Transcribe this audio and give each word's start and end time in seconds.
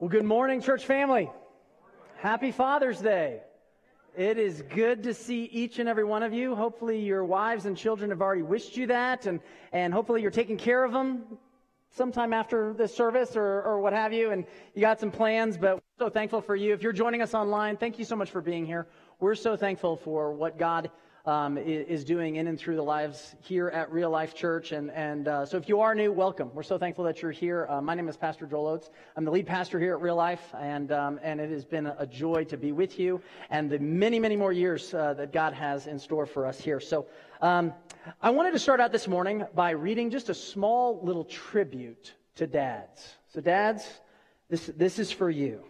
Well, 0.00 0.08
good 0.08 0.24
morning, 0.24 0.62
church 0.62 0.86
family. 0.86 1.30
Happy 2.16 2.52
Father's 2.52 3.02
Day. 3.02 3.42
It 4.16 4.38
is 4.38 4.62
good 4.62 5.02
to 5.02 5.12
see 5.12 5.44
each 5.44 5.78
and 5.78 5.90
every 5.90 6.04
one 6.04 6.22
of 6.22 6.32
you. 6.32 6.54
Hopefully, 6.54 6.98
your 7.00 7.22
wives 7.22 7.66
and 7.66 7.76
children 7.76 8.08
have 8.08 8.22
already 8.22 8.40
wished 8.40 8.78
you 8.78 8.86
that, 8.86 9.26
and, 9.26 9.40
and 9.72 9.92
hopefully, 9.92 10.22
you're 10.22 10.30
taking 10.30 10.56
care 10.56 10.84
of 10.84 10.92
them 10.92 11.36
sometime 11.90 12.32
after 12.32 12.72
this 12.72 12.94
service 12.96 13.36
or, 13.36 13.60
or 13.60 13.82
what 13.82 13.92
have 13.92 14.14
you, 14.14 14.30
and 14.30 14.46
you 14.74 14.80
got 14.80 14.98
some 14.98 15.10
plans, 15.10 15.58
but 15.58 15.74
we're 15.74 16.06
so 16.06 16.08
thankful 16.08 16.40
for 16.40 16.56
you. 16.56 16.72
If 16.72 16.82
you're 16.82 16.94
joining 16.94 17.20
us 17.20 17.34
online, 17.34 17.76
thank 17.76 17.98
you 17.98 18.06
so 18.06 18.16
much 18.16 18.30
for 18.30 18.40
being 18.40 18.64
here. 18.64 18.86
We're 19.18 19.34
so 19.34 19.54
thankful 19.54 19.98
for 19.98 20.32
what 20.32 20.56
God 20.58 20.90
um, 21.26 21.58
is 21.58 22.04
doing 22.04 22.36
in 22.36 22.46
and 22.46 22.58
through 22.58 22.76
the 22.76 22.82
lives 22.82 23.34
here 23.40 23.68
at 23.68 23.90
Real 23.92 24.10
Life 24.10 24.34
Church. 24.34 24.72
And, 24.72 24.90
and 24.92 25.28
uh, 25.28 25.46
so 25.46 25.56
if 25.56 25.68
you 25.68 25.80
are 25.80 25.94
new, 25.94 26.12
welcome. 26.12 26.50
We're 26.54 26.62
so 26.62 26.78
thankful 26.78 27.04
that 27.04 27.22
you're 27.22 27.30
here. 27.30 27.66
Uh, 27.68 27.80
my 27.80 27.94
name 27.94 28.08
is 28.08 28.16
Pastor 28.16 28.46
Joel 28.46 28.66
Oates. 28.68 28.90
I'm 29.16 29.24
the 29.24 29.30
lead 29.30 29.46
pastor 29.46 29.78
here 29.78 29.94
at 29.94 30.00
Real 30.00 30.16
Life, 30.16 30.54
and, 30.58 30.92
um, 30.92 31.20
and 31.22 31.40
it 31.40 31.50
has 31.50 31.64
been 31.64 31.86
a 31.86 32.06
joy 32.06 32.44
to 32.44 32.56
be 32.56 32.72
with 32.72 32.98
you 32.98 33.20
and 33.50 33.70
the 33.70 33.78
many, 33.78 34.18
many 34.18 34.36
more 34.36 34.52
years 34.52 34.94
uh, 34.94 35.14
that 35.14 35.32
God 35.32 35.52
has 35.52 35.86
in 35.86 35.98
store 35.98 36.26
for 36.26 36.46
us 36.46 36.60
here. 36.60 36.80
So 36.80 37.06
um, 37.42 37.72
I 38.22 38.30
wanted 38.30 38.52
to 38.52 38.58
start 38.58 38.80
out 38.80 38.92
this 38.92 39.06
morning 39.06 39.44
by 39.54 39.70
reading 39.70 40.10
just 40.10 40.28
a 40.28 40.34
small 40.34 41.00
little 41.02 41.24
tribute 41.24 42.14
to 42.36 42.46
dads. 42.46 43.16
So, 43.28 43.40
dads, 43.40 43.86
this, 44.48 44.70
this 44.76 44.98
is 44.98 45.12
for 45.12 45.30
you. 45.30 45.62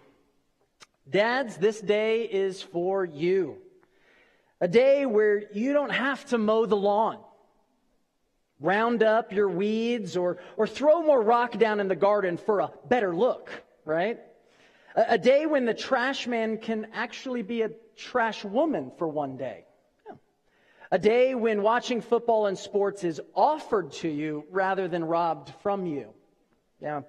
Dads, 1.09 1.57
this 1.57 1.81
day 1.81 2.23
is 2.23 2.63
for 2.63 3.05
you. 3.05 3.59
A 4.61 4.69
day 4.69 5.07
where 5.07 5.51
you 5.53 5.73
don't 5.73 5.91
have 5.91 6.25
to 6.27 6.39
mow 6.39 6.67
the 6.67 6.77
lawn, 6.77 7.19
round 8.61 9.03
up 9.03 9.33
your 9.33 9.49
weeds, 9.49 10.17
or, 10.17 10.39
or 10.57 10.67
throw 10.67 11.03
more 11.03 11.23
rock 11.23 11.59
down 11.59 11.81
in 11.81 11.89
the 11.89 11.97
garden 11.97 12.37
for 12.37 12.61
a 12.61 12.71
better 12.89 13.15
look, 13.15 13.51
right? 13.85 14.19
A, 14.95 15.15
a 15.15 15.19
day 15.19 15.47
when 15.47 15.65
the 15.65 15.75
trash 15.75 16.27
man 16.27 16.59
can 16.59 16.89
actually 16.93 17.43
be 17.43 17.63
a 17.63 17.71
trash 17.97 18.45
woman 18.45 18.93
for 18.99 19.09
one 19.09 19.37
day. 19.37 19.65
A 20.93 20.99
day 20.99 21.37
when 21.37 21.63
watching 21.63 22.01
football 22.01 22.47
and 22.47 22.59
sports 22.59 23.05
is 23.05 23.21
offered 23.35 23.93
to 23.93 24.09
you 24.09 24.45
rather 24.51 24.89
than 24.89 25.05
robbed 25.05 25.53
from 25.63 25.87
you. 25.87 26.13
Yeah. 26.81 27.03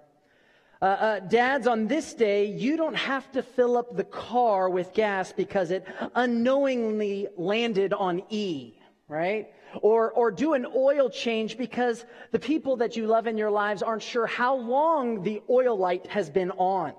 Uh, 0.81 0.85
uh, 0.85 1.19
dads, 1.19 1.67
on 1.67 1.85
this 1.85 2.15
day, 2.15 2.45
you 2.45 2.75
don't 2.75 2.95
have 2.95 3.31
to 3.31 3.43
fill 3.43 3.77
up 3.77 3.95
the 3.95 4.03
car 4.03 4.67
with 4.67 4.93
gas 4.93 5.31
because 5.31 5.69
it 5.69 5.85
unknowingly 6.15 7.27
landed 7.38 7.93
on 7.93 8.23
E, 8.29 8.73
right? 9.07 9.53
Or, 9.83 10.11
or 10.11 10.31
do 10.31 10.53
an 10.55 10.65
oil 10.75 11.07
change 11.07 11.55
because 11.55 12.03
the 12.31 12.39
people 12.39 12.77
that 12.77 12.97
you 12.97 13.05
love 13.05 13.27
in 13.27 13.38
your 13.38 13.51
lives 13.51 13.83
aren't 13.83 14.01
sure 14.01 14.25
how 14.25 14.55
long 14.55 15.21
the 15.21 15.43
oil 15.51 15.77
light 15.77 16.07
has 16.07 16.31
been 16.31 16.49
on. 16.51 16.93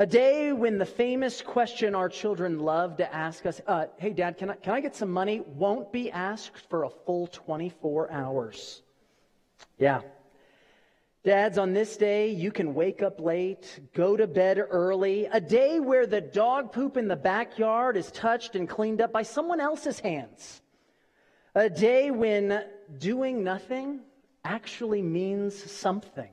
A 0.00 0.04
day 0.04 0.52
when 0.52 0.78
the 0.78 0.84
famous 0.84 1.40
question 1.40 1.94
our 1.94 2.08
children 2.08 2.58
love 2.58 2.96
to 2.96 3.14
ask 3.14 3.46
us, 3.46 3.60
uh, 3.68 3.86
hey, 3.98 4.10
Dad, 4.10 4.36
can 4.36 4.50
I, 4.50 4.54
can 4.56 4.74
I 4.74 4.80
get 4.80 4.96
some 4.96 5.12
money? 5.12 5.42
won't 5.46 5.92
be 5.92 6.10
asked 6.10 6.68
for 6.68 6.84
a 6.84 6.90
full 6.90 7.28
24 7.28 8.10
hours. 8.10 8.82
Yeah. 9.78 10.00
Dads, 11.26 11.58
on 11.58 11.72
this 11.72 11.96
day, 11.96 12.30
you 12.30 12.52
can 12.52 12.72
wake 12.72 13.02
up 13.02 13.18
late, 13.18 13.80
go 13.94 14.16
to 14.16 14.28
bed 14.28 14.60
early, 14.60 15.26
a 15.26 15.40
day 15.40 15.80
where 15.80 16.06
the 16.06 16.20
dog 16.20 16.70
poop 16.70 16.96
in 16.96 17.08
the 17.08 17.16
backyard 17.16 17.96
is 17.96 18.12
touched 18.12 18.54
and 18.54 18.68
cleaned 18.68 19.00
up 19.00 19.12
by 19.12 19.24
someone 19.24 19.58
else's 19.58 19.98
hands. 19.98 20.62
A 21.56 21.68
day 21.68 22.12
when 22.12 22.62
doing 22.98 23.42
nothing 23.42 24.02
actually 24.44 25.02
means 25.02 25.68
something. 25.68 26.30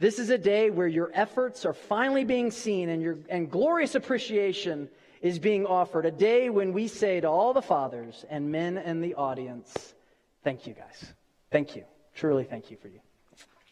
This 0.00 0.18
is 0.18 0.30
a 0.30 0.38
day 0.38 0.70
where 0.70 0.88
your 0.88 1.12
efforts 1.14 1.64
are 1.64 1.74
finally 1.74 2.24
being 2.24 2.50
seen 2.50 2.88
and, 2.88 3.00
your, 3.00 3.18
and 3.28 3.48
glorious 3.48 3.94
appreciation 3.94 4.88
is 5.22 5.38
being 5.38 5.64
offered. 5.64 6.06
A 6.06 6.10
day 6.10 6.50
when 6.50 6.72
we 6.72 6.88
say 6.88 7.20
to 7.20 7.28
all 7.28 7.52
the 7.52 7.62
fathers 7.62 8.24
and 8.28 8.50
men 8.50 8.78
in 8.78 9.00
the 9.00 9.14
audience, 9.14 9.94
Thank 10.42 10.66
you, 10.66 10.74
guys. 10.74 11.14
Thank 11.52 11.76
you. 11.76 11.84
Truly, 12.16 12.42
thank 12.42 12.72
you 12.72 12.76
for 12.76 12.88
you. 12.88 12.98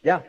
Yeah. 0.03 0.23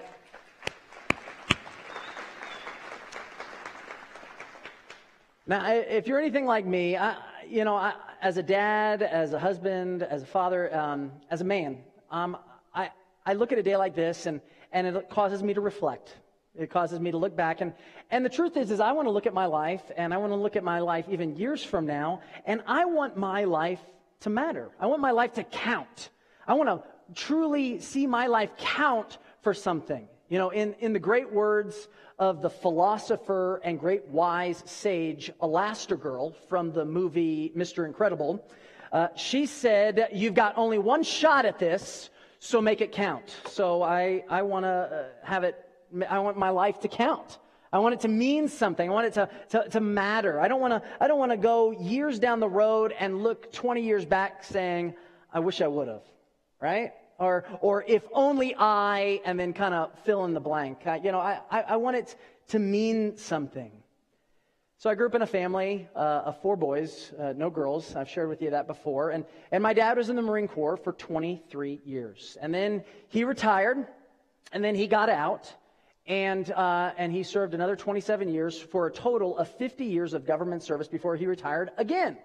Now, 5.47 5.73
if 5.73 6.05
you're 6.05 6.19
anything 6.19 6.45
like 6.45 6.65
me, 6.65 6.95
I, 6.95 7.17
you 7.47 7.63
know, 7.63 7.75
I, 7.75 7.93
as 8.21 8.37
a 8.37 8.43
dad, 8.43 9.01
as 9.01 9.33
a 9.33 9.39
husband, 9.39 10.03
as 10.03 10.21
a 10.21 10.25
father, 10.27 10.73
um, 10.75 11.11
as 11.31 11.41
a 11.41 11.43
man, 11.43 11.79
um, 12.11 12.37
I, 12.73 12.91
I 13.25 13.33
look 13.33 13.51
at 13.51 13.57
a 13.57 13.63
day 13.63 13.75
like 13.75 13.95
this 13.95 14.27
and, 14.27 14.41
and 14.71 14.85
it 14.85 15.09
causes 15.09 15.41
me 15.41 15.55
to 15.55 15.61
reflect. 15.61 16.17
It 16.55 16.69
causes 16.69 16.99
me 16.99 17.09
to 17.09 17.17
look 17.17 17.35
back. 17.35 17.61
And, 17.61 17.73
and 18.11 18.23
the 18.23 18.29
truth 18.29 18.57
is, 18.57 18.69
is 18.69 18.79
I 18.79 18.91
want 18.91 19.07
to 19.07 19.11
look 19.11 19.25
at 19.25 19.33
my 19.33 19.47
life 19.47 19.81
and 19.97 20.13
I 20.13 20.17
want 20.17 20.31
to 20.33 20.37
look 20.37 20.55
at 20.55 20.63
my 20.63 20.81
life 20.81 21.07
even 21.09 21.35
years 21.35 21.63
from 21.63 21.87
now. 21.87 22.21
And 22.45 22.61
I 22.67 22.85
want 22.85 23.17
my 23.17 23.45
life 23.45 23.81
to 24.19 24.29
matter. 24.29 24.69
I 24.79 24.85
want 24.85 25.01
my 25.01 25.11
life 25.11 25.33
to 25.33 25.43
count. 25.43 26.11
I 26.47 26.53
want 26.53 26.69
to 26.69 26.83
truly 27.15 27.79
see 27.79 28.05
my 28.05 28.27
life 28.27 28.51
count 28.57 29.17
for 29.43 29.53
something. 29.53 30.07
You 30.29 30.39
know, 30.39 30.49
in, 30.49 30.73
in 30.79 30.93
the 30.93 30.99
great 30.99 31.31
words 31.31 31.87
of 32.17 32.41
the 32.41 32.49
philosopher 32.49 33.61
and 33.63 33.79
great 33.79 34.07
wise 34.07 34.63
sage 34.65 35.31
Elastigirl 35.41 36.33
from 36.49 36.71
the 36.71 36.85
movie 36.85 37.51
Mr. 37.55 37.85
Incredible, 37.85 38.43
uh, 38.91 39.09
she 39.15 39.45
said, 39.45 40.07
You've 40.13 40.33
got 40.33 40.57
only 40.57 40.79
one 40.79 41.03
shot 41.03 41.45
at 41.45 41.59
this, 41.59 42.09
so 42.39 42.61
make 42.61 42.81
it 42.81 42.91
count. 42.91 43.35
So 43.49 43.83
I, 43.83 44.23
I 44.29 44.41
want 44.43 44.63
to 44.63 44.69
uh, 44.69 45.03
have 45.23 45.43
it, 45.43 45.55
I 46.09 46.19
want 46.19 46.37
my 46.37 46.49
life 46.49 46.79
to 46.79 46.87
count. 46.87 47.37
I 47.71 47.79
want 47.79 47.95
it 47.95 48.01
to 48.01 48.07
mean 48.07 48.47
something. 48.47 48.87
I 48.87 48.93
want 48.93 49.07
it 49.07 49.13
to, 49.13 49.29
to, 49.49 49.69
to 49.69 49.79
matter. 49.81 50.39
I 50.39 50.47
don't 50.47 50.61
want 50.61 50.73
to, 50.73 50.89
I 51.01 51.07
don't 51.07 51.17
want 51.17 51.31
to 51.31 51.37
go 51.37 51.71
years 51.71 52.19
down 52.19 52.39
the 52.39 52.49
road 52.49 52.93
and 52.97 53.23
look 53.23 53.51
20 53.51 53.81
years 53.81 54.05
back 54.05 54.43
saying, 54.43 54.93
I 55.33 55.39
wish 55.39 55.59
I 55.59 55.67
would 55.67 55.87
have, 55.87 56.03
right? 56.61 56.93
Or, 57.19 57.45
or 57.61 57.83
if 57.87 58.03
only 58.13 58.55
I, 58.57 59.21
and 59.25 59.39
then 59.39 59.53
kind 59.53 59.73
of 59.73 59.91
fill 60.03 60.25
in 60.25 60.33
the 60.33 60.39
blank. 60.39 60.85
I, 60.85 60.97
you 60.97 61.11
know, 61.11 61.19
I, 61.19 61.39
I, 61.51 61.75
want 61.77 61.97
it 61.97 62.15
to 62.49 62.59
mean 62.59 63.17
something. 63.17 63.71
So 64.77 64.89
I 64.89 64.95
grew 64.95 65.07
up 65.07 65.15
in 65.15 65.21
a 65.21 65.27
family 65.27 65.87
uh, 65.95 66.23
of 66.25 66.41
four 66.41 66.57
boys, 66.57 67.13
uh, 67.17 67.33
no 67.37 67.49
girls. 67.49 67.95
I've 67.95 68.09
shared 68.09 68.27
with 68.27 68.41
you 68.41 68.49
that 68.49 68.67
before. 68.67 69.11
And, 69.11 69.25
and 69.51 69.63
my 69.63 69.73
dad 69.73 69.97
was 69.97 70.09
in 70.09 70.15
the 70.15 70.21
Marine 70.21 70.47
Corps 70.47 70.75
for 70.75 70.91
23 70.93 71.79
years. 71.85 72.37
And 72.41 72.53
then 72.53 72.83
he 73.07 73.23
retired, 73.23 73.87
and 74.51 74.63
then 74.63 74.75
he 74.75 74.87
got 74.87 75.09
out, 75.09 75.53
and, 76.05 76.51
uh, 76.51 76.91
and 76.97 77.13
he 77.13 77.23
served 77.23 77.53
another 77.53 77.77
27 77.77 78.27
years 78.27 78.59
for 78.59 78.87
a 78.87 78.91
total 78.91 79.37
of 79.37 79.47
50 79.57 79.85
years 79.85 80.13
of 80.13 80.25
government 80.25 80.63
service 80.63 80.87
before 80.87 81.15
he 81.15 81.27
retired 81.27 81.69
again. 81.77 82.17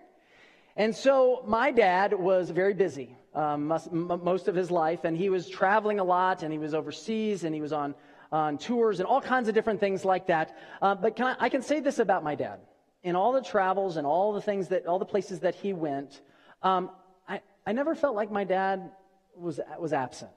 And 0.76 0.94
so 0.94 1.44
my 1.46 1.70
dad 1.70 2.12
was 2.12 2.50
very 2.50 2.74
busy 2.74 3.16
um, 3.34 3.66
most, 3.66 3.92
most 3.92 4.48
of 4.48 4.54
his 4.54 4.70
life, 4.70 5.04
and 5.04 5.16
he 5.16 5.30
was 5.30 5.48
traveling 5.48 6.00
a 6.00 6.04
lot, 6.04 6.42
and 6.42 6.52
he 6.52 6.58
was 6.58 6.74
overseas, 6.74 7.44
and 7.44 7.54
he 7.54 7.60
was 7.60 7.72
on, 7.72 7.94
on 8.32 8.58
tours, 8.58 9.00
and 9.00 9.06
all 9.06 9.20
kinds 9.20 9.48
of 9.48 9.54
different 9.54 9.80
things 9.80 10.04
like 10.04 10.26
that. 10.26 10.56
Uh, 10.82 10.94
but 10.94 11.16
can 11.16 11.26
I, 11.26 11.36
I 11.46 11.48
can 11.48 11.62
say 11.62 11.80
this 11.80 11.98
about 11.98 12.24
my 12.24 12.34
dad. 12.34 12.60
In 13.02 13.14
all 13.14 13.32
the 13.32 13.42
travels 13.42 13.96
and 13.96 14.06
all 14.06 14.32
the 14.32 14.40
things 14.40 14.68
that, 14.68 14.86
all 14.86 14.98
the 14.98 15.04
places 15.04 15.40
that 15.40 15.54
he 15.54 15.72
went, 15.72 16.20
um, 16.62 16.90
I, 17.28 17.40
I 17.66 17.72
never 17.72 17.94
felt 17.94 18.16
like 18.16 18.30
my 18.30 18.44
dad 18.44 18.90
was, 19.36 19.60
was 19.78 19.92
absent. 19.92 20.32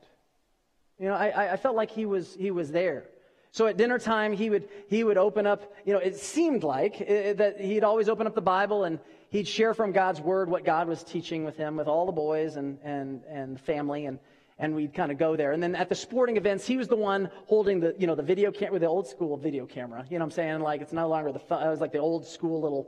You 1.00 1.08
know, 1.08 1.16
I, 1.16 1.54
I 1.54 1.58
felt 1.58 1.76
like 1.76 1.90
he 1.90 2.06
was, 2.06 2.36
he 2.36 2.52
was 2.52 2.72
there. 2.72 3.06
So 3.52 3.66
at 3.66 3.76
dinner 3.76 4.00
time, 4.00 4.32
he 4.32 4.50
would, 4.50 4.70
he 4.88 5.04
would 5.04 5.18
open 5.18 5.46
up, 5.48 5.74
you 5.86 5.92
know, 5.92 6.00
it 6.00 6.16
seemed 6.16 6.64
like 6.64 7.02
it, 7.02 7.38
that 7.38 7.60
he'd 7.60 7.84
always 7.84 8.08
open 8.08 8.28
up 8.28 8.36
the 8.36 8.42
Bible 8.42 8.84
and 8.84 9.00
he'd 9.32 9.48
share 9.48 9.74
from 9.74 9.92
God's 9.92 10.22
word 10.22 10.50
what 10.50 10.64
God 10.64 10.88
was 10.88 11.04
teaching 11.04 11.44
with 11.44 11.58
him, 11.58 11.76
with 11.76 11.88
all 11.88 12.06
the 12.06 12.12
boys 12.12 12.56
and, 12.56 12.78
and, 12.84 13.24
and 13.28 13.60
family. 13.60 14.06
And, 14.06 14.20
and 14.60 14.76
we'd 14.76 14.94
kind 14.94 15.12
of 15.12 15.18
go 15.18 15.36
there. 15.36 15.54
And 15.54 15.64
then 15.64 15.74
at 15.74 15.90
the 15.90 15.96
sporting 15.96 16.38
events, 16.38 16.68
he 16.68 16.78
was 16.78 16.88
the 16.88 16.96
one 16.96 17.32
holding 17.48 17.80
the, 17.80 17.96
you 17.98 18.06
know, 18.06 18.14
the 18.14 18.22
video 18.22 18.52
camera, 18.52 18.78
the 18.78 18.86
old 18.86 19.08
school 19.08 19.36
video 19.36 19.66
camera. 19.66 20.06
You 20.08 20.20
know 20.20 20.26
what 20.26 20.34
I'm 20.34 20.36
saying? 20.36 20.60
Like, 20.60 20.82
it's 20.82 20.94
no 20.94 21.08
longer 21.08 21.32
the, 21.32 21.40
it 21.40 21.70
was 21.70 21.82
like 21.82 21.92
the 21.92 21.98
old 21.98 22.28
school 22.28 22.62
little, 22.62 22.88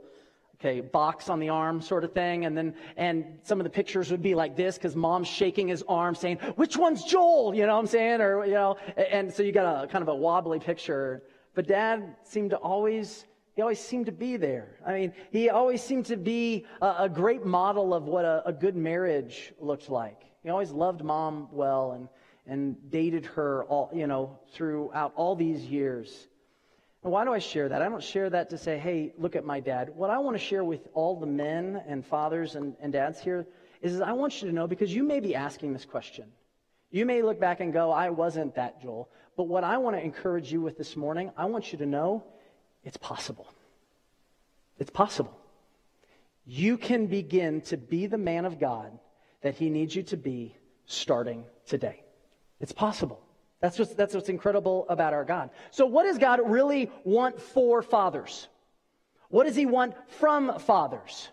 okay, 0.60 0.80
box 0.80 1.28
on 1.28 1.40
the 1.40 1.48
arm 1.48 1.82
sort 1.82 2.04
of 2.04 2.12
thing. 2.12 2.44
And 2.44 2.56
then, 2.56 2.74
and 2.96 3.40
some 3.42 3.58
of 3.58 3.64
the 3.64 3.70
pictures 3.70 4.12
would 4.12 4.22
be 4.22 4.36
like 4.36 4.56
this 4.56 4.76
because 4.76 4.94
mom's 4.94 5.26
shaking 5.26 5.66
his 5.66 5.82
arm 5.88 6.14
saying, 6.14 6.38
which 6.54 6.76
one's 6.76 7.02
Joel? 7.02 7.56
You 7.56 7.66
know 7.66 7.74
what 7.74 7.80
I'm 7.80 7.86
saying? 7.88 8.20
Or, 8.20 8.44
you 8.46 8.54
know, 8.54 8.76
and 8.96 9.32
so 9.34 9.42
you 9.42 9.50
got 9.50 9.84
a 9.84 9.88
kind 9.88 10.02
of 10.02 10.08
a 10.08 10.14
wobbly 10.14 10.60
picture. 10.60 11.24
But 11.54 11.66
dad 11.66 12.14
seemed 12.22 12.50
to 12.50 12.56
always, 12.56 13.24
he 13.54 13.62
always 13.62 13.78
seemed 13.78 14.06
to 14.06 14.12
be 14.12 14.36
there. 14.36 14.76
I 14.84 14.94
mean, 14.94 15.12
he 15.30 15.48
always 15.48 15.82
seemed 15.82 16.06
to 16.06 16.16
be 16.16 16.66
a, 16.82 16.94
a 17.00 17.08
great 17.08 17.44
model 17.44 17.94
of 17.94 18.04
what 18.04 18.24
a, 18.24 18.42
a 18.46 18.52
good 18.52 18.74
marriage 18.74 19.52
looked 19.60 19.88
like. 19.88 20.20
He 20.42 20.48
always 20.50 20.72
loved 20.72 21.04
mom 21.04 21.48
well 21.52 21.92
and, 21.92 22.08
and 22.46 22.90
dated 22.90 23.24
her 23.26 23.64
all, 23.64 23.90
you 23.94 24.06
know, 24.06 24.38
throughout 24.52 25.12
all 25.14 25.36
these 25.36 25.62
years. 25.64 26.28
And 27.04 27.12
why 27.12 27.24
do 27.24 27.32
I 27.32 27.38
share 27.38 27.68
that? 27.68 27.80
I 27.80 27.88
don't 27.88 28.02
share 28.02 28.28
that 28.30 28.50
to 28.50 28.58
say, 28.58 28.78
hey, 28.78 29.14
look 29.16 29.36
at 29.36 29.44
my 29.44 29.60
dad. 29.60 29.90
What 29.94 30.10
I 30.10 30.18
want 30.18 30.36
to 30.36 30.42
share 30.42 30.64
with 30.64 30.88
all 30.92 31.20
the 31.20 31.26
men 31.26 31.80
and 31.86 32.04
fathers 32.04 32.56
and, 32.56 32.74
and 32.80 32.92
dads 32.92 33.20
here 33.20 33.46
is, 33.82 33.94
is 33.94 34.00
I 34.00 34.12
want 34.12 34.42
you 34.42 34.48
to 34.48 34.54
know 34.54 34.66
because 34.66 34.92
you 34.92 35.04
may 35.04 35.20
be 35.20 35.34
asking 35.34 35.72
this 35.72 35.84
question. 35.84 36.24
You 36.90 37.06
may 37.06 37.22
look 37.22 37.38
back 37.38 37.60
and 37.60 37.72
go, 37.72 37.92
I 37.92 38.10
wasn't 38.10 38.54
that 38.56 38.82
Joel. 38.82 39.10
But 39.36 39.44
what 39.44 39.64
I 39.64 39.78
want 39.78 39.96
to 39.96 40.02
encourage 40.02 40.52
you 40.52 40.60
with 40.60 40.78
this 40.78 40.96
morning, 40.96 41.30
I 41.36 41.44
want 41.44 41.72
you 41.72 41.78
to 41.78 41.86
know 41.86 42.24
it's 42.84 42.96
possible. 42.96 43.46
It's 44.78 44.90
possible. 44.90 45.36
You 46.46 46.76
can 46.76 47.06
begin 47.06 47.62
to 47.62 47.76
be 47.76 48.06
the 48.06 48.18
man 48.18 48.44
of 48.44 48.60
God 48.60 48.98
that 49.42 49.54
He 49.54 49.70
needs 49.70 49.96
you 49.96 50.02
to 50.04 50.16
be 50.16 50.54
starting 50.86 51.44
today. 51.66 52.02
It's 52.60 52.72
possible. 52.72 53.20
That's 53.60 53.78
what's, 53.78 53.94
that's 53.94 54.14
what's 54.14 54.28
incredible 54.28 54.84
about 54.88 55.14
our 55.14 55.24
God. 55.24 55.50
So, 55.70 55.86
what 55.86 56.04
does 56.04 56.18
God 56.18 56.40
really 56.44 56.90
want 57.04 57.40
for 57.40 57.80
fathers? 57.82 58.48
What 59.30 59.44
does 59.46 59.56
He 59.56 59.64
want 59.64 59.94
from 60.18 60.58
fathers? 60.58 61.28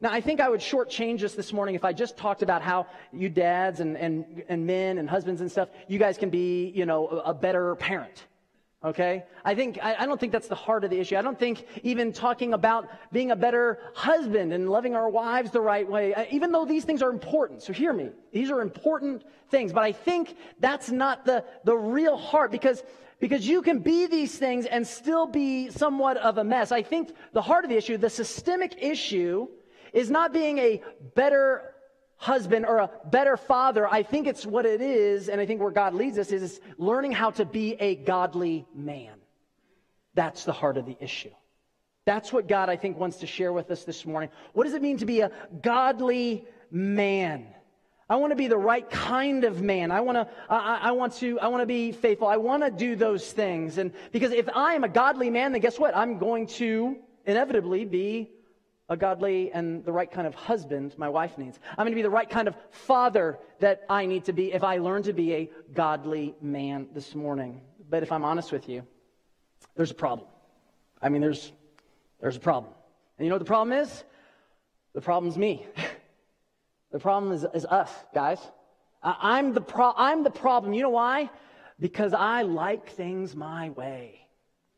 Now, 0.00 0.12
I 0.12 0.20
think 0.20 0.40
I 0.40 0.48
would 0.48 0.60
shortchange 0.60 1.20
this 1.20 1.34
this 1.34 1.52
morning 1.52 1.74
if 1.74 1.84
I 1.84 1.92
just 1.92 2.16
talked 2.16 2.42
about 2.42 2.62
how 2.62 2.86
you 3.12 3.28
dads 3.28 3.80
and, 3.80 3.96
and, 3.96 4.44
and 4.48 4.64
men 4.64 4.98
and 4.98 5.10
husbands 5.10 5.40
and 5.40 5.50
stuff, 5.50 5.68
you 5.88 5.98
guys 5.98 6.16
can 6.16 6.30
be, 6.30 6.72
you 6.74 6.86
know, 6.86 7.08
a 7.08 7.34
better 7.34 7.74
parent. 7.74 8.26
Okay? 8.84 9.24
I 9.44 9.56
think, 9.56 9.78
I, 9.82 9.96
I, 9.96 10.06
don't 10.06 10.20
think 10.20 10.30
that's 10.30 10.46
the 10.46 10.54
heart 10.54 10.84
of 10.84 10.90
the 10.90 11.00
issue. 11.00 11.16
I 11.16 11.22
don't 11.22 11.38
think 11.38 11.66
even 11.82 12.12
talking 12.12 12.54
about 12.54 12.88
being 13.12 13.32
a 13.32 13.36
better 13.36 13.80
husband 13.94 14.52
and 14.52 14.70
loving 14.70 14.94
our 14.94 15.08
wives 15.08 15.50
the 15.50 15.60
right 15.60 15.88
way, 15.88 16.14
uh, 16.14 16.26
even 16.30 16.52
though 16.52 16.64
these 16.64 16.84
things 16.84 17.02
are 17.02 17.10
important. 17.10 17.60
So 17.60 17.72
hear 17.72 17.92
me. 17.92 18.10
These 18.32 18.52
are 18.52 18.60
important 18.60 19.24
things, 19.50 19.72
but 19.72 19.82
I 19.82 19.90
think 19.90 20.36
that's 20.60 20.90
not 20.90 21.24
the, 21.24 21.44
the 21.64 21.76
real 21.76 22.16
heart 22.16 22.52
because, 22.52 22.84
because 23.18 23.48
you 23.48 23.62
can 23.62 23.80
be 23.80 24.06
these 24.06 24.38
things 24.38 24.64
and 24.66 24.86
still 24.86 25.26
be 25.26 25.70
somewhat 25.70 26.16
of 26.18 26.38
a 26.38 26.44
mess. 26.44 26.70
I 26.70 26.82
think 26.82 27.10
the 27.32 27.42
heart 27.42 27.64
of 27.64 27.70
the 27.70 27.76
issue, 27.76 27.96
the 27.96 28.08
systemic 28.08 28.76
issue, 28.80 29.48
is 29.92 30.08
not 30.08 30.32
being 30.32 30.58
a 30.58 30.82
better 31.16 31.74
husband 32.18 32.66
or 32.66 32.78
a 32.78 32.90
better 33.06 33.36
father. 33.36 33.88
I 33.88 34.02
think 34.02 34.26
it's 34.26 34.44
what 34.44 34.66
it 34.66 34.80
is, 34.80 35.28
and 35.28 35.40
I 35.40 35.46
think 35.46 35.60
where 35.60 35.70
God 35.70 35.94
leads 35.94 36.18
us 36.18 36.30
is 36.30 36.60
learning 36.76 37.12
how 37.12 37.30
to 37.30 37.44
be 37.44 37.74
a 37.74 37.94
godly 37.94 38.66
man. 38.74 39.14
That's 40.14 40.44
the 40.44 40.52
heart 40.52 40.76
of 40.76 40.84
the 40.84 40.96
issue. 41.00 41.30
That's 42.04 42.32
what 42.32 42.48
God, 42.48 42.68
I 42.68 42.76
think, 42.76 42.98
wants 42.98 43.18
to 43.18 43.26
share 43.26 43.52
with 43.52 43.70
us 43.70 43.84
this 43.84 44.04
morning. 44.04 44.30
What 44.52 44.64
does 44.64 44.74
it 44.74 44.82
mean 44.82 44.98
to 44.98 45.06
be 45.06 45.20
a 45.20 45.30
godly 45.62 46.46
man? 46.70 47.46
I 48.10 48.16
want 48.16 48.32
to 48.32 48.36
be 48.36 48.48
the 48.48 48.56
right 48.56 48.88
kind 48.88 49.44
of 49.44 49.60
man. 49.60 49.90
I 49.92 50.00
want 50.00 50.16
to, 50.16 50.28
I, 50.48 50.78
I 50.84 50.92
want 50.92 51.12
to, 51.16 51.38
I 51.38 51.48
want 51.48 51.60
to 51.60 51.66
be 51.66 51.92
faithful. 51.92 52.26
I 52.26 52.38
want 52.38 52.64
to 52.64 52.70
do 52.70 52.96
those 52.96 53.30
things. 53.30 53.76
And 53.76 53.92
because 54.10 54.32
if 54.32 54.48
I 54.48 54.74
am 54.74 54.82
a 54.82 54.88
godly 54.88 55.28
man, 55.28 55.52
then 55.52 55.60
guess 55.60 55.78
what? 55.78 55.94
I'm 55.94 56.18
going 56.18 56.46
to 56.46 56.96
inevitably 57.26 57.84
be 57.84 58.30
a 58.88 58.96
godly 58.96 59.52
and 59.52 59.84
the 59.84 59.92
right 59.92 60.10
kind 60.10 60.26
of 60.26 60.34
husband 60.34 60.94
my 60.96 61.08
wife 61.08 61.36
needs. 61.36 61.58
I'm 61.70 61.84
going 61.84 61.92
to 61.92 61.96
be 61.96 62.02
the 62.02 62.10
right 62.10 62.28
kind 62.28 62.48
of 62.48 62.56
father 62.70 63.38
that 63.60 63.82
I 63.88 64.06
need 64.06 64.24
to 64.24 64.32
be 64.32 64.52
if 64.52 64.64
I 64.64 64.78
learn 64.78 65.02
to 65.04 65.12
be 65.12 65.34
a 65.34 65.50
godly 65.74 66.34
man 66.40 66.88
this 66.94 67.14
morning. 67.14 67.60
But 67.90 68.02
if 68.02 68.12
I'm 68.12 68.24
honest 68.24 68.50
with 68.50 68.68
you, 68.68 68.86
there's 69.76 69.90
a 69.90 69.94
problem. 69.94 70.28
I 71.02 71.08
mean, 71.10 71.20
there's, 71.20 71.52
there's 72.20 72.36
a 72.36 72.40
problem. 72.40 72.72
And 73.18 73.26
you 73.26 73.30
know 73.30 73.34
what 73.34 73.40
the 73.40 73.44
problem 73.44 73.78
is? 73.78 74.04
The 74.94 75.00
problem's 75.00 75.36
me. 75.36 75.66
the 76.92 76.98
problem 76.98 77.32
is, 77.32 77.44
is 77.54 77.66
us, 77.66 77.92
guys. 78.14 78.38
I, 79.02 79.38
am 79.38 79.52
the 79.52 79.60
pro- 79.60 79.94
I'm 79.96 80.24
the 80.24 80.30
problem. 80.30 80.72
You 80.72 80.82
know 80.82 80.90
why? 80.90 81.30
Because 81.78 82.14
I 82.14 82.42
like 82.42 82.88
things 82.90 83.36
my 83.36 83.70
way. 83.70 84.26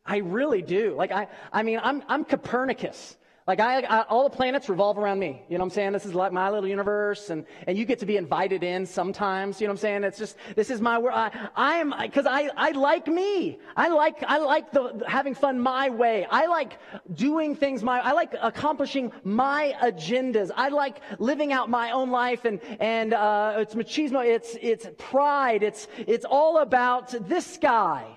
I 0.04 0.18
really 0.18 0.62
do. 0.62 0.94
Like, 0.96 1.12
I, 1.12 1.28
I 1.52 1.62
mean, 1.62 1.80
I'm, 1.82 2.02
I'm 2.08 2.24
Copernicus. 2.24 3.16
Like 3.50 3.58
I, 3.58 3.80
I, 3.80 4.02
all 4.02 4.22
the 4.22 4.36
planets 4.36 4.68
revolve 4.68 4.96
around 4.96 5.18
me. 5.18 5.42
You 5.48 5.58
know 5.58 5.64
what 5.64 5.72
I'm 5.72 5.74
saying? 5.74 5.90
This 5.90 6.06
is 6.06 6.14
like 6.14 6.30
my 6.30 6.50
little 6.50 6.68
universe, 6.68 7.30
and, 7.30 7.44
and 7.66 7.76
you 7.76 7.84
get 7.84 7.98
to 7.98 8.06
be 8.06 8.16
invited 8.16 8.62
in 8.62 8.86
sometimes. 8.86 9.60
You 9.60 9.66
know 9.66 9.72
what 9.72 9.78
I'm 9.78 9.80
saying? 9.80 10.04
It's 10.04 10.18
just 10.18 10.36
this 10.54 10.70
is 10.70 10.80
my 10.80 10.98
world. 10.98 11.32
I, 11.56 11.78
am 11.78 11.92
because 12.00 12.26
I, 12.26 12.48
I 12.56 12.70
like 12.70 13.08
me. 13.08 13.58
I 13.76 13.88
like 13.88 14.22
I 14.22 14.38
like 14.38 14.70
the 14.70 15.02
having 15.04 15.34
fun 15.34 15.58
my 15.58 15.90
way. 15.90 16.28
I 16.30 16.46
like 16.46 16.78
doing 17.12 17.56
things 17.56 17.82
my. 17.82 17.98
I 17.98 18.12
like 18.12 18.36
accomplishing 18.40 19.10
my 19.24 19.74
agendas. 19.82 20.52
I 20.54 20.68
like 20.68 21.00
living 21.18 21.52
out 21.52 21.68
my 21.68 21.90
own 21.90 22.12
life, 22.12 22.44
and 22.44 22.60
and 22.78 23.12
uh, 23.12 23.54
it's 23.56 23.74
machismo. 23.74 24.24
It's 24.24 24.56
it's 24.62 24.86
pride. 24.96 25.64
It's 25.64 25.88
it's 26.06 26.24
all 26.24 26.58
about 26.58 27.28
this 27.28 27.58
guy. 27.60 28.16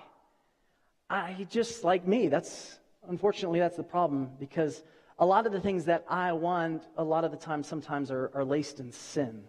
I 1.10 1.44
just 1.50 1.82
like 1.82 2.06
me. 2.06 2.28
That's 2.28 2.78
unfortunately 3.08 3.58
that's 3.58 3.76
the 3.76 3.82
problem 3.82 4.30
because 4.38 4.84
a 5.18 5.26
lot 5.26 5.46
of 5.46 5.52
the 5.52 5.60
things 5.60 5.84
that 5.84 6.04
I 6.08 6.32
want, 6.32 6.82
a 6.96 7.04
lot 7.04 7.24
of 7.24 7.30
the 7.30 7.36
time, 7.36 7.62
sometimes 7.62 8.10
are, 8.10 8.30
are 8.34 8.44
laced 8.44 8.80
in 8.80 8.92
sin. 8.92 9.44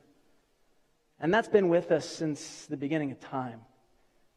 And 1.19 1.33
that's 1.33 1.47
been 1.47 1.69
with 1.69 1.91
us 1.91 2.07
since 2.07 2.65
the 2.67 2.77
beginning 2.77 3.11
of 3.11 3.19
time. 3.19 3.61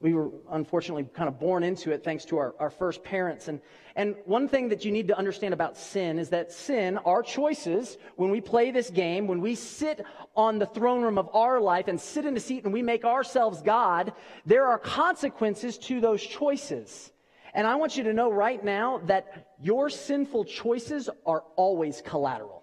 We 0.01 0.15
were 0.15 0.31
unfortunately 0.51 1.09
kind 1.13 1.29
of 1.29 1.41
born 1.41 1.65
into 1.65 1.91
it 1.91 2.05
thanks 2.05 2.25
to 2.27 2.39
our, 2.39 2.55
our 2.61 2.71
first 2.71 3.03
parents. 3.03 3.49
And, 3.49 3.61
and 3.97 4.15
one 4.27 4.49
thing 4.49 4.69
that 4.69 4.85
you 4.85 4.93
need 4.93 5.09
to 5.09 5.19
understand 5.19 5.53
about 5.53 5.77
sin 5.77 6.21
is 6.21 6.29
that 6.29 6.53
sin, 6.53 6.99
our 6.99 7.21
choices, 7.21 7.99
when 8.15 8.31
we 8.31 8.41
play 8.41 8.71
this 8.71 8.91
game, 8.91 9.27
when 9.27 9.41
we 9.41 9.57
sit 9.57 10.05
on 10.37 10.61
the 10.61 10.67
throne 10.67 11.03
room 11.03 11.19
of 11.19 11.29
our 11.35 11.61
life 11.61 11.89
and 11.89 12.01
sit 12.01 12.25
in 12.25 12.37
a 12.37 12.41
seat 12.41 12.63
and 12.63 12.73
we 12.73 12.81
make 12.81 13.05
ourselves 13.05 13.61
God, 13.61 14.13
there 14.47 14.67
are 14.69 14.79
consequences 14.79 15.77
to 15.79 16.01
those 16.01 16.23
choices. 16.23 17.11
And 17.59 17.67
I 17.67 17.75
want 17.75 17.97
you 17.97 18.05
to 18.05 18.13
know 18.13 18.31
right 18.31 18.65
now 18.65 19.01
that 19.07 19.49
your 19.61 19.91
sinful 19.91 20.45
choices 20.45 21.11
are 21.27 21.43
always 21.57 22.01
collateral. 22.01 22.63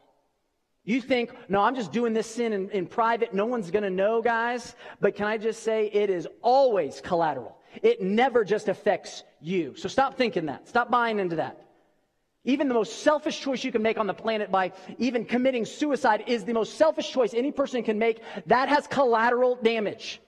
You 0.85 1.01
think, 1.01 1.33
no, 1.49 1.59
I'm 1.59 1.75
just 1.75 1.91
doing 1.91 2.13
this 2.13 2.27
sin 2.27 2.53
in, 2.53 2.69
in 2.69 2.87
private. 2.87 3.33
No 3.33 3.45
one's 3.45 3.71
going 3.71 3.83
to 3.83 3.89
know, 3.89 4.21
guys. 4.21 4.73
But 5.01 5.17
can 5.17 5.27
I 5.27 5.37
just 5.37 5.63
say 5.63 5.87
it 5.91 6.09
is 6.09 6.29
always 6.41 7.01
collateral. 7.01 7.57
It 7.83 8.01
never 8.01 8.45
just 8.45 8.69
affects 8.69 9.25
you. 9.41 9.75
So 9.75 9.89
stop 9.89 10.15
thinking 10.15 10.45
that. 10.45 10.69
Stop 10.69 10.89
buying 10.89 11.19
into 11.19 11.35
that. 11.35 11.59
Even 12.45 12.69
the 12.69 12.73
most 12.73 13.03
selfish 13.03 13.41
choice 13.41 13.65
you 13.65 13.73
can 13.73 13.81
make 13.81 13.97
on 13.97 14.07
the 14.07 14.13
planet 14.13 14.49
by 14.49 14.71
even 14.97 15.25
committing 15.25 15.65
suicide 15.65 16.23
is 16.25 16.45
the 16.45 16.53
most 16.53 16.75
selfish 16.75 17.11
choice 17.11 17.33
any 17.33 17.51
person 17.51 17.83
can 17.83 17.99
make. 17.99 18.21
That 18.45 18.69
has 18.69 18.87
collateral 18.87 19.57
damage. 19.61 20.21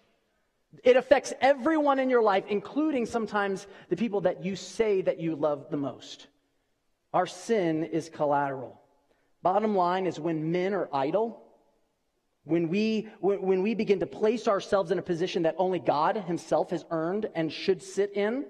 It 0.83 0.97
affects 0.97 1.33
everyone 1.41 1.99
in 1.99 2.09
your 2.09 2.21
life, 2.21 2.45
including 2.47 3.05
sometimes 3.05 3.67
the 3.89 3.95
people 3.95 4.21
that 4.21 4.43
you 4.43 4.55
say 4.55 5.01
that 5.01 5.19
you 5.19 5.35
love 5.35 5.67
the 5.69 5.77
most. 5.77 6.27
Our 7.13 7.25
sin 7.25 7.85
is 7.85 8.09
collateral. 8.09 8.79
Bottom 9.41 9.75
line 9.75 10.07
is 10.07 10.19
when 10.19 10.51
men 10.51 10.73
are 10.73 10.89
idle, 10.91 11.41
when 12.43 12.69
we, 12.69 13.07
when 13.19 13.61
we 13.61 13.75
begin 13.75 13.99
to 13.99 14.05
place 14.05 14.47
ourselves 14.47 14.91
in 14.91 14.99
a 14.99 15.01
position 15.01 15.43
that 15.43 15.55
only 15.57 15.79
God 15.79 16.17
Himself 16.17 16.69
has 16.71 16.85
earned 16.91 17.29
and 17.35 17.51
should 17.51 17.81
sit 17.81 18.13
in, 18.13 18.45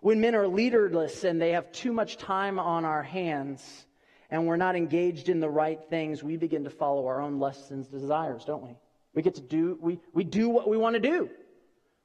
when 0.00 0.20
men 0.20 0.34
are 0.34 0.46
leaderless 0.46 1.24
and 1.24 1.40
they 1.40 1.52
have 1.52 1.72
too 1.72 1.92
much 1.92 2.18
time 2.18 2.58
on 2.58 2.84
our 2.84 3.02
hands 3.02 3.86
and 4.30 4.46
we're 4.46 4.56
not 4.56 4.76
engaged 4.76 5.28
in 5.28 5.40
the 5.40 5.48
right 5.48 5.80
things, 5.88 6.22
we 6.22 6.36
begin 6.36 6.64
to 6.64 6.70
follow 6.70 7.06
our 7.06 7.20
own 7.20 7.38
lusts 7.38 7.70
and 7.70 7.90
desires, 7.90 8.44
don't 8.44 8.62
we? 8.62 8.76
We 9.14 9.22
get 9.22 9.34
to 9.36 9.40
do, 9.40 9.78
we, 9.80 9.98
we 10.12 10.22
do 10.22 10.48
what 10.48 10.68
we 10.68 10.76
want 10.76 10.94
to 10.94 11.00
do. 11.00 11.30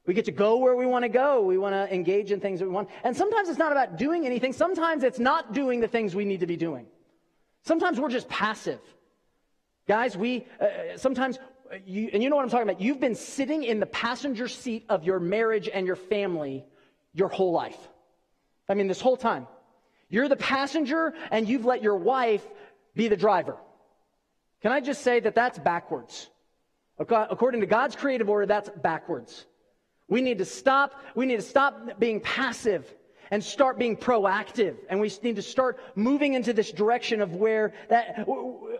We 0.05 0.13
get 0.13 0.25
to 0.25 0.31
go 0.31 0.57
where 0.57 0.75
we 0.75 0.86
want 0.86 1.03
to 1.03 1.10
go. 1.10 1.41
We 1.41 1.57
want 1.57 1.74
to 1.74 1.93
engage 1.93 2.31
in 2.31 2.41
things 2.41 2.60
that 2.60 2.65
we 2.65 2.72
want. 2.72 2.89
And 3.03 3.15
sometimes 3.15 3.48
it's 3.48 3.57
not 3.57 3.72
about 3.72 3.98
doing 3.98 4.25
anything. 4.25 4.51
Sometimes 4.51 5.03
it's 5.03 5.19
not 5.19 5.53
doing 5.53 5.79
the 5.79 5.88
things 5.88 6.13
we 6.13 6.25
need 6.25 6.41
to 6.41 6.48
be 6.48 6.57
doing. 6.57 6.88
Sometimes 7.62 8.00
we're 8.00 8.10
just 8.10 8.27
passive. 8.27 8.81
Guys, 9.88 10.17
we, 10.17 10.45
uh, 10.60 10.98
sometimes, 10.98 11.38
uh, 11.72 11.77
you, 11.86 12.10
and 12.12 12.22
you 12.22 12.29
know 12.29 12.36
what 12.36 12.43
I'm 12.43 12.50
talking 12.50 12.67
about. 12.67 12.81
You've 12.81 13.00
been 13.00 13.15
sitting 13.15 13.63
in 13.63 13.79
the 13.79 13.86
passenger 13.86 14.50
seat 14.50 14.86
of 14.89 15.05
your 15.05 15.22
marriage 15.22 15.69
and 15.74 15.88
your 15.88 15.95
family 15.95 16.65
your 17.13 17.29
whole 17.29 17.53
life. 17.53 17.77
I 18.67 18.74
mean, 18.74 18.88
this 18.88 19.01
whole 19.01 19.17
time. 19.17 19.48
You're 20.10 20.27
the 20.27 20.36
passenger 20.36 21.13
and 21.31 21.48
you've 21.48 21.65
let 21.65 21.81
your 21.81 21.95
wife 21.95 22.45
be 22.93 23.07
the 23.07 23.17
driver. 23.17 23.57
Can 24.62 24.72
I 24.72 24.79
just 24.79 25.01
say 25.01 25.19
that 25.22 25.36
that's 25.36 25.60
backwards? 25.60 26.29
According 27.00 27.62
to 27.62 27.67
God's 27.67 27.95
creative 27.95 28.29
order, 28.29 28.45
that's 28.45 28.69
backwards. 28.69 29.45
We 30.13 30.22
need 30.22 30.38
to 30.38 30.46
stop, 30.46 30.93
we 31.15 31.25
need 31.25 31.38
to 31.38 31.41
stop 31.41 32.00
being 32.00 32.20
passive 32.20 32.86
and 33.32 33.43
start 33.43 33.79
being 33.79 33.98
proactive. 33.98 34.75
And 34.88 35.01
we 35.01 35.12
need 35.24 35.38
to 35.38 35.41
start 35.41 35.79
moving 35.96 36.36
into 36.36 36.53
this 36.53 36.72
direction 36.72 37.20
of 37.20 37.34
where 37.34 37.74
that, 37.89 38.24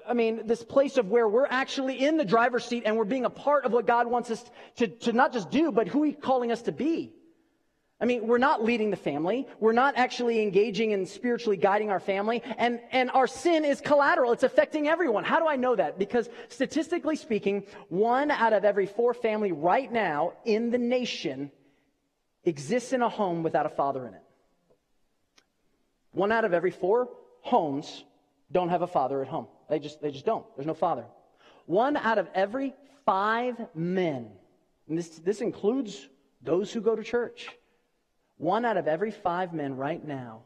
I 0.08 0.13
mean, 0.13 0.46
this 0.46 0.63
place 0.63 0.98
of 0.98 1.08
where 1.10 1.28
we're 1.28 1.48
actually 1.48 2.06
in 2.06 2.18
the 2.18 2.24
driver's 2.24 2.66
seat 2.66 2.84
and 2.86 2.96
we're 2.96 3.04
being 3.06 3.25
a 3.25 3.32
part 3.32 3.66
of 3.66 3.72
what 3.72 3.88
God 3.88 4.06
wants 4.06 4.30
us 4.30 4.46
to, 4.75 4.88
to 4.88 5.12
not 5.12 5.34
just 5.34 5.50
do, 5.50 5.72
but 5.72 5.88
who 5.88 6.04
He's 6.04 6.18
calling 6.22 6.52
us 6.52 6.62
to 6.62 6.72
be. 6.72 7.16
I 8.03 8.05
mean, 8.05 8.27
we're 8.27 8.38
not 8.38 8.62
leading 8.62 8.89
the 8.91 8.98
family. 8.98 9.48
We're 9.62 9.72
not 9.72 9.95
actually 9.95 10.41
engaging 10.41 10.91
and 10.91 11.07
spiritually 11.07 11.55
guiding 11.55 11.89
our 11.89 12.01
family. 12.01 12.43
And, 12.57 12.81
and 12.91 13.10
our 13.12 13.27
sin 13.27 13.63
is 13.63 13.79
collateral. 13.79 14.33
It's 14.33 14.43
affecting 14.43 14.89
everyone. 14.89 15.24
How 15.24 15.39
do 15.39 15.48
I 15.48 15.55
know 15.55 15.74
that? 15.74 15.98
Because 15.98 16.27
statistically 16.50 17.15
speaking, 17.15 17.63
one 17.88 18.29
out 18.29 18.51
of 18.51 18.65
every 18.65 18.88
four 18.88 19.13
family 19.13 19.53
right 19.53 19.89
now 19.89 20.33
in 20.43 20.69
the 20.69 20.77
nation 20.77 21.50
exists 22.43 22.91
in 22.91 23.01
a 23.01 23.07
home 23.07 23.41
without 23.41 23.65
a 23.65 23.69
father 23.69 24.05
in 24.05 24.15
it. 24.15 24.24
One 26.12 26.33
out 26.33 26.43
of 26.43 26.51
every 26.51 26.72
four 26.72 27.07
homes 27.39 28.03
don't 28.51 28.67
have 28.67 28.81
a 28.81 28.88
father 28.88 29.22
at 29.22 29.29
home. 29.29 29.48
They 29.69 29.79
just, 29.79 30.01
they 30.01 30.12
just 30.12 30.25
don't. 30.25 30.45
There's 30.57 30.67
no 30.67 30.74
father. 30.74 31.05
One 31.67 31.95
out 31.95 32.17
of 32.17 32.27
every 32.36 32.74
five 33.05 33.55
men, 33.74 34.29
and 34.89 34.98
this, 34.98 35.07
this 35.19 35.39
includes 35.39 36.10
those 36.41 36.69
who 36.74 36.81
go 36.81 36.98
to 36.98 37.03
church, 37.03 37.48
One 38.44 38.66
out 38.66 38.76
of 38.76 38.90
every 38.90 39.12
five 39.12 39.54
men 39.54 39.78
right 39.78 40.06
now 40.06 40.42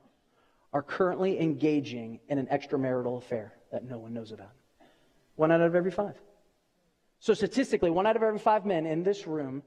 are 0.71 0.83
currently 0.83 1.41
engaging 1.41 2.19
in 2.29 2.37
an 2.37 2.45
extramarital 2.45 3.17
affair 3.17 3.53
that 3.71 3.89
no 3.89 3.97
one 3.97 4.13
knows 4.13 4.31
about. 4.31 4.51
One 5.35 5.51
out 5.51 5.61
of 5.61 5.73
every 5.73 5.89
five. 5.89 6.13
So 7.19 7.33
statistically, 7.33 7.89
one 7.89 8.05
out 8.05 8.15
of 8.15 8.21
every 8.21 8.37
five 8.37 8.67
men 8.67 8.85
in 8.85 9.01
this 9.01 9.25
room 9.25 9.63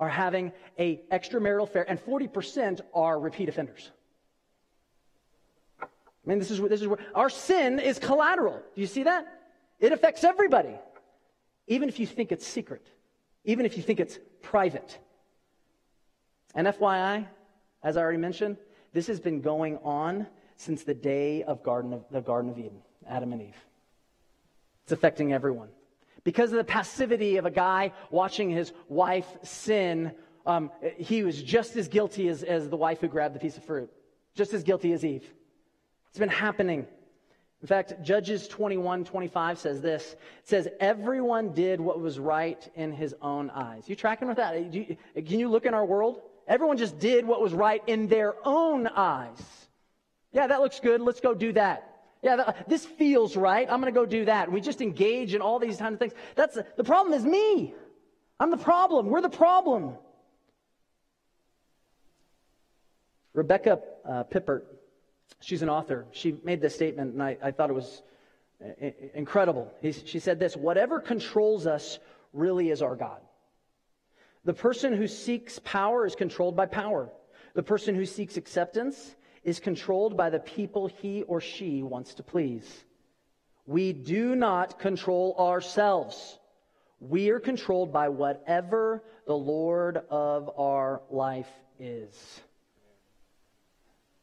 are 0.00 0.08
having 0.08 0.52
a 0.78 1.02
extramarital 1.12 1.64
affair, 1.64 1.84
and 1.86 2.02
40% 2.02 2.80
are 2.94 3.20
repeat 3.20 3.50
offenders. 3.50 3.90
I 5.82 5.86
mean, 6.24 6.38
this 6.38 6.50
is, 6.50 6.62
this 6.62 6.80
is 6.80 6.88
where 6.88 7.00
our 7.14 7.28
sin 7.28 7.78
is 7.78 7.98
collateral. 7.98 8.62
Do 8.74 8.80
you 8.80 8.86
see 8.86 9.02
that? 9.02 9.26
It 9.80 9.92
affects 9.92 10.24
everybody, 10.24 10.78
even 11.66 11.90
if 11.90 12.00
you 12.00 12.06
think 12.06 12.32
it's 12.32 12.46
secret, 12.46 12.86
even 13.44 13.66
if 13.66 13.76
you 13.76 13.82
think 13.82 14.00
it's 14.00 14.18
private. 14.40 14.98
And 16.54 16.66
FYI, 16.66 17.26
as 17.82 17.96
I 17.96 18.00
already 18.00 18.18
mentioned, 18.18 18.56
this 18.92 19.06
has 19.08 19.20
been 19.20 19.40
going 19.40 19.78
on 19.78 20.26
since 20.56 20.84
the 20.84 20.94
day 20.94 21.42
of 21.42 21.62
Garden 21.62 21.92
of, 21.92 22.04
the 22.10 22.20
Garden 22.20 22.50
of 22.50 22.58
Eden, 22.58 22.80
Adam 23.08 23.32
and 23.32 23.42
Eve. 23.42 23.66
It's 24.84 24.92
affecting 24.92 25.32
everyone. 25.32 25.68
Because 26.22 26.52
of 26.52 26.58
the 26.58 26.64
passivity 26.64 27.36
of 27.36 27.44
a 27.44 27.50
guy 27.50 27.92
watching 28.10 28.50
his 28.50 28.72
wife 28.88 29.26
sin, 29.42 30.12
um, 30.46 30.70
he 30.96 31.22
was 31.22 31.42
just 31.42 31.76
as 31.76 31.88
guilty 31.88 32.28
as, 32.28 32.42
as 32.42 32.68
the 32.68 32.76
wife 32.76 33.00
who 33.00 33.08
grabbed 33.08 33.34
the 33.34 33.40
piece 33.40 33.56
of 33.56 33.64
fruit, 33.64 33.90
just 34.34 34.54
as 34.54 34.62
guilty 34.62 34.92
as 34.92 35.04
Eve. 35.04 35.28
It's 36.08 36.18
been 36.18 36.28
happening. 36.28 36.86
In 37.60 37.68
fact, 37.68 37.94
Judges 38.02 38.46
21 38.46 39.04
25 39.04 39.58
says 39.58 39.80
this 39.80 40.12
It 40.12 40.18
says, 40.44 40.68
Everyone 40.80 41.52
did 41.52 41.80
what 41.80 41.98
was 41.98 42.18
right 42.18 42.66
in 42.74 42.92
his 42.92 43.14
own 43.20 43.50
eyes. 43.50 43.88
You 43.88 43.96
tracking 43.96 44.28
with 44.28 44.36
that? 44.36 44.72
You, 44.72 44.96
can 45.14 45.40
you 45.40 45.48
look 45.48 45.66
in 45.66 45.74
our 45.74 45.84
world? 45.84 46.22
Everyone 46.46 46.76
just 46.76 46.98
did 46.98 47.26
what 47.26 47.40
was 47.40 47.52
right 47.52 47.82
in 47.86 48.08
their 48.08 48.34
own 48.44 48.86
eyes. 48.86 49.40
Yeah, 50.32 50.46
that 50.46 50.60
looks 50.60 50.80
good. 50.80 51.00
Let's 51.00 51.20
go 51.20 51.34
do 51.34 51.52
that. 51.52 51.90
Yeah, 52.22 52.36
that, 52.36 52.68
this 52.68 52.84
feels 52.84 53.36
right. 53.36 53.68
I'm 53.70 53.80
going 53.80 53.92
to 53.92 53.98
go 53.98 54.06
do 54.06 54.24
that. 54.24 54.50
We 54.50 54.60
just 54.60 54.80
engage 54.80 55.34
in 55.34 55.40
all 55.40 55.58
these 55.58 55.76
kind 55.76 55.92
of 55.92 55.98
things. 55.98 56.12
That's 56.34 56.58
the 56.76 56.84
problem 56.84 57.14
is 57.14 57.24
me. 57.24 57.74
I'm 58.40 58.50
the 58.50 58.56
problem. 58.56 59.06
We're 59.06 59.20
the 59.20 59.28
problem. 59.28 59.94
Rebecca 63.32 63.80
uh, 64.08 64.24
Pippert, 64.24 64.62
she's 65.40 65.62
an 65.62 65.68
author. 65.68 66.06
She 66.12 66.36
made 66.44 66.60
this 66.60 66.74
statement, 66.74 67.12
and 67.12 67.22
I, 67.22 67.36
I 67.42 67.50
thought 67.50 67.68
it 67.68 67.74
was 67.74 68.02
uh, 68.64 68.90
incredible. 69.14 69.72
she 69.82 70.18
said 70.18 70.38
this 70.38 70.56
Whatever 70.56 71.00
controls 71.00 71.66
us 71.66 71.98
really 72.32 72.70
is 72.70 72.80
our 72.80 72.96
God. 72.96 73.20
The 74.44 74.54
person 74.54 74.92
who 74.92 75.08
seeks 75.08 75.58
power 75.60 76.04
is 76.06 76.14
controlled 76.14 76.56
by 76.56 76.66
power. 76.66 77.10
The 77.54 77.62
person 77.62 77.94
who 77.94 78.04
seeks 78.04 78.36
acceptance 78.36 79.14
is 79.42 79.60
controlled 79.60 80.16
by 80.16 80.30
the 80.30 80.38
people 80.38 80.86
he 80.86 81.22
or 81.22 81.40
she 81.40 81.82
wants 81.82 82.14
to 82.14 82.22
please. 82.22 82.84
We 83.66 83.92
do 83.92 84.36
not 84.36 84.78
control 84.78 85.34
ourselves. 85.38 86.38
We 87.00 87.30
are 87.30 87.40
controlled 87.40 87.92
by 87.92 88.10
whatever 88.10 89.02
the 89.26 89.36
Lord 89.36 90.02
of 90.10 90.50
our 90.58 91.02
life 91.10 91.50
is. 91.78 92.40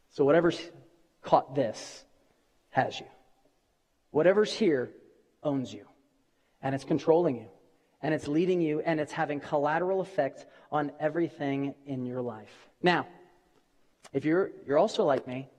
So, 0.09 0.25
whatever's 0.25 0.59
caught 1.21 1.55
this 1.55 2.03
has 2.69 2.99
you. 2.99 3.05
Whatever's 4.11 4.53
here 4.53 4.91
owns 5.41 5.73
you, 5.73 5.85
and 6.61 6.75
it's 6.75 6.83
controlling 6.83 7.37
you 7.37 7.47
and 8.01 8.13
it's 8.13 8.27
leading 8.27 8.61
you 8.61 8.81
and 8.81 8.99
it's 8.99 9.11
having 9.11 9.39
collateral 9.39 10.01
effect 10.01 10.45
on 10.71 10.91
everything 10.99 11.75
in 11.85 12.05
your 12.05 12.21
life. 12.21 12.51
Now, 12.81 13.07
if 14.13 14.25
you're, 14.25 14.51
you're 14.65 14.77
also 14.77 15.03
like 15.03 15.27
me, 15.27 15.49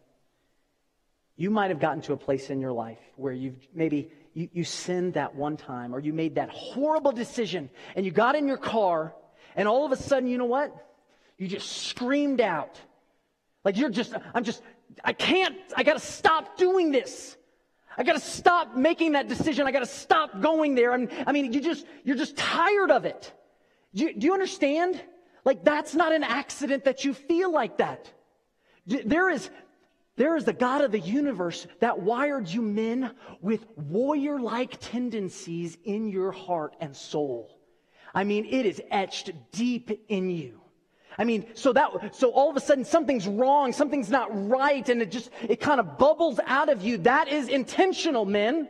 you 1.37 1.51
might 1.51 1.71
have 1.71 1.81
gotten 1.81 2.03
to 2.03 2.13
a 2.13 2.17
place 2.17 2.51
in 2.51 2.61
your 2.61 2.73
life 2.73 2.99
where 3.17 3.33
you've 3.33 3.57
maybe 3.75 4.11
you, 4.35 4.49
you 4.53 4.65
sinned 4.65 5.15
that 5.15 5.35
one 5.35 5.57
time 5.57 5.95
or 5.95 6.01
you 6.01 6.13
made 6.13 6.35
that 6.35 6.51
horrible 6.51 7.13
decision 7.13 7.71
and 7.97 8.05
you 8.05 8.13
got 8.13 8.35
in 8.35 8.47
your 8.47 8.57
car 8.57 9.15
and 9.57 9.69
all 9.69 9.85
of 9.85 9.93
a 9.93 9.97
sudden, 9.97 10.29
you 10.29 10.39
know 10.39 10.47
what? 10.47 10.75
You 11.39 11.49
just 11.49 11.87
screamed 11.89 12.41
out. 12.41 12.81
Like 13.65 13.77
you're 13.77 13.91
just, 13.91 14.15
I'm 14.35 14.45
just, 14.45 14.63
I 15.05 15.13
can't, 15.13 15.57
I 15.77 15.83
gotta 15.83 16.01
stop 16.01 16.57
doing 16.57 16.91
this. 16.91 17.37
I 17.97 18.05
got 18.05 18.15
to 18.15 18.21
stop 18.21 18.75
making 18.75 19.13
that 19.13 19.29
decision. 19.29 19.67
I 19.67 19.73
got 19.73 19.81
to 19.81 19.87
stop 19.87 20.41
going 20.41 20.75
there. 20.75 20.93
I 20.93 21.07
I 21.27 21.33
mean, 21.33 21.53
you 21.53 21.61
just, 21.61 21.87
you're 22.05 22.17
just 22.17 22.37
tired 22.37 22.91
of 22.91 23.05
it. 23.05 23.33
Do 23.95 24.05
you, 24.05 24.15
do 24.15 24.27
you 24.27 24.33
understand? 24.33 25.01
Like, 25.45 25.65
that's 25.65 25.95
not 25.95 26.13
an 26.13 26.23
accident 26.23 26.85
that 26.85 27.05
you 27.05 27.13
feel 27.13 27.53
like 27.53 27.79
that. 27.79 28.11
There 28.87 29.29
is, 29.29 29.51
there 30.17 30.37
is 30.37 30.45
the 30.45 30.53
God 30.53 30.81
of 30.81 30.91
the 30.91 31.01
universe 31.01 31.67
that 31.81 32.01
wired 32.01 32.49
you 32.49 32.63
men 32.63 33.15
with 33.41 33.67
warrior 33.77 34.41
like 34.41 34.79
tendencies 34.81 35.77
in 35.85 36.09
your 36.09 36.33
heart 36.33 36.75
and 36.81 36.97
soul. 36.97 37.59
I 38.15 38.25
mean, 38.25 38.47
it 38.47 38.67
is 38.67 38.81
etched 38.91 39.33
deep 39.53 40.05
in 40.09 40.31
you. 40.31 40.62
I 41.19 41.25
mean, 41.25 41.47
so 41.55 41.73
that, 41.73 42.15
so 42.15 42.31
all 42.31 42.51
of 42.51 42.57
a 42.57 42.61
sudden 42.61 42.85
something's 42.85 43.27
wrong, 43.29 43.73
something's 43.73 44.11
not 44.11 44.29
right, 44.49 44.89
and 44.89 45.03
it 45.03 45.11
just, 45.11 45.31
it 45.49 45.61
kind 45.61 45.81
of 45.81 45.99
bubbles 45.99 46.41
out 46.47 46.69
of 46.69 46.83
you. 46.83 46.99
That 46.99 47.29
is 47.29 47.49
intentional, 47.49 48.25
men. 48.25 48.69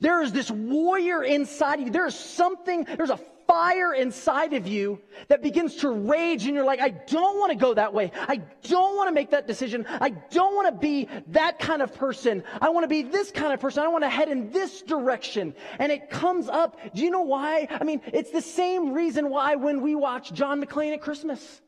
There 0.00 0.22
is 0.22 0.32
this 0.32 0.50
warrior 0.50 1.22
inside 1.22 1.80
of 1.80 1.86
you. 1.86 1.90
There 1.92 2.06
is 2.06 2.14
something, 2.14 2.84
there's 2.84 3.10
a 3.10 3.20
fire 3.46 3.94
inside 3.94 4.52
of 4.52 4.66
you 4.66 5.00
that 5.28 5.42
begins 5.42 5.76
to 5.76 5.90
rage, 5.90 6.46
and 6.46 6.54
you're 6.54 6.64
like, 6.64 6.80
I 6.80 6.90
don't 6.90 7.38
want 7.38 7.52
to 7.52 7.56
go 7.56 7.74
that 7.74 7.92
way. 7.94 8.12
I 8.28 8.36
don't 8.62 8.96
want 8.96 9.08
to 9.08 9.12
make 9.12 9.30
that 9.30 9.46
decision. 9.46 9.86
I 9.88 10.10
don't 10.10 10.54
want 10.54 10.68
to 10.74 10.80
be 10.80 11.08
that 11.28 11.58
kind 11.58 11.82
of 11.82 11.94
person. 11.94 12.42
I 12.60 12.70
want 12.70 12.84
to 12.84 12.88
be 12.88 13.02
this 13.02 13.30
kind 13.30 13.52
of 13.52 13.60
person. 13.60 13.82
I 13.82 13.88
want 13.88 14.04
to 14.04 14.08
head 14.08 14.28
in 14.28 14.50
this 14.50 14.82
direction. 14.82 15.54
And 15.78 15.90
it 15.92 16.10
comes 16.10 16.48
up. 16.48 16.78
Do 16.94 17.02
you 17.02 17.10
know 17.10 17.22
why? 17.22 17.68
I 17.70 17.84
mean, 17.84 18.00
it's 18.12 18.30
the 18.30 18.42
same 18.42 18.92
reason 18.92 19.30
why 19.30 19.56
when 19.56 19.82
we 19.82 19.94
watch 19.94 20.32
John 20.32 20.62
McClane 20.62 20.92
at 20.92 21.00
Christmas. 21.00 21.62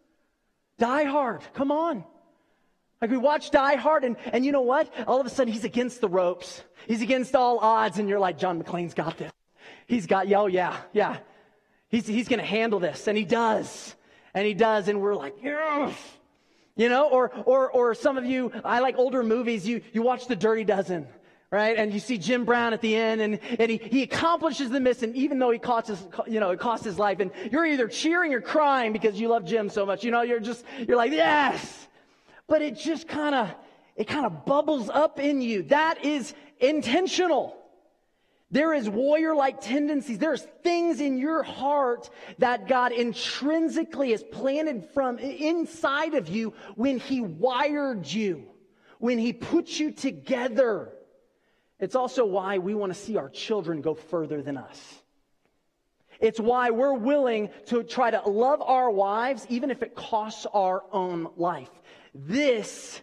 Die 0.78 1.04
Hard, 1.04 1.42
come 1.54 1.73
on. 1.73 2.04
Like 3.00 3.11
we 3.11 3.16
watch 3.16 3.50
Die 3.50 3.76
Hard, 3.76 4.04
and, 4.04 4.16
and 4.32 4.44
you 4.44 4.52
know 4.52 4.62
what? 4.62 4.92
All 5.06 5.20
of 5.20 5.26
a 5.26 5.30
sudden, 5.30 5.52
he's 5.52 5.64
against 5.64 6.00
the 6.00 6.08
ropes. 6.08 6.62
He's 6.87 7.02
against 7.02 7.37
all 7.37 7.58
odds, 7.58 7.99
and 7.99 8.08
you're 8.08 8.18
like, 8.18 8.38
John 8.38 8.62
McClane's 8.62 8.94
got 8.94 9.18
this. 9.18 9.30
He's 9.87 10.06
got, 10.06 10.30
oh 10.32 10.47
yeah, 10.47 10.76
yeah. 10.92 11.18
He's, 11.88 12.07
he's 12.07 12.28
going 12.28 12.40
to 12.40 12.47
handle 12.47 12.78
this. 12.78 13.09
And 13.09 13.16
he 13.16 13.25
does. 13.25 13.95
And 14.35 14.47
he 14.47 14.54
does. 14.54 14.88
And 14.88 15.00
we're 15.00 15.14
like, 15.14 15.35
yes. 15.42 15.99
You 16.76 16.88
know, 16.88 17.09
or, 17.09 17.33
or, 17.45 17.71
or 17.71 17.95
some 17.95 18.18
of 18.18 18.25
you, 18.25 18.52
I 18.64 18.78
like 18.80 18.97
older 18.99 19.23
movies. 19.23 19.66
You, 19.66 19.83
you 19.92 20.02
watch 20.02 20.28
The 20.28 20.37
Dirty 20.37 20.62
Dozen, 20.62 21.09
right? 21.50 21.76
And 21.76 21.92
you 21.92 21.99
see 21.99 22.18
Jim 22.18 22.45
Brown 22.45 22.73
at 22.73 22.80
the 22.80 22.95
end 22.95 23.21
and, 23.21 23.40
and 23.59 23.68
he, 23.68 23.78
he 23.78 24.02
accomplishes 24.04 24.71
the 24.71 24.78
mission, 24.78 25.12
even 25.16 25.40
though 25.40 25.50
he 25.50 25.59
costs 25.59 25.88
his, 25.88 26.07
you 26.28 26.38
know, 26.38 26.50
it 26.50 26.61
cost 26.61 26.85
his 26.85 26.97
life. 26.97 27.18
And 27.18 27.33
you're 27.50 27.66
either 27.66 27.88
cheering 27.88 28.33
or 28.33 28.40
crying 28.40 28.92
because 28.92 29.18
you 29.18 29.26
love 29.26 29.45
Jim 29.45 29.68
so 29.68 29.85
much. 29.85 30.04
You 30.04 30.12
know, 30.12 30.23
you're 30.23 30.38
just, 30.38 30.64
you're 30.87 30.97
like, 30.97 31.11
yes. 31.11 31.88
But 32.47 32.62
it 32.62 32.78
just 32.78 33.09
kind 33.09 33.35
of, 33.35 33.50
it 33.97 34.07
kind 34.07 34.25
of 34.25 34.45
bubbles 34.45 34.88
up 34.88 35.18
in 35.18 35.42
you. 35.42 35.64
That 35.64 36.04
is 36.04 36.33
intentional. 36.61 37.57
There 38.50 38.73
is 38.73 38.88
warrior 38.88 39.35
like 39.35 39.61
tendencies. 39.61 40.19
There's 40.19 40.43
things 40.62 41.00
in 41.00 41.19
your 41.19 41.43
heart 41.43 42.09
that 42.38 42.67
God 42.67 42.93
intrinsically 42.93 44.12
has 44.12 44.23
planted 44.23 44.88
from 44.95 45.19
inside 45.19 46.14
of 46.14 46.28
you 46.28 46.55
when 46.75 46.99
He 46.99 47.21
wired 47.21 48.07
you, 48.07 48.47
when 48.99 49.19
He 49.19 49.35
put 49.35 49.78
you 49.78 49.90
together. 49.90 50.93
It's 51.78 51.95
also 51.95 52.25
why 52.25 52.59
we 52.59 52.75
want 52.75 52.93
to 52.93 52.99
see 52.99 53.19
our 53.19 53.28
children 53.28 53.83
go 53.83 53.95
further 53.95 54.40
than 54.40 54.57
us. 54.57 55.02
It's 56.19 56.40
why 56.40 56.71
we're 56.71 56.95
willing 56.95 57.50
to 57.67 57.83
try 57.85 58.11
to 58.11 58.23
love 58.23 58.62
our 58.62 58.90
wives, 58.90 59.47
even 59.50 59.71
if 59.71 59.83
it 59.83 59.95
costs 59.95 60.47
our 60.52 60.83
own 60.90 61.28
life. 61.37 61.71
This, 62.14 63.00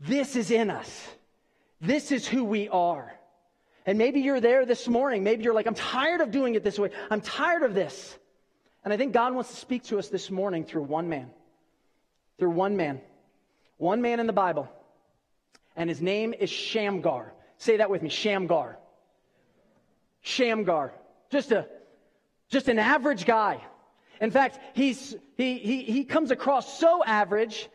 this 0.00 0.36
is 0.36 0.50
in 0.50 0.70
us. 0.70 1.08
This 1.80 2.12
is 2.12 2.26
who 2.26 2.44
we 2.44 2.68
are. 2.68 3.15
And 3.86 3.98
maybe 3.98 4.20
you're 4.20 4.40
there 4.40 4.66
this 4.66 4.88
morning. 4.88 5.22
Maybe 5.22 5.44
you're 5.44 5.54
like, 5.54 5.68
I'm 5.68 5.74
tired 5.74 6.20
of 6.20 6.32
doing 6.32 6.56
it 6.56 6.64
this 6.64 6.78
way. 6.78 6.90
I'm 7.08 7.20
tired 7.20 7.62
of 7.62 7.72
this. 7.72 8.18
And 8.84 8.92
I 8.92 8.96
think 8.96 9.12
God 9.12 9.32
wants 9.32 9.50
to 9.50 9.56
speak 9.56 9.84
to 9.84 9.98
us 9.98 10.08
this 10.08 10.30
morning 10.30 10.64
through 10.64 10.82
one 10.82 11.08
man. 11.08 11.30
Through 12.38 12.50
one 12.50 12.76
man. 12.76 13.00
One 13.78 14.02
man 14.02 14.18
in 14.18 14.26
the 14.26 14.32
Bible. 14.32 14.68
And 15.76 15.88
his 15.88 16.02
name 16.02 16.34
is 16.38 16.50
Shamgar. 16.50 17.32
Say 17.58 17.76
that 17.76 17.88
with 17.88 18.02
me 18.02 18.08
Shamgar. 18.08 18.76
Shamgar. 20.22 20.92
Just 21.30 21.52
a 21.52 21.68
just 22.48 22.68
an 22.68 22.78
average 22.78 23.24
guy. 23.24 23.60
In 24.20 24.30
fact, 24.30 24.58
he's 24.74 25.14
he 25.36 25.58
he 25.58 25.82
he 25.82 26.04
comes 26.04 26.30
across 26.30 26.78
so 26.78 27.04
average 27.04 27.68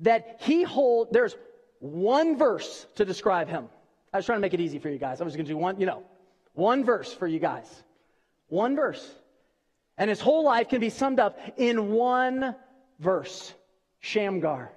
that 0.00 0.38
he 0.40 0.62
hold 0.62 1.12
there's 1.12 1.36
one 1.80 2.36
verse 2.36 2.86
to 2.96 3.04
describe 3.04 3.48
him. 3.48 3.68
I 4.12 4.16
was 4.16 4.26
trying 4.26 4.38
to 4.38 4.40
make 4.40 4.54
it 4.54 4.60
easy 4.60 4.78
for 4.78 4.88
you 4.88 4.98
guys. 4.98 5.20
I 5.20 5.24
was 5.24 5.34
going 5.34 5.46
to 5.46 5.52
do 5.52 5.56
one, 5.56 5.78
you 5.78 5.86
know, 5.86 6.02
one 6.54 6.84
verse 6.84 7.12
for 7.12 7.26
you 7.26 7.38
guys. 7.38 7.66
One 8.48 8.76
verse. 8.76 9.06
And 9.96 10.08
his 10.08 10.20
whole 10.20 10.44
life 10.44 10.68
can 10.68 10.80
be 10.80 10.90
summed 10.90 11.20
up 11.20 11.38
in 11.56 11.92
one 11.92 12.54
verse. 12.98 13.52
Shamgar. 14.00 14.72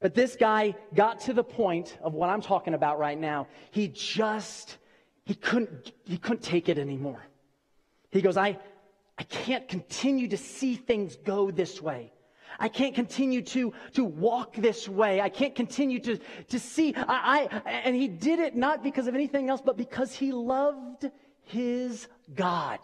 But 0.00 0.14
this 0.14 0.36
guy 0.36 0.74
got 0.94 1.20
to 1.22 1.32
the 1.32 1.44
point 1.44 1.96
of 2.02 2.14
what 2.14 2.28
I'm 2.28 2.42
talking 2.42 2.74
about 2.74 2.98
right 2.98 3.18
now. 3.18 3.46
He 3.70 3.88
just, 3.88 4.78
he 5.24 5.34
couldn't, 5.34 5.92
he 6.04 6.18
couldn't 6.18 6.42
take 6.42 6.68
it 6.68 6.78
anymore. 6.78 7.22
He 8.10 8.20
goes, 8.20 8.36
I, 8.36 8.58
I 9.16 9.22
can't 9.22 9.68
continue 9.68 10.28
to 10.28 10.36
see 10.36 10.74
things 10.74 11.16
go 11.16 11.50
this 11.50 11.80
way. 11.80 12.12
I 12.58 12.68
can't 12.68 12.94
continue 12.94 13.42
to, 13.42 13.72
to 13.94 14.04
walk 14.04 14.54
this 14.56 14.88
way. 14.88 15.20
I 15.20 15.28
can't 15.28 15.54
continue 15.54 15.98
to, 16.00 16.18
to 16.48 16.58
see. 16.58 16.94
I, 16.96 17.48
I, 17.64 17.70
and 17.70 17.96
he 17.96 18.08
did 18.08 18.38
it 18.38 18.56
not 18.56 18.82
because 18.82 19.06
of 19.06 19.14
anything 19.14 19.50
else, 19.50 19.60
but 19.60 19.76
because 19.76 20.12
he 20.12 20.32
loved 20.32 21.10
his 21.44 22.08
God. 22.34 22.80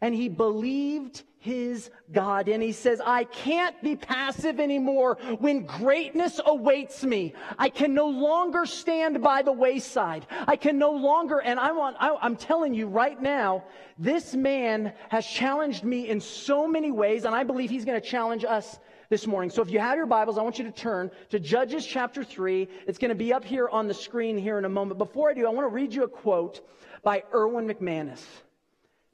And 0.00 0.14
he 0.14 0.28
believed 0.28 1.24
his 1.38 1.90
God. 2.12 2.48
And 2.48 2.62
he 2.62 2.72
says, 2.72 3.00
I 3.04 3.24
can't 3.24 3.80
be 3.82 3.96
passive 3.96 4.58
anymore 4.58 5.18
when 5.38 5.66
greatness 5.66 6.40
awaits 6.44 7.04
me. 7.04 7.34
I 7.58 7.68
can 7.68 7.94
no 7.94 8.06
longer 8.06 8.66
stand 8.66 9.22
by 9.22 9.42
the 9.42 9.52
wayside. 9.52 10.26
I 10.46 10.56
can 10.56 10.78
no 10.78 10.90
longer, 10.90 11.40
and 11.40 11.60
I 11.60 11.72
want, 11.72 11.96
I, 12.00 12.16
I'm 12.20 12.36
telling 12.36 12.74
you 12.74 12.88
right 12.88 13.20
now, 13.20 13.64
this 13.98 14.34
man 14.34 14.92
has 15.10 15.26
challenged 15.26 15.84
me 15.84 16.08
in 16.08 16.20
so 16.20 16.66
many 16.66 16.90
ways, 16.90 17.24
and 17.24 17.34
I 17.34 17.44
believe 17.44 17.70
he's 17.70 17.84
going 17.84 18.00
to 18.00 18.06
challenge 18.06 18.44
us 18.44 18.78
this 19.08 19.26
morning. 19.26 19.50
So 19.50 19.62
if 19.62 19.70
you 19.70 19.78
have 19.78 19.96
your 19.96 20.06
Bibles, 20.06 20.38
I 20.38 20.42
want 20.42 20.58
you 20.58 20.64
to 20.64 20.72
turn 20.72 21.10
to 21.30 21.38
Judges 21.38 21.86
chapter 21.86 22.22
3. 22.24 22.68
It's 22.86 22.98
going 22.98 23.10
to 23.10 23.14
be 23.14 23.32
up 23.32 23.44
here 23.44 23.68
on 23.68 23.88
the 23.88 23.94
screen 23.94 24.36
here 24.36 24.58
in 24.58 24.64
a 24.64 24.68
moment. 24.68 24.98
Before 24.98 25.30
I 25.30 25.34
do, 25.34 25.46
I 25.46 25.50
want 25.50 25.64
to 25.64 25.74
read 25.74 25.94
you 25.94 26.04
a 26.04 26.08
quote 26.08 26.60
by 27.02 27.22
Erwin 27.32 27.68
McManus 27.68 28.22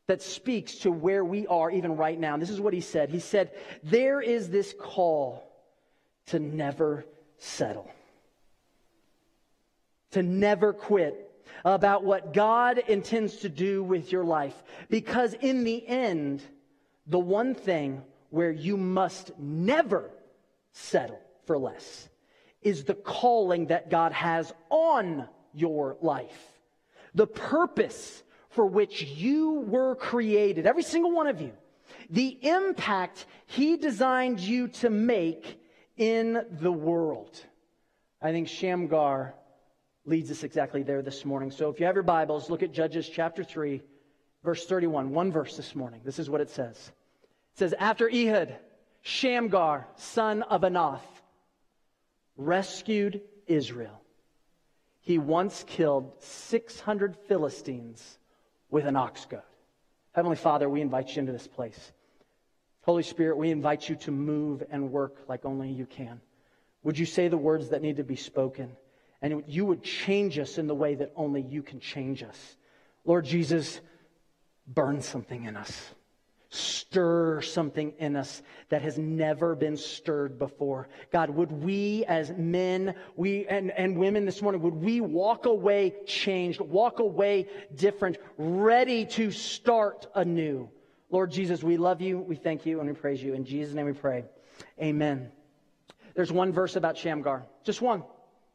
that 0.07 0.23
speaks 0.23 0.77
to 0.77 0.91
where 0.91 1.25
we 1.25 1.47
are 1.47 1.71
even 1.71 1.97
right 1.97 2.19
now. 2.19 2.35
And 2.35 2.43
this 2.43 2.51
is 2.51 2.61
what 2.61 2.75
he 2.75 2.81
said. 2.81 3.09
He 3.09 3.21
said, 3.21 3.53
There 3.83 4.21
is 4.21 4.51
this 4.51 4.75
call 4.79 5.51
to 6.27 6.39
never 6.39 7.07
settle, 7.39 7.91
to 10.11 10.23
never 10.23 10.73
quit 10.73 11.31
about 11.65 12.05
what 12.05 12.35
God 12.35 12.79
intends 12.79 13.37
to 13.37 13.49
do 13.49 13.83
with 13.83 14.13
your 14.13 14.25
life. 14.25 14.55
Because 14.91 15.35
in 15.35 15.65
the 15.65 15.87
end, 15.87 16.43
the 17.07 17.19
one 17.19 17.55
thing 17.55 18.03
where 18.31 18.51
you 18.51 18.77
must 18.77 19.31
never 19.39 20.11
settle 20.73 21.21
for 21.47 21.57
less 21.57 22.09
is 22.63 22.85
the 22.85 22.95
calling 22.95 23.67
that 23.67 23.91
God 23.91 24.13
has 24.13 24.53
on 24.71 25.29
your 25.53 25.97
life. 26.01 26.49
The 27.15 27.27
purpose 27.27 28.24
for 28.55 28.65
which 28.65 29.03
you 29.03 29.65
were 29.67 29.97
created, 29.97 30.67
every 30.67 30.83
single 30.83 31.11
one 31.11 31.27
of 31.27 31.41
you, 31.41 31.53
the 32.09 32.39
impact 32.43 33.27
He 33.47 33.77
designed 33.77 34.41
you 34.41 34.69
to 34.69 34.91
make 34.91 35.61
in 35.97 36.45
the 36.61 36.73
world. 36.73 37.39
I 38.23 38.31
think 38.33 38.49
Shamgar 38.49 39.35
leads 40.07 40.31
us 40.31 40.45
exactly 40.45 40.83
there 40.83 41.03
this 41.03 41.25
morning. 41.25 41.51
So 41.51 41.69
if 41.69 41.81
you 41.81 41.87
have 41.87 41.97
your 41.97 42.05
Bibles, 42.05 42.49
look 42.49 42.63
at 42.63 42.73
Judges 42.73 43.09
chapter 43.09 43.43
3, 43.43 43.83
verse 44.45 44.67
31. 44.67 45.11
One 45.11 45.33
verse 45.33 45.57
this 45.57 45.75
morning. 45.75 46.01
This 46.05 46.19
is 46.19 46.31
what 46.31 46.41
it 46.41 46.51
says. 46.51 46.77
It 47.55 47.59
says, 47.59 47.75
After 47.79 48.09
Ehud, 48.09 48.57
Shamgar, 49.03 49.87
son 49.97 50.43
of 50.43 50.63
Anath, 50.63 51.01
rescued 52.37 53.21
Israel. 53.47 54.01
He 55.01 55.19
once 55.19 55.65
killed 55.67 56.13
600 56.21 57.17
Philistines 57.29 58.19
with 58.75 58.87
an 58.87 58.97
ox 58.97 59.25
goad. 59.27 59.41
Heavenly 60.17 60.37
Father, 60.37 60.69
we 60.69 60.81
invite 60.81 61.15
you 61.15 61.21
into 61.21 61.31
this 61.31 61.47
place. 61.47 61.93
Holy 62.83 63.05
Spirit, 63.05 63.37
we 63.39 63.53
invite 63.53 63.89
you 63.89 63.95
to 63.95 64.11
move 64.11 64.65
and 64.69 64.91
work 64.91 65.19
like 65.29 65.45
only 65.45 65.71
you 65.71 65.87
can. 65.87 66.21
Would 66.83 66.99
you 66.99 67.07
say 67.07 67.29
the 67.29 67.37
words 67.37 67.69
that 67.69 67.83
need 67.83 67.99
to 67.99 68.03
be 68.03 68.17
spoken? 68.17 68.73
And 69.23 69.45
you 69.47 69.65
would 69.65 69.85
change 69.85 70.41
us 70.41 70.59
in 70.59 70.67
the 70.67 70.75
way 70.75 70.97
that 70.97 71.13
only 71.15 71.41
you 71.41 71.63
can 71.63 71.79
change 71.79 72.25
us. 72.25 72.57
Lord 73.05 73.25
Jesus, 73.25 73.81
burn 74.67 75.01
something 75.01 75.45
in 75.45 75.57
us 75.57 75.94
stir 76.55 77.41
something 77.43 77.93
in 77.99 78.17
us 78.17 78.43
that 78.69 78.83
has 78.83 78.97
never 78.97 79.55
been 79.55 79.77
stirred 79.77 80.39
before. 80.39 80.89
God, 81.13 81.31
would 81.31 81.51
we 81.51 82.05
as 82.07 82.31
men, 82.31 82.95
we 83.17 83.47
and, 83.47 83.71
and 83.73 83.99
women 83.99 84.25
this 84.25 84.41
morning, 84.41 84.63
would 84.63 84.75
we 84.75 85.01
walk 85.01 85.47
away 85.47 85.95
changed, 86.07 86.61
walk 86.61 87.01
away 87.01 87.49
different, 87.75 88.19
ready 88.39 89.05
to 89.07 89.31
start 89.31 90.07
anew? 90.15 90.69
Lord 91.11 91.31
Jesus, 91.31 91.63
we 91.63 91.77
love 91.77 92.01
you, 92.01 92.19
we 92.19 92.37
thank 92.37 92.67
you, 92.67 92.81
and 92.81 92.89
we 92.89 92.95
praise 92.95 93.23
you. 93.23 93.35
In 93.35 93.45
Jesus' 93.45 93.75
name 93.75 93.87
we 93.87 93.93
pray. 93.93 94.25
Amen. 94.81 95.31
There's 96.15 96.33
one 96.33 96.53
verse 96.53 96.77
about 96.77 96.97
Shamgar, 96.97 97.47
just 97.65 97.83
one. 97.83 98.05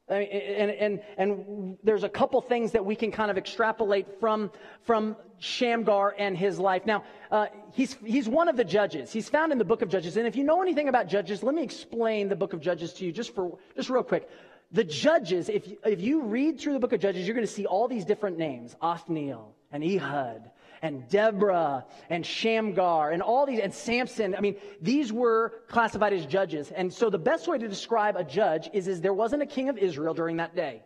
And, 0.09 0.71
and, 0.71 1.01
and 1.17 1.77
there's 1.83 2.03
a 2.03 2.09
couple 2.09 2.41
things 2.41 2.71
that 2.71 2.83
we 2.83 2.95
can 2.95 3.11
kind 3.11 3.29
of 3.29 3.37
extrapolate 3.37 4.19
from, 4.19 4.51
from 4.83 5.15
Shamgar 5.37 6.15
and 6.17 6.35
his 6.35 6.59
life. 6.59 6.85
Now, 6.85 7.03
uh, 7.29 7.47
he's, 7.73 7.93
he's 8.03 8.27
one 8.27 8.47
of 8.47 8.57
the 8.57 8.63
judges. 8.63 9.11
He's 9.11 9.29
found 9.29 9.51
in 9.51 9.57
the 9.59 9.65
book 9.65 9.81
of 9.81 9.89
Judges. 9.89 10.17
And 10.17 10.25
if 10.25 10.35
you 10.35 10.43
know 10.43 10.61
anything 10.61 10.89
about 10.89 11.07
Judges, 11.07 11.43
let 11.43 11.53
me 11.53 11.63
explain 11.63 12.27
the 12.27 12.35
book 12.35 12.53
of 12.53 12.59
Judges 12.59 12.93
to 12.93 13.05
you 13.05 13.11
just 13.11 13.35
for, 13.35 13.57
just 13.75 13.89
real 13.89 14.03
quick. 14.03 14.27
The 14.71 14.83
judges, 14.83 15.49
if, 15.49 15.67
if 15.85 16.01
you 16.01 16.23
read 16.23 16.59
through 16.59 16.73
the 16.73 16.79
book 16.79 16.93
of 16.93 16.99
Judges, 16.99 17.27
you're 17.27 17.35
going 17.35 17.47
to 17.47 17.51
see 17.51 17.65
all 17.65 17.87
these 17.87 18.05
different 18.05 18.37
names. 18.37 18.75
Othniel 18.81 19.55
and 19.71 19.83
Ehud 19.83 20.51
and 20.81 21.07
Deborah 21.09 21.85
and 22.09 22.25
Shamgar 22.25 23.11
and 23.11 23.21
all 23.21 23.45
these, 23.45 23.59
and 23.59 23.73
Samson. 23.73 24.35
I 24.35 24.41
mean, 24.41 24.55
these 24.81 25.11
were 25.11 25.61
classified 25.67 26.13
as 26.13 26.25
judges. 26.25 26.71
And 26.71 26.91
so 26.91 27.09
the 27.09 27.17
best 27.17 27.47
way 27.47 27.57
to 27.57 27.67
describe 27.67 28.15
a 28.15 28.23
judge 28.23 28.69
is, 28.73 28.87
is 28.87 29.01
there 29.01 29.13
wasn't 29.13 29.43
a 29.43 29.45
king 29.45 29.69
of 29.69 29.77
Israel 29.77 30.13
during 30.13 30.37
that 30.37 30.55
day. 30.55 30.83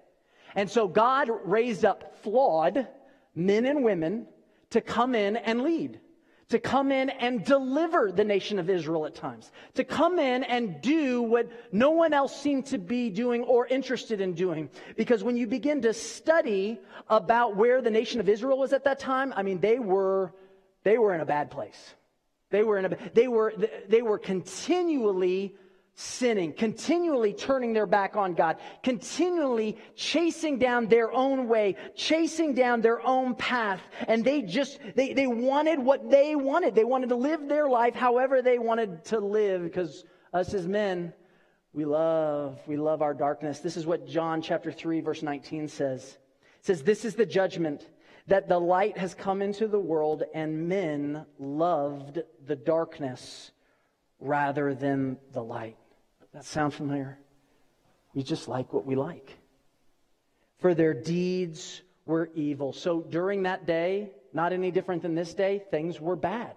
And 0.55 0.69
so 0.69 0.87
God 0.87 1.29
raised 1.45 1.85
up 1.85 2.17
flawed 2.21 2.87
men 3.35 3.65
and 3.65 3.83
women 3.83 4.27
to 4.71 4.81
come 4.81 5.15
in 5.15 5.37
and 5.37 5.61
lead 5.61 5.99
to 6.53 6.59
come 6.59 6.91
in 6.91 7.09
and 7.09 7.43
deliver 7.43 8.11
the 8.11 8.23
nation 8.23 8.59
of 8.59 8.69
Israel 8.69 9.07
at 9.07 9.15
times, 9.15 9.51
to 9.73 9.83
come 9.83 10.19
in 10.19 10.43
and 10.43 10.79
do 10.81 11.23
what 11.23 11.49
no 11.71 11.89
one 11.89 12.13
else 12.13 12.39
seemed 12.39 12.67
to 12.67 12.77
be 12.77 13.09
doing 13.09 13.41
or 13.41 13.65
interested 13.65 14.21
in 14.21 14.35
doing. 14.35 14.69
Because 14.95 15.23
when 15.23 15.35
you 15.35 15.47
begin 15.47 15.81
to 15.81 15.95
study 15.95 16.79
about 17.09 17.55
where 17.55 17.81
the 17.81 17.89
nation 17.89 18.19
of 18.19 18.29
Israel 18.29 18.59
was 18.59 18.71
at 18.71 18.83
that 18.83 18.99
time, 18.99 19.33
I 19.35 19.41
mean, 19.41 19.61
they 19.61 19.79
were, 19.79 20.31
they 20.83 20.99
were 20.99 21.15
in 21.15 21.21
a 21.21 21.25
bad 21.25 21.49
place. 21.49 21.95
They 22.51 22.61
were 22.61 22.77
in 22.77 22.85
a, 22.85 22.97
they 23.15 23.27
were, 23.27 23.55
they 23.89 24.03
were 24.03 24.19
continually 24.19 25.55
sinning, 25.95 26.53
continually 26.53 27.33
turning 27.33 27.73
their 27.73 27.85
back 27.85 28.15
on 28.15 28.33
God, 28.33 28.57
continually 28.81 29.77
chasing 29.95 30.57
down 30.57 30.87
their 30.87 31.11
own 31.11 31.47
way, 31.47 31.75
chasing 31.95 32.53
down 32.53 32.81
their 32.81 33.05
own 33.05 33.35
path. 33.35 33.79
And 34.07 34.25
they 34.25 34.41
just, 34.41 34.79
they, 34.95 35.13
they 35.13 35.27
wanted 35.27 35.79
what 35.79 36.09
they 36.09 36.35
wanted. 36.35 36.73
They 36.73 36.83
wanted 36.83 37.09
to 37.09 37.15
live 37.15 37.47
their 37.47 37.69
life 37.69 37.93
however 37.93 38.41
they 38.41 38.57
wanted 38.57 39.05
to 39.05 39.19
live 39.19 39.63
because 39.63 40.03
us 40.33 40.53
as 40.55 40.67
men, 40.67 41.13
we 41.73 41.85
love, 41.85 42.59
we 42.65 42.75
love 42.75 43.03
our 43.03 43.13
darkness. 43.13 43.59
This 43.59 43.77
is 43.77 43.85
what 43.85 44.07
John 44.07 44.41
chapter 44.41 44.71
3 44.71 45.01
verse 45.01 45.21
19 45.21 45.67
says. 45.67 46.17
It 46.59 46.65
says, 46.65 46.81
this 46.81 47.05
is 47.05 47.13
the 47.13 47.25
judgment 47.25 47.87
that 48.27 48.47
the 48.47 48.59
light 48.59 48.97
has 48.97 49.13
come 49.13 49.41
into 49.41 49.67
the 49.67 49.79
world 49.79 50.23
and 50.33 50.67
men 50.67 51.25
loved 51.37 52.19
the 52.45 52.55
darkness 52.55 53.51
rather 54.19 54.73
than 54.73 55.17
the 55.33 55.43
light 55.43 55.77
that 56.33 56.45
sound 56.45 56.73
familiar? 56.73 57.17
We 58.13 58.23
just 58.23 58.47
like 58.47 58.73
what 58.73 58.85
we 58.85 58.95
like. 58.95 59.37
For 60.59 60.73
their 60.73 60.93
deeds 60.93 61.81
were 62.05 62.29
evil. 62.35 62.73
So 62.73 63.01
during 63.01 63.43
that 63.43 63.65
day, 63.65 64.11
not 64.33 64.53
any 64.53 64.71
different 64.71 65.01
than 65.01 65.15
this 65.15 65.33
day, 65.33 65.63
things 65.71 65.99
were 65.99 66.15
bad. 66.15 66.55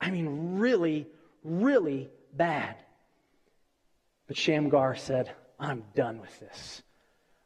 I 0.00 0.10
mean, 0.10 0.58
really, 0.58 1.06
really 1.42 2.10
bad. 2.32 2.76
But 4.26 4.36
Shamgar 4.36 4.96
said, 4.96 5.30
I'm 5.58 5.84
done 5.94 6.20
with 6.20 6.38
this. 6.40 6.82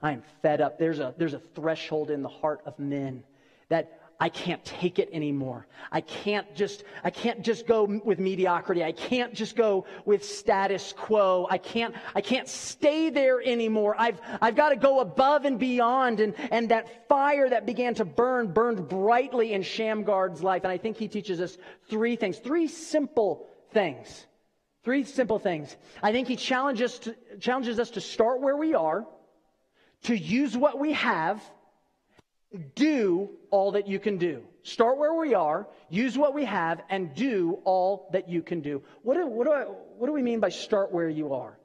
I'm 0.00 0.22
fed 0.42 0.60
up. 0.60 0.78
There's 0.78 1.00
a, 1.00 1.14
there's 1.18 1.34
a 1.34 1.40
threshold 1.40 2.10
in 2.10 2.22
the 2.22 2.28
heart 2.28 2.60
of 2.64 2.78
men 2.78 3.24
that 3.68 3.97
I 4.20 4.30
can't 4.30 4.64
take 4.64 4.98
it 4.98 5.10
anymore. 5.12 5.68
I 5.92 6.00
can't 6.00 6.52
just, 6.56 6.82
I 7.04 7.10
can't 7.10 7.42
just 7.42 7.68
go 7.68 7.84
with 8.04 8.18
mediocrity. 8.18 8.82
I 8.82 8.90
can't 8.90 9.32
just 9.32 9.54
go 9.54 9.86
with 10.04 10.24
status 10.24 10.92
quo. 10.96 11.46
I 11.48 11.58
can't, 11.58 11.94
I 12.16 12.20
can't 12.20 12.48
stay 12.48 13.10
there 13.10 13.40
anymore. 13.40 13.94
I've, 13.96 14.20
I've 14.42 14.56
got 14.56 14.70
to 14.70 14.76
go 14.76 14.98
above 14.98 15.44
and 15.44 15.56
beyond. 15.56 16.18
And, 16.18 16.34
and 16.50 16.68
that 16.70 17.08
fire 17.08 17.48
that 17.48 17.64
began 17.64 17.94
to 17.94 18.04
burn, 18.04 18.48
burned 18.48 18.88
brightly 18.88 19.52
in 19.52 19.62
Shamgar's 19.62 20.42
life. 20.42 20.64
And 20.64 20.72
I 20.72 20.78
think 20.78 20.96
he 20.96 21.06
teaches 21.06 21.40
us 21.40 21.56
three 21.88 22.16
things, 22.16 22.38
three 22.38 22.66
simple 22.66 23.46
things. 23.70 24.26
Three 24.82 25.04
simple 25.04 25.38
things. 25.38 25.76
I 26.02 26.10
think 26.10 26.26
he 26.26 26.34
challenges, 26.34 26.98
to, 27.00 27.14
challenges 27.38 27.78
us 27.78 27.90
to 27.90 28.00
start 28.00 28.40
where 28.40 28.56
we 28.56 28.74
are, 28.74 29.06
to 30.04 30.16
use 30.16 30.56
what 30.56 30.78
we 30.78 30.92
have, 30.94 31.42
do 32.74 33.30
all 33.50 33.72
that 33.72 33.86
you 33.86 33.98
can 33.98 34.16
do. 34.18 34.42
Start 34.62 34.98
where 34.98 35.14
we 35.14 35.34
are, 35.34 35.66
use 35.88 36.16
what 36.16 36.34
we 36.34 36.44
have, 36.44 36.82
and 36.88 37.14
do 37.14 37.58
all 37.64 38.08
that 38.12 38.28
you 38.28 38.42
can 38.42 38.60
do. 38.60 38.82
What 39.02 39.14
do, 39.14 39.26
what 39.26 39.46
do, 39.46 39.52
I, 39.52 39.62
what 39.62 40.06
do 40.06 40.12
we 40.12 40.22
mean 40.22 40.40
by 40.40 40.48
start 40.48 40.92
where 40.92 41.08
you 41.08 41.34
are? 41.34 41.58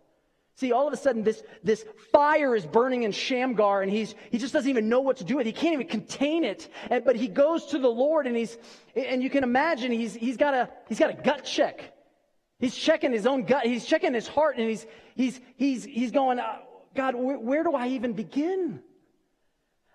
See, 0.55 0.71
all 0.71 0.87
of 0.87 0.93
a 0.93 0.97
sudden, 0.97 1.23
this, 1.23 1.41
this 1.63 1.83
fire 2.11 2.55
is 2.55 2.65
burning 2.65 3.03
in 3.03 3.11
Shamgar, 3.11 3.81
and 3.81 3.91
he's, 3.91 4.13
he 4.29 4.37
just 4.37 4.53
doesn't 4.53 4.69
even 4.69 4.87
know 4.87 4.99
what 4.99 5.17
to 5.17 5.23
do 5.23 5.37
with 5.37 5.47
it. 5.47 5.55
He 5.55 5.59
can't 5.59 5.73
even 5.73 5.87
contain 5.87 6.43
it. 6.43 6.69
And, 6.91 7.03
but 7.03 7.15
he 7.15 7.27
goes 7.27 7.67
to 7.67 7.79
the 7.79 7.89
Lord, 7.89 8.27
and 8.27 8.37
he's, 8.37 8.57
and 8.95 9.23
you 9.23 9.31
can 9.31 9.43
imagine 9.43 9.91
he's, 9.91 10.13
he's 10.13 10.37
got 10.37 10.53
a, 10.53 10.69
he's 10.87 10.99
got 10.99 11.09
a 11.09 11.21
gut 11.21 11.43
check. 11.43 11.93
He's 12.59 12.75
checking 12.75 13.11
his 13.11 13.25
own 13.25 13.45
gut. 13.45 13.65
He's 13.65 13.85
checking 13.85 14.13
his 14.13 14.27
heart, 14.27 14.57
and 14.57 14.69
he's, 14.69 14.85
he's, 15.15 15.41
he's, 15.55 15.83
he's 15.85 16.11
going, 16.11 16.39
uh, 16.39 16.59
God, 16.95 17.15
where, 17.15 17.39
where 17.39 17.63
do 17.63 17.73
I 17.73 17.87
even 17.89 18.13
begin? 18.13 18.79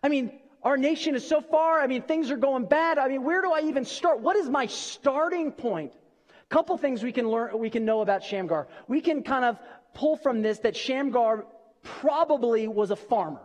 I 0.02 0.08
mean, 0.08 0.32
our 0.62 0.76
nation 0.76 1.14
is 1.14 1.26
so 1.26 1.40
far. 1.40 1.80
I 1.80 1.86
mean, 1.86 2.02
things 2.02 2.30
are 2.30 2.36
going 2.36 2.64
bad. 2.64 2.98
I 2.98 3.08
mean, 3.08 3.22
where 3.22 3.42
do 3.42 3.52
I 3.52 3.60
even 3.62 3.84
start? 3.84 4.20
What 4.20 4.36
is 4.36 4.48
my 4.48 4.66
starting 4.66 5.52
point? 5.52 5.92
A 6.30 6.54
couple 6.54 6.76
things 6.78 7.02
we 7.02 7.12
can 7.12 7.28
learn, 7.28 7.56
we 7.58 7.70
can 7.70 7.84
know 7.84 8.00
about 8.00 8.24
Shamgar. 8.24 8.68
We 8.88 9.00
can 9.00 9.22
kind 9.22 9.44
of 9.44 9.58
pull 9.94 10.16
from 10.16 10.42
this 10.42 10.58
that 10.60 10.76
Shamgar 10.76 11.46
probably 11.82 12.66
was 12.68 12.90
a 12.90 12.96
farmer. 12.96 13.40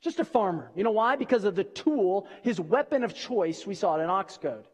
Just 0.00 0.18
a 0.18 0.24
farmer. 0.24 0.70
You 0.74 0.84
know 0.84 0.90
why? 0.90 1.16
Because 1.16 1.44
of 1.44 1.54
the 1.54 1.64
tool, 1.64 2.26
his 2.42 2.60
weapon 2.60 3.04
of 3.04 3.14
choice, 3.14 3.66
we 3.66 3.74
saw 3.74 3.98
it 3.98 4.02
in 4.02 4.10
Ox 4.10 4.36
Goad. 4.36 4.66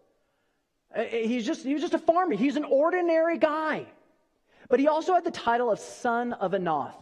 Uh, 0.96 1.02
he's 1.02 1.44
just, 1.44 1.64
he 1.64 1.74
was 1.74 1.82
just 1.82 1.94
a 1.94 1.98
farmer. 1.98 2.34
He's 2.34 2.56
an 2.56 2.64
ordinary 2.64 3.36
guy. 3.36 3.86
But 4.68 4.80
he 4.80 4.88
also 4.88 5.14
had 5.14 5.24
the 5.24 5.30
title 5.30 5.70
of 5.70 5.78
son 5.78 6.32
of 6.32 6.52
Anath. 6.52 6.94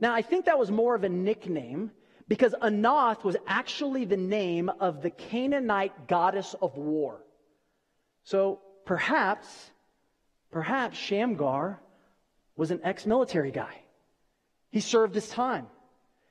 Now, 0.00 0.14
I 0.14 0.22
think 0.22 0.44
that 0.44 0.58
was 0.58 0.70
more 0.70 0.94
of 0.94 1.02
a 1.02 1.08
nickname 1.08 1.90
because 2.28 2.54
Anath 2.60 3.24
was 3.24 3.36
actually 3.46 4.04
the 4.04 4.16
name 4.16 4.70
of 4.80 5.02
the 5.02 5.10
Canaanite 5.10 6.06
goddess 6.06 6.54
of 6.60 6.76
war. 6.76 7.20
So 8.24 8.60
perhaps, 8.84 9.70
perhaps 10.50 10.98
Shamgar 10.98 11.80
was 12.56 12.70
an 12.70 12.80
ex 12.84 13.06
military 13.06 13.50
guy. 13.50 13.74
He 14.70 14.80
served 14.80 15.14
his 15.14 15.28
time. 15.28 15.66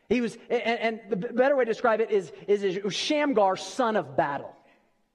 He 0.08 0.22
was, 0.22 0.38
and, 0.50 0.62
and, 0.62 1.00
the 1.10 1.16
better 1.16 1.56
way 1.56 1.66
to 1.66 1.72
describe 1.72 2.00
it 2.00 2.12
is, 2.12 2.32
is, 2.48 2.64
is 2.64 2.94
Shamgar, 2.94 3.58
son 3.58 3.96
of 3.96 4.16
battle. 4.16 4.56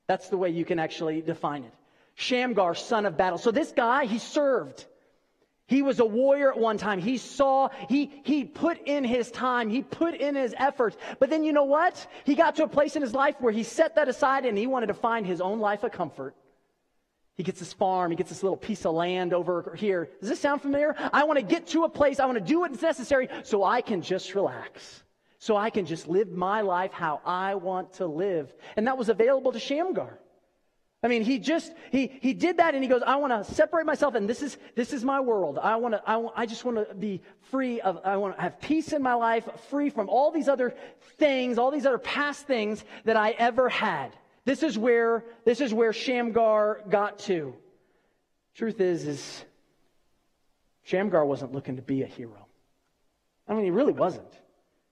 That's 0.07 0.29
the 0.29 0.37
way 0.37 0.51
you 0.51 0.64
can 0.64 0.79
actually 0.79 1.23
define 1.23 1.64
it. 1.64 1.73
Shamgar, 2.14 2.75
son 2.75 3.07
of 3.07 3.16
battle. 3.16 3.38
So 3.38 3.51
this 3.51 3.73
guy, 3.73 4.05
he 4.05 4.18
served. 4.18 4.85
He 5.72 5.80
was 5.80 6.00
a 6.00 6.04
warrior 6.04 6.52
at 6.52 6.58
one 6.58 6.76
time. 6.76 6.98
He 6.98 7.16
saw, 7.16 7.70
he, 7.88 8.11
he 8.24 8.44
put 8.44 8.87
in 8.87 9.04
his 9.04 9.30
time, 9.30 9.70
he 9.70 9.80
put 9.80 10.12
in 10.12 10.35
his 10.35 10.54
effort. 10.58 10.94
But 11.18 11.30
then 11.30 11.42
you 11.44 11.54
know 11.54 11.64
what? 11.64 12.06
He 12.24 12.35
got 12.35 12.56
to 12.56 12.64
a 12.64 12.68
place 12.68 12.94
in 12.94 13.00
his 13.00 13.14
life 13.14 13.37
where 13.38 13.54
he 13.54 13.62
set 13.62 13.94
that 13.94 14.06
aside 14.06 14.44
and 14.44 14.58
he 14.58 14.66
wanted 14.66 14.88
to 14.88 14.94
find 14.94 15.26
his 15.26 15.40
own 15.40 15.61
life 15.61 15.82
of 15.82 15.90
comfort. 15.90 16.37
He 17.37 17.42
gets 17.42 17.58
this 17.58 17.72
farm, 17.72 18.11
he 18.11 18.18
gets 18.18 18.28
this 18.28 18.42
little 18.42 18.58
piece 18.58 18.85
of 18.85 18.92
land 18.92 19.32
over 19.32 19.74
here. 19.74 20.11
Does 20.20 20.28
this 20.28 20.40
sound 20.40 20.61
familiar? 20.61 20.94
I 21.11 21.24
want 21.24 21.38
to 21.38 21.42
get 21.42 21.68
to 21.68 21.85
a 21.85 21.88
place, 21.88 22.20
I 22.20 22.26
want 22.26 22.37
to 22.37 22.44
do 22.44 22.61
what's 22.61 22.82
necessary 22.82 23.28
so 23.42 23.64
I 23.64 23.80
can 23.80 24.02
just 24.02 24.35
relax. 24.35 25.04
So 25.38 25.56
I 25.56 25.70
can 25.70 25.87
just 25.87 26.06
live 26.06 26.30
my 26.30 26.61
life 26.61 26.92
how 26.92 27.22
I 27.24 27.54
want 27.54 27.94
to 27.94 28.06
live. 28.06 28.52
And 28.76 28.87
that 28.88 28.98
was 28.98 29.08
available 29.08 29.52
to 29.52 29.58
Shamgar. 29.58 30.18
I 31.05 31.09
mean, 31.09 31.25
he 31.25 31.41
just, 31.41 31.73
he, 31.91 32.12
he 32.21 32.33
did 32.33 32.59
that 32.59 32.75
and 32.75 32.85
he 32.85 32.88
goes, 32.88 33.03
I 33.05 33.17
want 33.17 33.33
to 33.33 33.55
separate 33.55 33.87
myself 33.87 34.15
and 34.15 34.29
this 34.29 34.41
is, 34.41 34.57
this 34.77 34.93
is 34.93 35.05
my 35.05 35.19
world. 35.19 35.59
I 35.59 35.75
want 35.77 35.95
to, 35.95 36.03
I, 36.07 36.43
I 36.43 36.47
just 36.47 36.65
want 36.65 36.88
to 36.88 36.95
be 36.95 37.21
free 37.51 37.81
of, 37.81 37.99
I 38.05 38.17
want 38.19 38.37
to 38.37 38.41
have 38.41 38.61
peace 38.61 38.93
in 38.93 39.03
my 39.03 39.15
life, 39.15 39.49
free 39.69 39.91
from 39.91 40.09
all 40.09 40.31
these 40.31 40.49
other 40.49 40.75
things, 41.19 41.59
all 41.59 41.73
these 41.73 41.87
other 41.87 41.99
past 41.99 42.47
things 42.47 42.85
that 43.05 43.17
I 43.17 43.31
ever 43.33 43.69
had. 43.69 44.17
This 44.45 44.62
is 44.62 44.79
where, 44.79 45.25
this 45.45 45.61
is 45.61 45.75
where 45.75 45.93
Shamgar 45.93 46.83
got 46.88 47.19
to. 47.21 47.55
Truth 48.55 48.81
is, 48.81 49.07
is 49.07 49.45
Shamgar 50.85 51.25
wasn't 51.25 51.53
looking 51.53 51.77
to 51.77 51.83
be 51.83 52.03
a 52.03 52.07
hero. 52.07 52.47
I 53.49 53.55
mean, 53.55 53.65
he 53.65 53.71
really 53.71 53.93
wasn't. 53.93 54.33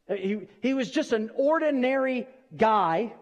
He, 0.08 0.40
he 0.60 0.74
was 0.74 0.90
just 0.90 1.12
an 1.12 1.30
ordinary 1.36 2.26
guy. 2.56 3.12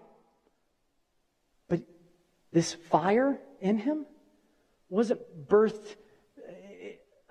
This 2.53 2.75
fire 2.75 3.39
in 3.61 3.79
him 3.79 4.07
wasn't 4.89 5.21
birthed 5.49 5.97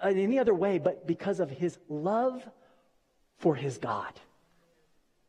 uh, 0.04 0.10
in 0.10 0.20
any 0.20 0.40
other 0.40 0.54
way 0.54 0.78
but 0.78 1.08
because 1.08 1.40
of 1.40 1.50
his 1.50 1.78
love 1.90 2.48
for 3.40 3.56
his 3.56 3.78
God. 3.78 4.14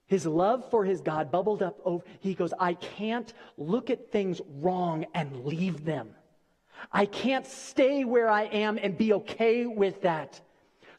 His 0.06 0.26
love 0.26 0.70
for 0.70 0.84
his 0.84 1.02
God 1.02 1.30
bubbled 1.30 1.62
up 1.62 1.78
over. 1.84 2.02
He 2.20 2.34
goes, 2.34 2.54
I 2.58 2.74
can't 2.74 3.32
look 3.58 3.90
at 3.90 4.10
things 4.10 4.40
wrong 4.48 5.04
and 5.14 5.44
leave 5.44 5.84
them. 5.84 6.14
I 6.92 7.06
can't 7.06 7.46
stay 7.46 8.04
where 8.04 8.28
I 8.28 8.44
am 8.44 8.78
and 8.80 8.96
be 8.96 9.12
okay 9.12 9.66
with 9.66 10.02
that. 10.02 10.40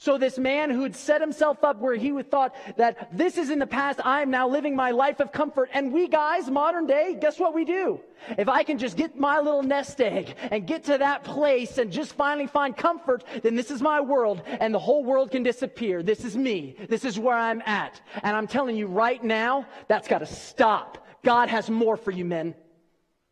So 0.02 0.18
this 0.18 0.40
man 0.40 0.70
who 0.70 0.84
had 0.84 0.96
set 0.96 1.20
himself 1.20 1.62
up 1.62 1.80
where 1.80 1.94
he 1.94 2.24
thought 2.24 2.56
that 2.78 3.10
this 3.12 3.38
is 3.38 3.50
in 3.50 3.60
the 3.60 3.68
past, 3.68 4.00
I 4.06 4.22
am 4.22 4.32
now 4.32 4.48
living 4.48 4.74
my 4.74 4.92
life 4.92 5.20
of 5.20 5.34
comfort. 5.34 5.70
And 5.74 5.92
we 5.92 6.08
guys, 6.08 6.50
modern 6.50 6.88
day, 6.88 7.18
guess 7.20 7.38
what 7.38 7.54
we 7.54 7.66
do? 7.66 8.00
If 8.38 8.48
I 8.48 8.64
can 8.64 8.78
just 8.78 8.96
get 8.96 9.20
my 9.20 9.40
little 9.40 9.62
nest 9.62 10.00
egg 10.00 10.36
and 10.52 10.66
get 10.66 10.86
to 10.86 10.98
that 11.00 11.26
place 11.26 11.78
and 11.78 11.92
just 11.92 12.14
finally 12.14 12.48
find 12.48 12.78
comfort, 12.78 13.26
then 13.44 13.56
this 13.56 13.72
is 13.72 13.82
my 13.82 14.00
world 14.00 14.42
and 14.46 14.74
the 14.74 14.80
whole 14.80 15.04
world 15.04 15.32
can 15.32 15.44
disappear. 15.44 16.02
This 16.02 16.24
is 16.24 16.38
me. 16.38 16.78
This 16.88 17.04
is 17.04 17.20
where 17.20 17.38
I'm 17.38 17.62
at. 17.66 18.00
And 18.24 18.38
I'm 18.38 18.48
telling 18.48 18.78
you 18.78 18.88
right 18.88 19.22
now, 19.22 19.66
that's 19.90 20.08
got 20.08 20.20
to 20.20 20.26
stop. 20.26 21.06
God 21.26 21.50
has 21.50 21.70
more 21.70 21.98
for 21.98 22.12
you, 22.12 22.24
men. 22.24 22.56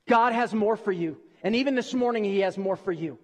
God 0.10 0.34
has 0.34 0.54
more 0.54 0.76
for 0.76 0.92
you. 0.92 1.16
And 1.44 1.56
even 1.56 1.76
this 1.76 1.94
morning, 1.94 2.26
He 2.26 2.40
has 2.40 2.58
more 2.58 2.76
for 2.76 2.92
you. 2.92 3.20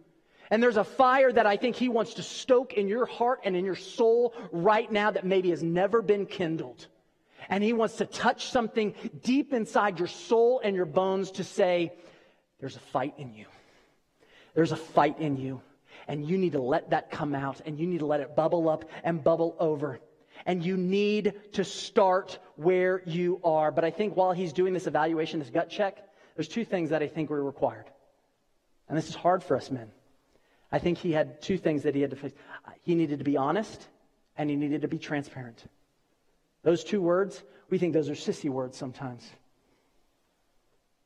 And 0.54 0.62
there's 0.62 0.78
a 0.78 0.84
fire 0.84 1.34
that 1.34 1.48
I 1.48 1.58
think 1.58 1.76
He 1.76 1.90
wants 1.90 2.14
to 2.14 2.22
stoke 2.22 2.74
in 2.74 2.88
your 2.88 3.08
heart 3.08 3.40
and 3.44 3.56
in 3.56 3.66
your 3.66 3.76
soul 3.76 4.36
right 4.52 4.90
now 4.92 5.10
that 5.10 5.26
maybe 5.26 5.50
has 5.50 5.64
never 5.64 6.04
been 6.04 6.28
kindled. 6.28 6.86
And 7.50 7.64
He 7.64 7.74
wants 7.74 7.96
to 7.96 8.06
touch 8.06 8.52
something 8.52 8.94
deep 9.24 9.52
inside 9.52 9.98
your 9.98 10.08
soul 10.08 10.62
and 10.64 10.76
your 10.76 10.86
bones 10.86 11.32
to 11.32 11.44
say, 11.44 11.92
there's 12.60 12.76
a 12.76 12.82
fight 12.82 13.16
in 13.18 13.34
you. 13.34 13.48
There's 14.54 14.72
a 14.72 14.76
fight 14.76 15.18
in 15.18 15.38
you. 15.38 15.60
And 16.08 16.24
you 16.24 16.38
need 16.38 16.52
to 16.52 16.62
let 16.62 16.92
that 16.92 17.10
come 17.10 17.34
out 17.34 17.62
and 17.66 17.80
you 17.80 17.88
need 17.88 18.02
to 18.02 18.06
let 18.06 18.20
it 18.20 18.36
bubble 18.36 18.70
up 18.70 18.86
and 19.04 19.24
bubble 19.24 19.56
over. 19.58 20.02
And 20.46 20.64
you 20.64 20.78
need 20.78 21.34
to 21.54 21.64
start 21.64 22.38
where 22.58 23.02
you 23.08 23.42
are. 23.44 23.72
But 23.72 23.86
I 23.86 23.90
think 23.90 24.16
while 24.16 24.34
he's 24.34 24.54
doing 24.54 24.76
this 24.76 24.86
evaluation, 24.86 25.40
this 25.40 25.50
gut 25.50 25.72
check, 25.72 25.98
there's 26.36 26.48
two 26.48 26.64
things 26.64 26.92
that 26.92 27.02
I 27.02 27.08
think 27.08 27.32
were 27.32 27.44
required. 27.44 27.86
And 28.88 28.96
this 28.96 29.10
is 29.10 29.16
hard 29.16 29.44
for 29.44 29.58
us 29.58 29.72
men. 29.72 29.90
I 30.74 30.80
think 30.80 30.98
he 30.98 31.12
had 31.12 31.40
two 31.40 31.60
things 31.60 31.84
that 31.84 31.94
he 31.94 32.02
had 32.02 32.10
to 32.10 32.16
face. 32.16 32.34
He 32.82 32.96
needed 32.96 33.20
to 33.20 33.24
be 33.24 33.38
honest 33.38 33.88
and 34.36 34.50
he 34.50 34.56
needed 34.56 34.82
to 34.82 34.88
be 34.88 34.98
transparent. 34.98 35.64
Those 36.64 36.84
two 36.84 37.00
words, 37.00 37.44
we 37.70 37.78
think 37.78 37.94
those 37.94 38.10
are 38.10 38.14
sissy 38.14 38.50
words 38.50 38.76
sometimes. 38.76 39.24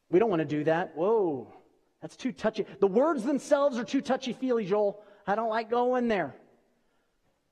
We 0.09 0.19
don't 0.19 0.29
want 0.29 0.39
to 0.39 0.45
do 0.45 0.63
that. 0.63 0.95
Whoa, 0.95 1.53
that's 2.01 2.15
too 2.15 2.31
touchy. 2.31 2.65
The 2.79 2.87
words 2.87 3.23
themselves 3.23 3.77
are 3.77 3.83
too 3.83 3.99
touchy 3.99 4.31
feely, 4.31 4.65
Joel. 4.65 5.03
I 5.27 5.35
don't 5.35 5.49
like 5.49 5.69
going 5.69 6.07
there. 6.07 6.33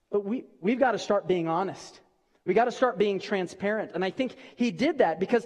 But 0.10 0.24
we, 0.24 0.46
we've 0.62 0.80
got 0.80 0.94
to 0.94 1.00
start 1.00 1.28
being 1.28 1.50
honest. 1.50 2.00
We 2.46 2.54
got 2.54 2.66
to 2.66 2.72
start 2.72 2.98
being 2.98 3.20
transparent. 3.20 3.92
And 3.94 4.06
I 4.06 4.12
think 4.12 4.38
he 4.56 4.72
did 4.72 5.00
that 5.00 5.20
because 5.20 5.46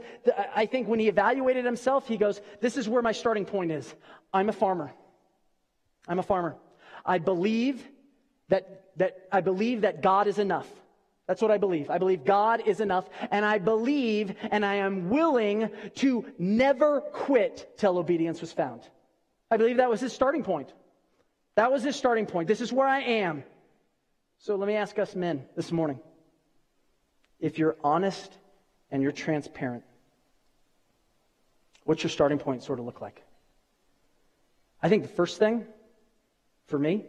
I 0.56 0.68
think 0.68 0.88
when 0.88 1.00
he 1.00 1.08
evaluated 1.08 1.66
himself, 1.66 2.08
he 2.08 2.18
goes, 2.18 2.40
This 2.62 2.78
is 2.78 2.88
where 2.88 3.02
my 3.02 3.14
starting 3.14 3.46
point 3.46 3.72
is. 3.72 3.92
I'm 4.32 4.50
a 4.50 4.54
farmer. 4.54 4.94
I'm 6.10 6.20
a 6.20 6.24
farmer. 6.24 6.58
I 7.06 7.20
believe 7.20 7.88
that, 8.50 8.86
that 8.98 9.28
I 9.32 9.42
believe 9.42 9.82
that 9.82 10.02
God 10.02 10.28
is 10.28 10.40
enough. 10.40 10.68
That's 11.28 11.44
what 11.44 11.52
I 11.52 11.60
believe. 11.60 11.92
I 11.92 12.00
believe 12.00 12.26
God 12.26 12.64
is 12.66 12.80
enough, 12.80 13.08
and 13.30 13.46
I 13.46 13.60
believe 13.60 14.34
and 14.50 14.66
I 14.66 14.76
am 14.76 15.10
willing 15.10 15.70
to 15.98 16.26
never 16.40 17.02
quit 17.02 17.78
till 17.78 18.00
obedience 18.00 18.42
was 18.42 18.52
found. 18.52 18.82
I 19.52 19.58
believe 19.58 19.78
that 19.78 19.92
was 19.92 20.02
his 20.02 20.12
starting 20.12 20.44
point. 20.44 20.74
That 21.56 21.72
was 21.72 21.84
his 21.84 21.96
starting 21.96 22.26
point. 22.26 22.48
This 22.48 22.62
is 22.62 22.74
where 22.74 22.88
I 22.88 23.02
am. 23.02 23.44
So 24.40 24.56
let 24.56 24.68
me 24.68 24.76
ask 24.76 24.98
us 24.98 25.16
men 25.16 25.46
this 25.56 25.72
morning. 25.72 26.00
If 27.40 27.60
you're 27.60 27.78
honest 27.84 28.36
and 28.90 29.04
you're 29.04 29.12
transparent, 29.12 29.84
what's 31.84 32.02
your 32.02 32.10
starting 32.10 32.40
point 32.40 32.64
sort 32.64 32.80
of 32.80 32.86
look 32.86 33.02
like? 33.02 33.22
I 34.82 34.90
think 34.90 35.04
the 35.04 35.10
first 35.10 35.38
thing 35.38 35.66
for 36.70 36.80
me, 36.80 37.06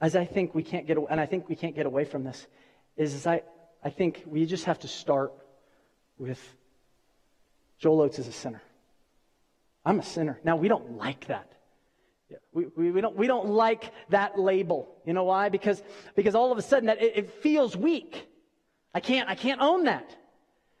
as 0.00 0.16
I 0.16 0.24
think 0.24 0.54
we 0.54 0.62
can't 0.62 0.86
get, 0.86 0.98
and 1.10 1.20
I 1.20 1.26
think 1.26 1.48
we 1.48 1.56
can't 1.56 1.74
get 1.74 1.86
away 1.86 2.04
from 2.04 2.24
this, 2.24 2.46
is, 2.96 3.26
I, 3.26 3.42
I 3.84 3.90
think 3.90 4.22
we 4.26 4.46
just 4.46 4.64
have 4.64 4.78
to 4.80 4.88
start 4.88 5.32
with 6.18 6.40
Joel 7.78 8.02
Oates 8.02 8.18
is 8.18 8.28
a 8.28 8.32
sinner. 8.32 8.62
I'm 9.84 9.98
a 9.98 10.04
sinner. 10.04 10.38
Now, 10.44 10.56
we 10.56 10.68
don't 10.68 10.96
like 10.96 11.26
that. 11.26 11.52
We, 12.52 12.66
we, 12.76 12.90
we, 12.92 13.00
don't, 13.00 13.16
we 13.16 13.26
don't 13.26 13.48
like 13.48 13.92
that 14.10 14.38
label. 14.38 14.88
You 15.04 15.12
know 15.12 15.24
why? 15.24 15.48
Because, 15.48 15.82
because 16.14 16.34
all 16.34 16.52
of 16.52 16.58
a 16.58 16.62
sudden 16.62 16.86
that 16.86 17.02
it, 17.02 17.16
it 17.16 17.30
feels 17.42 17.76
weak. 17.76 18.28
I 18.94 19.00
can't, 19.00 19.28
I 19.28 19.34
can't 19.34 19.60
own 19.60 19.84
that. 19.84 20.16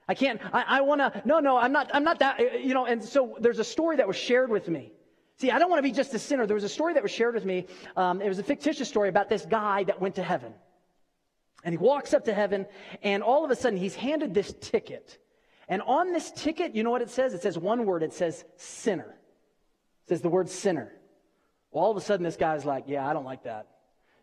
I 0.08 0.14
can't, 0.14 0.40
I, 0.52 0.64
I 0.66 0.80
want 0.82 1.00
to, 1.00 1.22
no, 1.24 1.40
no, 1.40 1.56
I'm 1.56 1.72
not, 1.72 1.90
I'm 1.94 2.04
not 2.04 2.18
that, 2.20 2.64
you 2.64 2.74
know, 2.74 2.86
and 2.86 3.02
so 3.02 3.36
there's 3.40 3.58
a 3.58 3.64
story 3.64 3.96
that 3.96 4.06
was 4.06 4.16
shared 4.16 4.50
with 4.50 4.68
me. 4.68 4.92
See, 5.38 5.50
I 5.50 5.58
don't 5.58 5.70
want 5.70 5.78
to 5.78 5.82
be 5.82 5.92
just 5.92 6.14
a 6.14 6.18
sinner. 6.18 6.46
There 6.46 6.54
was 6.54 6.64
a 6.64 6.68
story 6.68 6.94
that 6.94 7.02
was 7.02 7.12
shared 7.12 7.34
with 7.34 7.44
me. 7.44 7.66
Um, 7.96 8.20
it 8.20 8.28
was 8.28 8.38
a 8.38 8.42
fictitious 8.42 8.88
story 8.88 9.08
about 9.08 9.28
this 9.28 9.44
guy 9.44 9.84
that 9.84 10.00
went 10.00 10.16
to 10.16 10.22
heaven. 10.22 10.52
And 11.64 11.72
he 11.72 11.78
walks 11.78 12.12
up 12.12 12.24
to 12.24 12.34
heaven, 12.34 12.66
and 13.02 13.22
all 13.22 13.44
of 13.44 13.50
a 13.50 13.56
sudden 13.56 13.78
he's 13.78 13.94
handed 13.94 14.34
this 14.34 14.52
ticket. 14.60 15.18
And 15.68 15.80
on 15.82 16.12
this 16.12 16.30
ticket, 16.32 16.74
you 16.74 16.82
know 16.82 16.90
what 16.90 17.02
it 17.02 17.10
says? 17.10 17.34
It 17.34 17.42
says 17.42 17.56
one 17.56 17.86
word. 17.86 18.02
It 18.02 18.12
says 18.12 18.44
sinner. 18.56 19.16
It 20.04 20.08
says 20.08 20.20
the 20.20 20.28
word 20.28 20.48
sinner. 20.48 20.92
Well, 21.70 21.84
all 21.84 21.90
of 21.90 21.96
a 21.96 22.00
sudden 22.00 22.24
this 22.24 22.36
guy's 22.36 22.64
like, 22.64 22.84
yeah, 22.86 23.08
I 23.08 23.12
don't 23.12 23.24
like 23.24 23.44
that. 23.44 23.68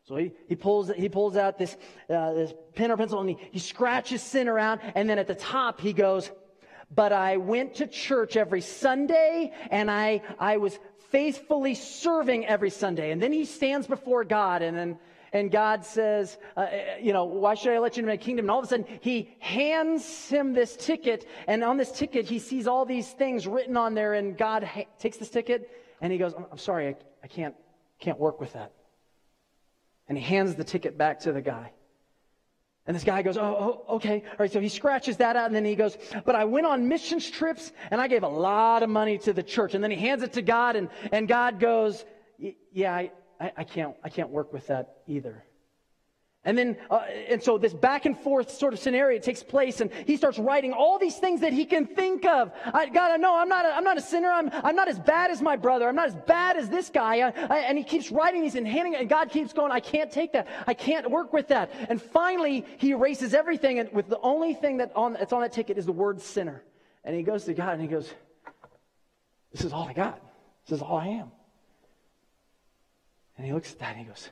So 0.10 0.15
he, 0.15 0.32
he, 0.48 0.56
pulls, 0.56 0.89
he 0.89 1.08
pulls 1.08 1.38
out 1.38 1.58
this, 1.58 1.78
uh, 2.10 2.34
this 2.34 2.54
pen 2.74 2.91
or 2.91 2.98
pencil 2.98 3.19
and 3.19 3.30
he, 3.30 3.38
he 3.52 3.60
scratches 3.60 4.24
sin 4.24 4.48
around. 4.48 4.82
And 4.95 5.10
then 5.10 5.19
at 5.19 5.28
the 5.28 5.36
top, 5.36 5.80
he 5.80 5.93
goes, 5.93 6.32
But 6.93 7.13
I 7.13 7.38
went 7.38 7.76
to 7.76 7.88
church 7.88 8.36
every 8.36 8.62
Sunday 8.62 9.54
and 9.69 9.89
I, 9.91 10.24
I 10.39 10.58
was 10.58 10.80
faithfully 11.12 11.76
serving 11.76 12.45
every 12.45 12.69
Sunday. 12.69 13.12
And 13.12 13.22
then 13.22 13.32
he 13.32 13.45
stands 13.45 13.88
before 13.88 14.24
God 14.24 14.62
and 14.62 14.78
then 14.78 15.00
and 15.32 15.52
God 15.52 15.86
says, 15.86 16.38
uh, 16.58 16.62
uh, 16.62 16.69
you 17.00 17.13
know, 17.13 17.26
why 17.26 17.54
should 17.54 17.74
I 17.74 17.80
let 17.80 17.98
you 17.98 18.02
into 18.02 18.12
my 18.12 18.17
kingdom? 18.17 18.45
And 18.45 18.52
all 18.52 18.60
of 18.60 18.65
a 18.65 18.67
sudden, 18.67 18.86
he 19.02 19.36
hands 19.39 20.30
him 20.30 20.54
this 20.54 20.76
ticket, 20.76 21.28
and 21.48 21.63
on 21.63 21.78
this 21.78 21.91
ticket, 21.91 22.26
he 22.26 22.39
sees 22.39 22.67
all 22.67 22.86
these 22.86 23.08
things 23.10 23.45
written 23.45 23.78
on 23.78 23.93
there, 23.93 24.15
and 24.15 24.38
God 24.38 24.63
ha- 24.63 24.88
takes 24.98 25.17
this 25.17 25.30
ticket, 25.30 25.69
and 26.02 26.12
he 26.12 26.17
goes, 26.17 26.34
I'm, 26.34 26.45
I'm 26.52 26.58
sorry, 26.58 26.88
I, 26.88 26.95
I 27.24 27.28
can't, 27.28 27.56
can't 28.00 28.19
work 28.19 28.39
with 28.39 28.54
that. 28.54 28.72
And 30.08 30.17
he 30.17 30.24
hands 30.24 30.56
the 30.56 30.63
ticket 30.63 30.98
back 30.98 31.19
to 31.22 31.32
the 31.32 31.41
guy. 31.41 31.74
And 32.89 32.95
this 32.95 33.04
guy 33.04 33.21
goes, 33.21 33.38
oh, 33.38 33.86
oh, 33.88 33.97
okay. 33.97 34.23
All 34.25 34.38
right, 34.39 34.52
so 34.52 34.60
he 34.60 34.67
scratches 34.67 35.17
that 35.17 35.36
out 35.36 35.45
and 35.45 35.54
then 35.54 35.63
he 35.63 35.75
goes, 35.75 35.95
but 36.25 36.34
I 36.34 36.45
went 36.45 36.65
on 36.65 36.88
missions 36.88 37.30
trips 37.30 37.71
and 37.91 38.02
I 38.02 38.08
gave 38.08 38.23
a 38.23 38.28
lot 38.28 38.82
of 38.82 38.89
money 38.89 39.19
to 39.19 39.32
the 39.32 39.43
church. 39.43 39.75
And 39.75 39.84
then 39.84 39.91
he 39.91 39.97
hands 39.97 40.23
it 40.23 40.34
to 40.34 40.41
God 40.41 40.75
and, 40.75 40.89
and 41.12 41.28
God 41.28 41.60
goes, 41.60 42.04
yeah, 42.73 42.95
I, 42.95 43.12
I, 43.39 43.63
can't, 43.63 43.95
I 44.04 44.10
can't 44.10 44.32
work 44.32 44.52
with 44.52 44.65
that 44.67 45.04
either. 45.06 45.43
And 46.50 46.58
then, 46.58 46.78
uh, 46.90 47.02
and 47.28 47.44
so 47.44 47.60
this 47.60 47.76
back 47.76 48.08
and 48.08 48.18
forth 48.18 48.50
sort 48.50 48.74
of 48.74 48.80
scenario 48.80 49.20
takes 49.20 49.44
place, 49.44 49.82
and 49.82 49.92
he 50.08 50.18
starts 50.18 50.40
writing 50.40 50.74
all 50.74 50.98
these 50.98 51.16
things 51.18 51.42
that 51.42 51.54
he 51.54 51.64
can 51.64 51.86
think 51.86 52.26
of. 52.26 52.52
I, 52.66 52.90
God, 52.90 53.12
I 53.12 53.18
know 53.18 53.38
I'm 53.38 53.48
not, 53.48 53.66
a, 53.66 53.68
I'm 53.76 53.84
not 53.84 54.00
a 54.00 54.02
sinner. 54.02 54.32
I'm, 54.32 54.50
I'm 54.52 54.76
not 54.76 54.88
as 54.88 54.98
bad 54.98 55.30
as 55.30 55.44
my 55.44 55.56
brother. 55.56 55.88
I'm 55.88 55.96
not 55.96 56.08
as 56.08 56.16
bad 56.16 56.58
as 56.58 56.68
this 56.68 56.90
guy. 56.90 57.20
I, 57.20 57.34
I, 57.52 57.58
and 57.60 57.78
he 57.78 57.84
keeps 57.84 58.10
writing 58.10 58.42
these 58.42 58.56
and 58.56 58.68
handing, 58.68 58.96
it, 58.96 59.02
and 59.02 59.08
God 59.08 59.30
keeps 59.30 59.54
going, 59.54 59.72
I 59.72 59.80
can't 59.80 60.10
take 60.12 60.34
that. 60.34 60.48
I 60.66 60.74
can't 60.74 61.12
work 61.12 61.34
with 61.34 61.50
that. 61.50 61.70
And 61.88 62.02
finally, 62.02 62.66
he 62.80 62.94
erases 62.94 63.36
everything, 63.36 63.78
and 63.78 63.94
with 63.94 64.10
the 64.10 64.20
only 64.22 64.56
thing 64.56 64.78
that 64.78 64.92
on, 64.96 65.14
that's 65.14 65.32
on 65.32 65.42
that 65.42 65.54
ticket 65.54 65.78
is 65.78 65.86
the 65.86 65.92
word 65.92 66.20
sinner. 66.20 66.64
And 67.04 67.16
he 67.16 67.22
goes 67.22 67.44
to 67.44 67.54
God 67.54 67.74
and 67.74 67.82
he 67.84 67.88
goes, 67.88 68.12
This 69.52 69.64
is 69.66 69.72
all 69.72 69.88
I 69.88 69.94
got. 69.94 70.20
This 70.66 70.78
is 70.78 70.82
all 70.82 70.98
I 70.98 71.10
am. 71.10 71.32
And 73.38 73.46
he 73.46 73.54
looks 73.54 73.72
at 73.72 73.78
that 73.78 73.90
and 73.92 74.00
he 74.00 74.06
goes, 74.06 74.30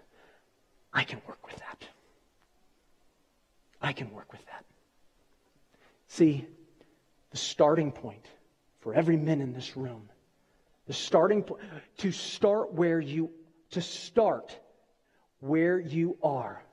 I 0.92 1.04
can 1.04 1.22
work 1.28 1.46
with 1.46 1.58
that. 1.58 1.88
I 3.82 3.94
can 3.94 4.12
work 4.12 4.32
with 4.32 4.46
that. 4.48 4.66
See, 6.08 6.46
the 7.32 7.38
starting 7.38 7.92
point 7.92 8.26
for 8.80 8.94
every 8.94 9.18
man 9.18 9.42
in 9.42 9.54
this 9.54 9.76
room, 9.76 10.10
the 10.88 10.94
starting 10.94 11.44
point, 11.44 11.62
to 11.98 12.12
start 12.12 12.74
where 12.74 13.00
you, 13.00 13.30
to 13.72 13.82
start 13.82 14.58
where 15.40 15.80
you 15.80 16.18
are, 16.24 16.64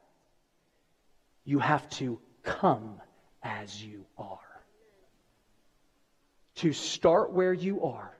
you 1.44 1.58
have 1.58 1.88
to 1.90 2.20
come 2.42 3.00
as 3.42 3.82
you 3.82 4.06
are. 4.16 4.38
To 6.56 6.72
start 6.72 7.32
where 7.32 7.52
you 7.52 7.84
are 7.84 8.16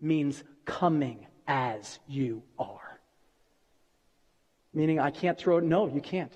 means 0.00 0.44
coming 0.64 1.26
as 1.46 1.98
you 2.06 2.42
are. 2.58 3.00
Meaning, 4.74 5.00
I 5.00 5.10
can't 5.10 5.38
throw 5.38 5.58
it. 5.58 5.64
No, 5.64 5.86
you 5.86 6.00
can't. 6.00 6.32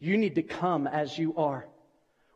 You 0.00 0.16
need 0.16 0.34
to 0.34 0.42
come 0.42 0.86
as 0.86 1.18
you 1.18 1.36
are. 1.36 1.66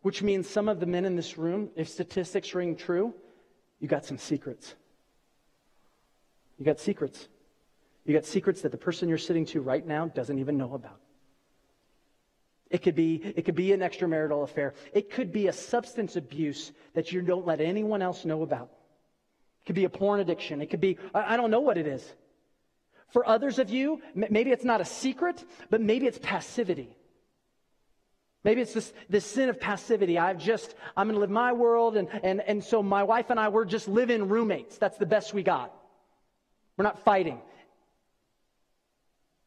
Which 0.02 0.22
means 0.22 0.48
some 0.48 0.68
of 0.68 0.80
the 0.80 0.86
men 0.86 1.06
in 1.06 1.16
this 1.16 1.38
room, 1.38 1.70
if 1.76 1.88
statistics 1.88 2.54
ring 2.54 2.76
true, 2.76 3.14
you 3.80 3.88
got 3.88 4.04
some 4.04 4.18
secrets. 4.18 4.74
You 6.58 6.64
got 6.64 6.78
secrets. 6.78 7.28
You 8.04 8.12
got 8.12 8.26
secrets 8.26 8.60
that 8.62 8.70
the 8.70 8.78
person 8.78 9.08
you're 9.08 9.16
sitting 9.16 9.46
to 9.46 9.62
right 9.62 9.84
now 9.84 10.08
doesn't 10.08 10.38
even 10.38 10.58
know 10.58 10.74
about. 10.74 11.00
It 12.70 12.82
could 12.82 12.94
be, 12.94 13.22
it 13.36 13.44
could 13.44 13.54
be 13.54 13.72
an 13.72 13.80
extramarital 13.80 14.42
affair. 14.42 14.74
It 14.92 15.10
could 15.10 15.32
be 15.32 15.48
a 15.48 15.52
substance 15.52 16.16
abuse 16.16 16.72
that 16.94 17.12
you 17.12 17.22
don't 17.22 17.46
let 17.46 17.60
anyone 17.60 18.02
else 18.02 18.24
know 18.24 18.42
about. 18.42 18.70
It 19.62 19.66
could 19.66 19.76
be 19.76 19.84
a 19.84 19.90
porn 19.90 20.20
addiction. 20.20 20.60
It 20.60 20.70
could 20.70 20.80
be, 20.80 20.98
I, 21.14 21.36
don't 21.36 21.50
know 21.50 21.60
what 21.60 21.78
it 21.78 21.86
is. 21.86 22.04
For 23.10 23.26
others 23.26 23.58
of 23.58 23.70
you, 23.70 24.02
maybe 24.14 24.50
it's 24.50 24.64
not 24.64 24.80
a 24.80 24.84
secret, 24.84 25.44
but 25.70 25.80
maybe 25.80 26.06
it's 26.06 26.18
passivity. 26.18 26.96
Maybe 28.44 28.60
it's 28.60 28.74
this, 28.74 28.92
this 29.08 29.24
sin 29.24 29.48
of 29.48 29.58
passivity. 29.58 30.18
I've 30.18 30.38
just, 30.38 30.74
I'm 30.96 31.06
going 31.06 31.14
to 31.14 31.20
live 31.20 31.30
my 31.30 31.54
world. 31.54 31.96
And, 31.96 32.08
and, 32.22 32.42
and 32.42 32.62
so 32.62 32.82
my 32.82 33.02
wife 33.02 33.30
and 33.30 33.40
I, 33.40 33.48
we're 33.48 33.64
just 33.64 33.88
living 33.88 34.28
roommates. 34.28 34.76
That's 34.76 34.98
the 34.98 35.06
best 35.06 35.32
we 35.32 35.42
got. 35.42 35.74
We're 36.76 36.84
not 36.84 37.02
fighting. 37.04 37.40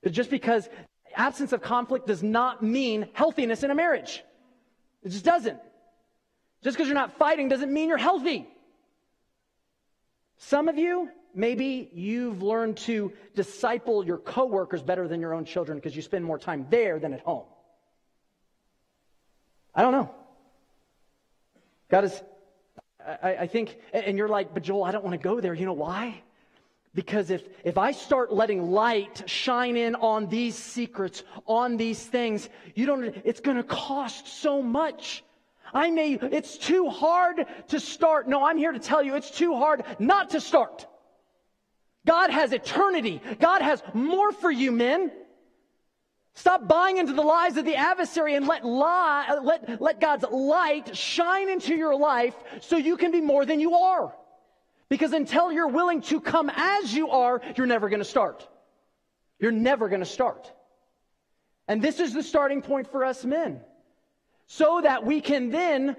But 0.02 0.14
just 0.14 0.32
because 0.32 0.68
absence 1.16 1.54
of 1.54 1.62
conflict 1.62 2.08
does 2.08 2.24
not 2.24 2.64
mean 2.64 3.08
healthiness 3.14 3.64
in 3.64 3.70
a 3.70 3.76
marriage. 3.76 4.24
It 5.04 5.10
just 5.10 5.26
doesn't. 5.26 5.60
Just 6.64 6.76
because 6.76 6.88
you're 6.88 6.96
not 6.96 7.18
fighting 7.18 7.50
doesn't 7.50 7.72
mean 7.72 7.90
you're 7.90 7.98
healthy. 7.98 8.48
Some 10.38 10.70
of 10.70 10.78
you, 10.78 11.10
maybe 11.36 11.90
you've 11.94 12.42
learned 12.42 12.78
to 12.78 13.12
disciple 13.36 14.04
your 14.04 14.18
coworkers 14.18 14.82
better 14.82 15.08
than 15.08 15.22
your 15.22 15.36
own 15.36 15.46
children 15.46 15.78
because 15.78 15.96
you 15.96 16.02
spend 16.02 16.26
more 16.26 16.40
time 16.40 16.66
there 16.72 17.00
than 17.00 17.14
at 17.14 17.20
home. 17.22 17.46
I 19.78 19.84
don't 19.84 19.92
know. 19.92 20.10
God 21.90 22.06
is, 22.06 22.24
I, 23.22 23.36
I 23.42 23.48
think, 23.48 23.78
and 23.94 24.18
you're 24.18 24.28
like, 24.28 24.52
but 24.52 24.64
Joel, 24.64 24.84
I 24.84 24.92
don't 24.92 25.04
want 25.04 25.14
to 25.14 25.24
go 25.24 25.40
there. 25.40 25.54
You 25.54 25.68
know 25.68 25.74
why? 25.74 26.20
Because 26.96 27.30
if, 27.30 27.44
if 27.64 27.78
I 27.78 27.92
start 27.92 28.34
letting 28.34 28.72
light 28.72 29.30
shine 29.30 29.78
in 29.78 29.94
on 29.94 30.30
these 30.30 30.56
secrets, 30.56 31.24
on 31.46 31.78
these 31.78 32.04
things, 32.04 32.50
you 32.74 32.88
don't, 32.88 33.04
it's 33.24 33.40
going 33.40 33.58
to 33.58 33.64
cost 33.64 34.28
so 34.28 34.64
much. 34.64 35.24
I 35.72 35.92
may, 35.92 36.14
it's 36.14 36.58
too 36.58 36.90
hard 36.90 37.46
to 37.68 37.80
start. 37.80 38.28
No, 38.28 38.44
I'm 38.44 38.58
here 38.58 38.72
to 38.72 38.80
tell 38.80 39.04
you 39.04 39.14
it's 39.14 39.30
too 39.30 39.56
hard 39.56 39.84
not 40.00 40.32
to 40.32 40.42
start. 40.42 40.88
God 42.08 42.32
has 42.32 42.52
eternity. 42.52 43.22
God 43.40 43.62
has 43.62 43.84
more 43.94 44.32
for 44.32 44.50
you, 44.50 44.72
men. 44.72 45.12
Stop 46.38 46.68
buying 46.68 46.98
into 46.98 47.14
the 47.14 47.24
lies 47.24 47.58
of 47.58 47.66
the 47.66 47.76
adversary 47.76 48.36
and 48.36 48.48
let, 48.48 48.64
lie, 48.64 49.26
uh, 49.28 49.42
let, 49.42 49.82
let 49.82 50.00
God's 50.00 50.24
light 50.30 50.96
shine 50.96 51.50
into 51.50 51.76
your 51.76 51.96
life 51.96 52.36
so 52.62 52.78
you 52.78 52.96
can 52.96 53.12
be 53.12 53.22
more 53.22 53.44
than 53.44 53.60
you 53.60 53.74
are. 53.74 54.14
Because 54.88 55.14
until 55.14 55.52
you're 55.52 55.68
willing 55.68 56.02
to 56.04 56.22
come 56.22 56.52
as 56.56 56.94
you 56.94 57.10
are, 57.10 57.42
you're 57.56 57.66
never 57.66 57.90
going 57.90 58.02
to 58.02 58.06
start. 58.06 58.48
You're 59.40 59.52
never 59.52 59.90
going 59.90 60.02
to 60.02 60.06
start. 60.06 60.54
And 61.68 61.82
this 61.82 62.00
is 62.00 62.14
the 62.14 62.22
starting 62.22 62.62
point 62.62 62.92
for 62.92 63.04
us 63.04 63.26
men. 63.26 63.60
So 64.46 64.82
that 64.82 65.04
we 65.04 65.22
can 65.22 65.50
then 65.50 65.96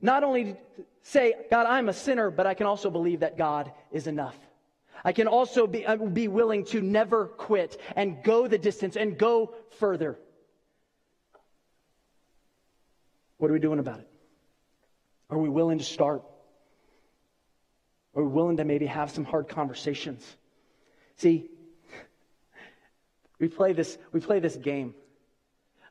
not 0.00 0.24
only 0.24 0.56
say, 1.02 1.34
God, 1.52 1.66
I'm 1.66 1.88
a 1.88 1.92
sinner, 1.92 2.32
but 2.32 2.48
I 2.48 2.54
can 2.54 2.66
also 2.66 2.90
believe 2.90 3.20
that 3.20 3.38
God 3.38 3.70
is 3.92 4.08
enough. 4.08 4.36
I 5.04 5.12
can 5.12 5.26
also 5.26 5.66
be, 5.66 5.86
uh, 5.86 5.96
be 5.96 6.28
willing 6.28 6.64
to 6.66 6.80
never 6.80 7.26
quit 7.26 7.80
and 7.96 8.22
go 8.22 8.46
the 8.46 8.58
distance 8.58 8.96
and 8.96 9.16
go 9.16 9.54
further. 9.78 10.18
What 13.38 13.50
are 13.50 13.54
we 13.54 13.60
doing 13.60 13.78
about 13.78 14.00
it? 14.00 14.08
Are 15.30 15.38
we 15.38 15.48
willing 15.48 15.78
to 15.78 15.84
start? 15.84 16.22
Are 18.14 18.22
we 18.22 18.28
willing 18.28 18.56
to 18.56 18.64
maybe 18.64 18.86
have 18.86 19.10
some 19.10 19.24
hard 19.24 19.48
conversations? 19.48 20.24
See, 21.16 21.50
we 23.38 23.48
play 23.48 23.72
this, 23.72 23.96
we 24.12 24.20
play 24.20 24.40
this 24.40 24.56
game. 24.56 24.94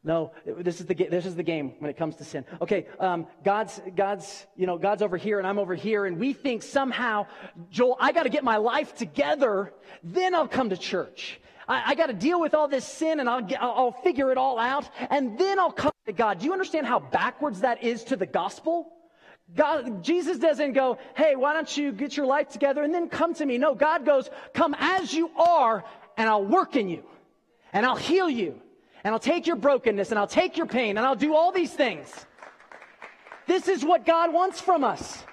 No, 0.08 0.32
this 0.46 0.80
is 0.80 0.86
the 0.86 0.94
this 0.94 1.26
is 1.26 1.36
the 1.36 1.44
game 1.44 1.74
when 1.80 1.92
it 1.92 1.98
comes 1.98 2.16
to 2.16 2.24
sin. 2.24 2.46
Okay, 2.62 2.88
um, 2.98 3.28
God's 3.44 3.82
God's 3.94 4.48
you 4.56 4.66
know 4.66 4.78
God's 4.78 5.02
over 5.02 5.18
here 5.18 5.38
and 5.38 5.46
I'm 5.46 5.60
over 5.60 5.76
here, 5.76 6.06
and 6.06 6.18
we 6.18 6.32
think 6.32 6.64
somehow, 6.64 7.28
Joel, 7.70 7.98
I 8.00 8.14
got 8.14 8.24
to 8.24 8.30
get 8.30 8.46
my 8.46 8.56
life 8.56 8.96
together, 8.96 9.74
then 10.02 10.34
I'll 10.34 10.48
come 10.48 10.70
to 10.70 10.78
church. 10.78 11.42
I, 11.68 11.92
I 11.92 11.96
got 11.96 12.08
to 12.08 12.14
deal 12.14 12.40
with 12.40 12.54
all 12.54 12.70
this 12.70 12.86
sin, 12.86 13.20
and 13.20 13.30
I'll 13.30 13.42
get, 13.42 13.62
I'll, 13.62 13.72
I'll 13.72 13.92
figure 13.92 14.32
it 14.32 14.38
all 14.38 14.58
out, 14.58 14.90
and 15.10 15.38
then 15.38 15.60
I'll 15.60 15.74
come 15.74 15.92
to 16.06 16.14
God. 16.14 16.40
Do 16.40 16.46
you 16.46 16.54
understand 16.54 16.88
how 16.88 17.00
backwards 17.00 17.60
that 17.60 17.84
is 17.84 18.06
to 18.06 18.16
the 18.16 18.26
gospel? 18.26 18.94
God, 19.54 20.06
Jesus 20.06 20.40
doesn't 20.40 20.72
go, 20.72 21.00
hey, 21.18 21.36
why 21.36 21.52
don't 21.52 21.76
you 21.76 21.92
get 21.92 22.16
your 22.16 22.28
life 22.28 22.48
together 22.48 22.82
and 22.82 22.94
then 22.94 23.10
come 23.10 23.34
to 23.34 23.46
me? 23.46 23.58
No, 23.58 23.76
God 23.76 24.06
goes, 24.06 24.30
come 24.54 24.74
as 24.80 25.14
you 25.14 25.32
are, 25.38 25.84
and 26.16 26.30
I'll 26.30 26.46
work 26.46 26.78
in 26.78 26.88
you, 26.88 27.04
and 27.74 27.86
I'll 27.86 27.98
heal 27.98 28.30
you, 28.30 28.62
and 29.08 29.14
I'll 29.14 29.22
take 29.22 29.48
your 29.48 29.56
brokenness 29.56 30.10
and 30.10 30.20
I'll 30.20 30.28
take 30.28 30.58
your 30.58 30.66
pain 30.66 30.98
and 30.98 31.06
I'll 31.06 31.16
do 31.16 31.34
all 31.34 31.54
these 31.54 31.72
things. 31.72 32.14
This 33.48 33.70
is 33.70 33.86
what 33.86 34.06
God 34.06 34.34
wants 34.34 34.60
from 34.60 34.84
us. 34.84 35.24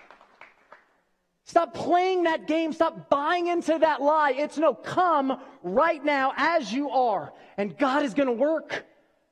Stop 1.44 1.74
playing 1.74 2.22
that 2.22 2.46
game. 2.46 2.72
Stop 2.72 3.10
buying 3.10 3.48
into 3.48 3.76
that 3.76 4.00
lie. 4.00 4.30
It's 4.36 4.58
no, 4.58 4.74
come 4.74 5.40
right 5.64 6.02
now 6.04 6.32
as 6.36 6.72
you 6.72 6.90
are, 6.90 7.32
and 7.56 7.76
God 7.76 8.04
is 8.04 8.14
going 8.14 8.28
to 8.28 8.32
work. 8.32 8.86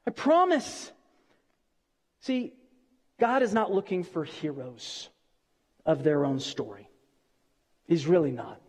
I 0.08 0.10
promise. 0.10 0.90
See, 2.22 2.52
God 3.20 3.44
is 3.44 3.54
not 3.54 3.70
looking 3.70 4.02
for 4.02 4.24
heroes 4.24 5.08
of 5.86 6.02
their 6.02 6.24
own 6.24 6.40
story. 6.40 6.90
He's 7.86 8.08
really 8.08 8.32
not. 8.32 8.60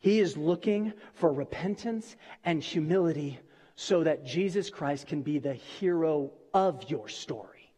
He 0.00 0.18
is 0.18 0.36
looking 0.36 0.92
for 1.14 1.32
repentance 1.32 2.16
and 2.44 2.60
humility 2.60 3.38
so 3.76 4.02
that 4.02 4.24
Jesus 4.24 4.70
Christ 4.70 5.06
can 5.06 5.22
be 5.22 5.38
the 5.38 5.52
hero 5.52 6.32
of 6.52 6.90
your 6.90 7.08
story. 7.08 7.70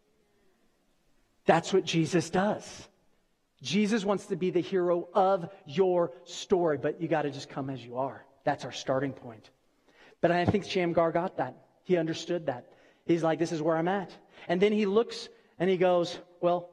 That's 1.44 1.72
what 1.72 1.84
Jesus 1.84 2.30
does. 2.30 2.88
Jesus 3.60 4.04
wants 4.04 4.26
to 4.26 4.36
be 4.36 4.50
the 4.50 4.60
hero 4.60 5.08
of 5.12 5.50
your 5.66 6.12
story, 6.24 6.78
but 6.78 7.00
you 7.00 7.08
got 7.08 7.22
to 7.22 7.30
just 7.30 7.48
come 7.48 7.68
as 7.68 7.84
you 7.84 7.96
are. 7.98 8.24
That's 8.44 8.64
our 8.64 8.72
starting 8.72 9.12
point. 9.12 9.50
But 10.20 10.30
I 10.30 10.44
think 10.44 10.64
Shamgar 10.64 11.10
got 11.10 11.38
that. 11.38 11.56
He 11.82 11.96
understood 11.96 12.46
that. 12.46 12.66
He's 13.04 13.22
like, 13.22 13.38
this 13.38 13.50
is 13.50 13.60
where 13.60 13.76
I'm 13.76 13.88
at. 13.88 14.12
And 14.46 14.60
then 14.60 14.72
he 14.72 14.86
looks 14.86 15.28
and 15.58 15.68
he 15.68 15.76
goes, 15.76 16.16
well, 16.40 16.70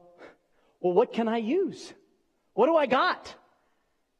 well, 0.81 0.93
what 0.93 1.13
can 1.13 1.27
I 1.27 1.37
use? 1.37 1.93
What 2.53 2.67
do 2.67 2.75
I 2.75 2.85
got? 2.85 3.33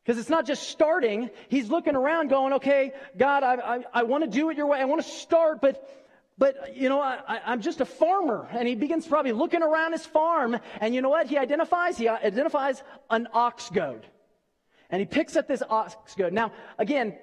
Because 0.06 0.20
it's 0.20 0.30
not 0.30 0.46
just 0.46 0.70
starting. 0.70 1.32
He's 1.50 1.70
looking 1.70 1.96
around 1.96 2.30
going, 2.30 2.54
okay, 2.54 2.94
God, 3.18 3.44
I, 3.44 3.56
I, 3.56 3.84
I 3.94 4.04
want 4.04 4.24
to 4.24 4.30
do 4.30 4.52
it 4.52 4.58
your 4.58 4.68
way. 4.68 4.80
I 4.80 4.86
want 4.86 5.04
to 5.04 5.10
start, 5.10 5.62
but 5.62 5.90
but, 6.38 6.76
you 6.76 6.90
know, 6.90 7.00
I, 7.00 7.40
I'm 7.46 7.62
just 7.62 7.80
a 7.80 7.86
farmer. 7.86 8.48
And 8.52 8.68
he 8.68 8.76
begins 8.76 9.08
probably 9.08 9.32
looking 9.32 9.64
around 9.64 9.94
his 9.94 10.06
farm. 10.06 10.60
And 10.82 10.94
you 10.94 11.02
know 11.02 11.10
what 11.10 11.28
he 11.28 11.38
identifies? 11.38 11.98
He 11.98 12.10
identifies 12.10 12.84
an 13.10 13.30
ox 13.34 13.70
goad. 13.70 14.06
And 14.90 15.00
he 15.00 15.06
picks 15.06 15.38
up 15.38 15.48
this 15.48 15.64
ox 15.70 15.96
goad. 16.16 16.34
Now, 16.34 16.52
again, 16.78 17.18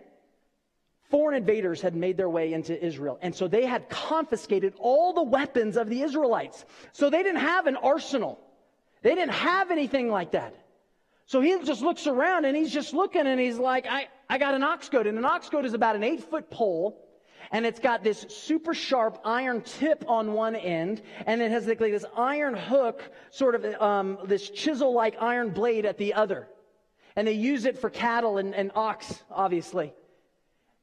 foreign 1.11 1.37
invaders 1.37 1.83
had 1.83 1.95
made 1.95 2.17
their 2.17 2.31
way 2.31 2.55
into 2.55 2.83
Israel. 2.83 3.19
And 3.21 3.35
so 3.35 3.49
they 3.49 3.67
had 3.67 3.91
confiscated 3.91 4.73
all 4.79 5.13
the 5.13 5.23
weapons 5.23 5.77
of 5.77 5.91
the 5.91 6.01
Israelites. 6.01 6.65
So 6.93 7.11
they 7.11 7.23
didn't 7.23 7.41
have 7.41 7.67
an 7.67 7.77
arsenal. 7.77 8.41
They 9.03 9.15
didn't 9.15 9.35
have 9.35 9.71
anything 9.71 10.11
like 10.11 10.33
that. 10.33 10.55
So 11.33 11.41
he 11.41 11.59
just 11.65 11.81
looks 11.81 12.07
around 12.07 12.45
and 12.45 12.55
he's 12.55 12.71
just 12.71 12.93
looking 12.93 13.27
and 13.27 13.41
he's 13.41 13.57
like, 13.57 13.87
I, 13.87 14.09
I 14.29 14.37
got 14.37 14.53
an 14.53 14.63
ox 14.63 14.91
goad. 14.91 15.07
And 15.07 15.17
an 15.17 15.25
ox 15.25 15.49
goad 15.49 15.65
is 15.65 15.73
about 15.73 15.97
an 15.97 16.03
eight 16.03 16.23
foot 16.23 16.51
pole 16.51 17.03
and 17.51 17.65
it's 17.65 17.81
got 17.81 18.05
this 18.05 18.27
super 18.29 18.75
sharp 18.75 19.19
iron 19.25 19.63
tip 19.63 20.05
on 20.09 20.35
one 20.35 20.55
end, 20.55 21.01
and 21.27 21.41
it 21.41 21.51
has 21.51 21.67
like 21.67 21.79
this 21.79 22.05
iron 22.19 22.55
hook, 22.55 23.03
sort 23.31 23.55
of 23.55 23.65
um, 23.81 24.19
this 24.27 24.51
chisel 24.51 24.93
like 24.93 25.17
iron 25.23 25.51
blade 25.51 25.87
at 25.87 25.97
the 25.97 26.13
other. 26.13 26.49
And 27.17 27.27
they 27.27 27.33
use 27.33 27.65
it 27.65 27.79
for 27.79 27.89
cattle 27.89 28.37
and, 28.37 28.55
and 28.55 28.71
ox, 28.75 29.23
obviously. 29.31 29.95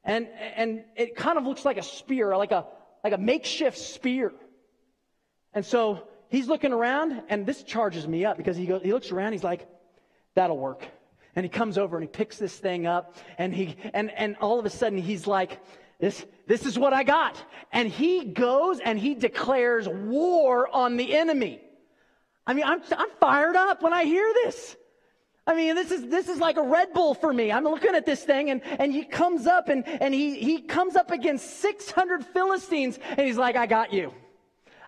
And, 0.02 0.26
and 0.56 0.82
it 0.96 1.14
kind 1.14 1.38
of 1.38 1.44
looks 1.44 1.64
like 1.64 1.76
a 1.76 1.82
spear, 1.84 2.36
like 2.36 2.50
a, 2.50 2.66
like 3.04 3.12
a 3.12 3.18
makeshift 3.18 3.78
spear. 3.78 4.32
And 5.54 5.64
so 5.64 6.08
he's 6.28 6.48
looking 6.48 6.72
around, 6.72 7.22
and 7.28 7.46
this 7.46 7.62
charges 7.62 8.06
me 8.08 8.24
up 8.24 8.36
because 8.36 8.56
he, 8.56 8.66
goes, 8.66 8.82
he 8.82 8.92
looks 8.92 9.12
around, 9.12 9.30
he's 9.30 9.44
like, 9.44 9.68
that'll 10.34 10.58
work. 10.58 10.86
And 11.36 11.44
he 11.44 11.48
comes 11.48 11.78
over 11.78 11.96
and 11.96 12.04
he 12.04 12.08
picks 12.08 12.38
this 12.38 12.56
thing 12.56 12.86
up, 12.86 13.16
and, 13.38 13.54
he, 13.54 13.76
and, 13.94 14.10
and 14.10 14.36
all 14.40 14.58
of 14.58 14.66
a 14.66 14.70
sudden 14.70 14.98
he's 14.98 15.26
like, 15.26 15.60
this, 16.00 16.24
this 16.46 16.64
is 16.66 16.78
what 16.78 16.92
I 16.92 17.04
got. 17.04 17.42
And 17.72 17.88
he 17.88 18.24
goes 18.24 18.80
and 18.80 18.98
he 18.98 19.14
declares 19.14 19.86
war 19.86 20.68
on 20.72 20.96
the 20.96 21.14
enemy. 21.14 21.60
I 22.46 22.54
mean, 22.54 22.64
I'm, 22.64 22.80
I'm 22.96 23.10
fired 23.20 23.54
up 23.54 23.82
when 23.82 23.92
I 23.92 24.04
hear 24.04 24.32
this. 24.44 24.76
I 25.46 25.54
mean, 25.54 25.74
this 25.74 25.90
is, 25.90 26.06
this 26.06 26.28
is 26.28 26.38
like 26.38 26.56
a 26.56 26.62
Red 26.62 26.92
Bull 26.92 27.14
for 27.14 27.32
me. 27.32 27.52
I'm 27.52 27.64
looking 27.64 27.94
at 27.94 28.06
this 28.06 28.24
thing 28.24 28.50
and, 28.50 28.62
and 28.64 28.92
he 28.92 29.04
comes 29.04 29.46
up 29.46 29.68
and, 29.68 29.86
and 29.86 30.14
he, 30.14 30.38
he 30.40 30.62
comes 30.62 30.96
up 30.96 31.10
against 31.10 31.60
600 31.60 32.24
Philistines 32.24 32.98
and 33.08 33.20
he's 33.20 33.36
like, 33.36 33.56
I 33.56 33.66
got 33.66 33.92
you. 33.92 34.12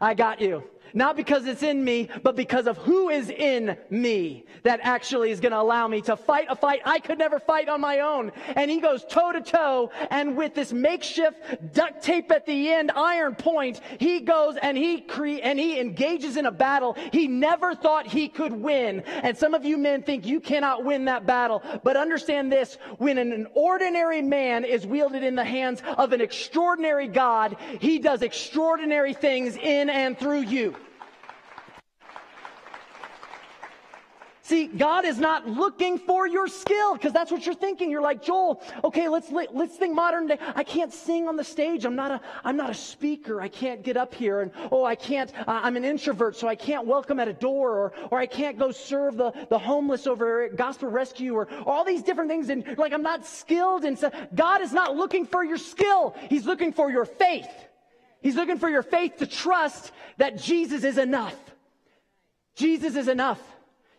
I 0.00 0.14
got 0.14 0.40
you. 0.40 0.64
Not 0.94 1.16
because 1.16 1.46
it's 1.46 1.62
in 1.62 1.84
me, 1.84 2.08
but 2.22 2.36
because 2.36 2.66
of 2.66 2.76
who 2.78 3.08
is 3.08 3.30
in 3.30 3.76
me 3.90 4.44
that 4.62 4.80
actually 4.82 5.30
is 5.30 5.40
going 5.40 5.52
to 5.52 5.60
allow 5.60 5.88
me 5.88 6.00
to 6.02 6.16
fight 6.16 6.46
a 6.48 6.56
fight 6.56 6.80
I 6.84 6.98
could 6.98 7.18
never 7.18 7.38
fight 7.38 7.68
on 7.68 7.80
my 7.80 8.00
own. 8.00 8.32
And 8.56 8.70
he 8.70 8.80
goes 8.80 9.04
toe 9.04 9.32
to 9.32 9.40
toe 9.40 9.90
and 10.10 10.36
with 10.36 10.54
this 10.54 10.72
makeshift 10.72 11.72
duct 11.72 12.02
tape 12.02 12.30
at 12.30 12.46
the 12.46 12.70
end, 12.70 12.90
iron 12.94 13.34
point, 13.34 13.80
he 13.98 14.20
goes 14.20 14.56
and 14.60 14.76
he 14.76 15.00
cre- 15.00 15.40
and 15.42 15.58
he 15.58 15.80
engages 15.80 16.36
in 16.36 16.46
a 16.46 16.52
battle 16.52 16.96
he 17.12 17.26
never 17.26 17.74
thought 17.74 18.06
he 18.06 18.28
could 18.28 18.52
win. 18.52 19.00
And 19.00 19.36
some 19.36 19.54
of 19.54 19.64
you 19.64 19.76
men 19.76 20.02
think 20.02 20.26
you 20.26 20.40
cannot 20.40 20.84
win 20.84 21.04
that 21.06 21.26
battle. 21.26 21.62
But 21.82 21.96
understand 21.96 22.52
this, 22.52 22.78
when 22.98 23.18
an 23.18 23.46
ordinary 23.54 24.22
man 24.22 24.64
is 24.64 24.86
wielded 24.86 25.22
in 25.22 25.34
the 25.34 25.44
hands 25.44 25.82
of 25.98 26.12
an 26.12 26.20
extraordinary 26.20 27.08
God, 27.08 27.56
he 27.80 27.98
does 27.98 28.22
extraordinary 28.22 29.14
things 29.14 29.56
in 29.56 29.90
and 29.90 30.18
through 30.18 30.42
you. 30.42 30.76
See, 34.44 34.66
God 34.66 35.04
is 35.04 35.18
not 35.18 35.46
looking 35.46 35.98
for 35.98 36.26
your 36.26 36.48
skill 36.48 36.94
because 36.94 37.12
that's 37.12 37.30
what 37.30 37.46
you're 37.46 37.54
thinking. 37.54 37.92
You're 37.92 38.02
like, 38.02 38.24
Joel, 38.24 38.60
okay, 38.82 39.08
let's, 39.08 39.30
let's 39.30 39.76
think 39.76 39.94
modern 39.94 40.26
day. 40.26 40.38
I 40.56 40.64
can't 40.64 40.92
sing 40.92 41.28
on 41.28 41.36
the 41.36 41.44
stage. 41.44 41.84
I'm 41.84 41.94
not 41.94 42.10
a, 42.10 42.20
I'm 42.42 42.56
not 42.56 42.68
a 42.68 42.74
speaker. 42.74 43.40
I 43.40 43.46
can't 43.46 43.84
get 43.84 43.96
up 43.96 44.12
here 44.12 44.40
and, 44.40 44.50
oh, 44.72 44.84
I 44.84 44.96
can't, 44.96 45.32
uh, 45.38 45.60
I'm 45.62 45.76
an 45.76 45.84
introvert, 45.84 46.34
so 46.34 46.48
I 46.48 46.56
can't 46.56 46.88
welcome 46.88 47.20
at 47.20 47.28
a 47.28 47.32
door 47.32 47.78
or, 47.78 47.92
or 48.10 48.18
I 48.18 48.26
can't 48.26 48.58
go 48.58 48.72
serve 48.72 49.16
the, 49.16 49.32
the 49.48 49.60
homeless 49.60 50.08
over 50.08 50.42
at 50.42 50.56
Gospel 50.56 50.88
Rescue 50.88 51.34
or, 51.34 51.46
all 51.64 51.84
these 51.84 52.02
different 52.02 52.28
things. 52.28 52.48
And 52.48 52.76
like, 52.78 52.92
I'm 52.92 53.02
not 53.02 53.24
skilled. 53.24 53.84
And 53.84 53.96
so 53.96 54.10
God 54.34 54.60
is 54.60 54.72
not 54.72 54.96
looking 54.96 55.24
for 55.24 55.44
your 55.44 55.56
skill. 55.56 56.16
He's 56.28 56.46
looking 56.46 56.72
for 56.72 56.90
your 56.90 57.04
faith. 57.04 57.46
He's 58.20 58.34
looking 58.34 58.58
for 58.58 58.68
your 58.68 58.82
faith 58.82 59.18
to 59.18 59.26
trust 59.28 59.92
that 60.16 60.36
Jesus 60.36 60.82
is 60.82 60.98
enough. 60.98 61.36
Jesus 62.56 62.96
is 62.96 63.06
enough. 63.06 63.40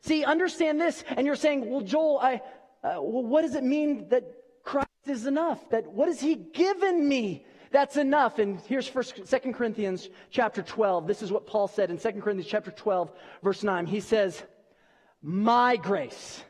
See, 0.03 0.25
understand 0.25 0.81
this, 0.81 1.01
and 1.07 1.25
you're 1.25 1.37
saying, 1.37 1.69
well, 1.69 1.79
Joel, 1.79 2.19
I, 2.19 2.35
uh, 2.83 2.99
well, 3.01 3.23
what 3.23 3.43
does 3.43 3.55
it 3.55 3.63
mean 3.63 4.09
that 4.09 4.25
Christ 4.61 4.89
is 5.07 5.27
enough? 5.27 5.69
That 5.69 5.87
what 5.87 6.09
has 6.09 6.19
He 6.19 6.35
given 6.35 7.07
me? 7.07 7.45
That's 7.71 7.95
enough. 7.95 8.37
And 8.37 8.59
here's 8.67 8.85
first, 8.85 9.15
2 9.15 9.53
Corinthians 9.53 10.09
chapter 10.29 10.61
12. 10.61 11.07
This 11.07 11.21
is 11.21 11.31
what 11.31 11.47
Paul 11.47 11.69
said 11.69 11.89
in 11.89 11.97
2 11.97 12.11
Corinthians 12.21 12.47
chapter 12.51 12.69
12, 12.69 13.13
verse 13.41 13.63
9. 13.63 13.85
He 13.85 14.01
says, 14.01 14.43
My 15.21 15.77
grace 15.77 16.43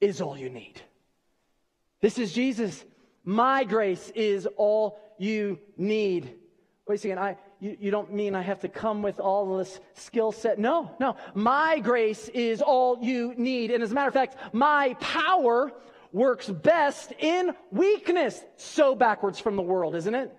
is 0.00 0.22
all 0.22 0.38
you 0.38 0.48
need. 0.48 0.80
This 2.00 2.18
is 2.18 2.32
Jesus. 2.32 2.86
My 3.22 3.64
grace 3.64 4.10
is 4.14 4.48
all 4.56 4.98
you 5.18 5.58
need. 5.76 6.36
Wait 6.88 6.94
a 6.94 6.98
second. 6.98 7.18
I, 7.18 7.36
you, 7.62 7.76
you 7.78 7.90
don't 7.92 8.12
mean 8.12 8.34
I 8.34 8.42
have 8.42 8.60
to 8.62 8.68
come 8.68 9.02
with 9.02 9.20
all 9.20 9.56
this 9.56 9.78
skill 9.94 10.32
set. 10.32 10.58
No, 10.58 10.90
no. 10.98 11.14
My 11.32 11.78
grace 11.78 12.28
is 12.30 12.60
all 12.60 12.98
you 13.00 13.34
need. 13.36 13.70
And 13.70 13.84
as 13.84 13.92
a 13.92 13.94
matter 13.94 14.08
of 14.08 14.14
fact, 14.14 14.36
my 14.52 14.96
power 14.98 15.70
works 16.10 16.48
best 16.48 17.12
in 17.20 17.54
weakness. 17.70 18.42
So 18.56 18.96
backwards 18.96 19.38
from 19.38 19.54
the 19.54 19.62
world, 19.62 19.94
isn't 19.94 20.14
it? 20.14 20.36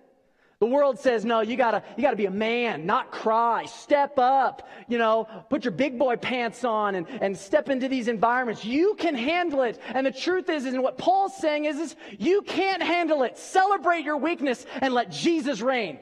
The 0.60 0.66
world 0.66 0.98
says, 0.98 1.24
no, 1.24 1.40
you 1.40 1.56
gotta, 1.56 1.82
you 1.96 2.02
gotta 2.02 2.16
be 2.16 2.26
a 2.26 2.30
man, 2.30 2.84
not 2.84 3.10
cry. 3.10 3.64
Step 3.64 4.18
up, 4.18 4.68
you 4.86 4.98
know, 4.98 5.26
put 5.48 5.64
your 5.64 5.72
big 5.72 5.98
boy 5.98 6.16
pants 6.16 6.62
on 6.62 6.94
and, 6.94 7.08
and 7.08 7.36
step 7.36 7.70
into 7.70 7.88
these 7.88 8.06
environments. 8.06 8.66
You 8.66 8.96
can 8.96 9.14
handle 9.14 9.62
it. 9.62 9.80
And 9.94 10.06
the 10.06 10.12
truth 10.12 10.50
is, 10.50 10.66
and 10.66 10.82
what 10.82 10.98
Paul's 10.98 11.36
saying 11.38 11.64
is, 11.64 11.78
is 11.78 11.96
you 12.18 12.42
can't 12.42 12.82
handle 12.82 13.22
it. 13.22 13.38
Celebrate 13.38 14.04
your 14.04 14.18
weakness 14.18 14.64
and 14.82 14.92
let 14.92 15.10
Jesus 15.10 15.62
reign. 15.62 15.98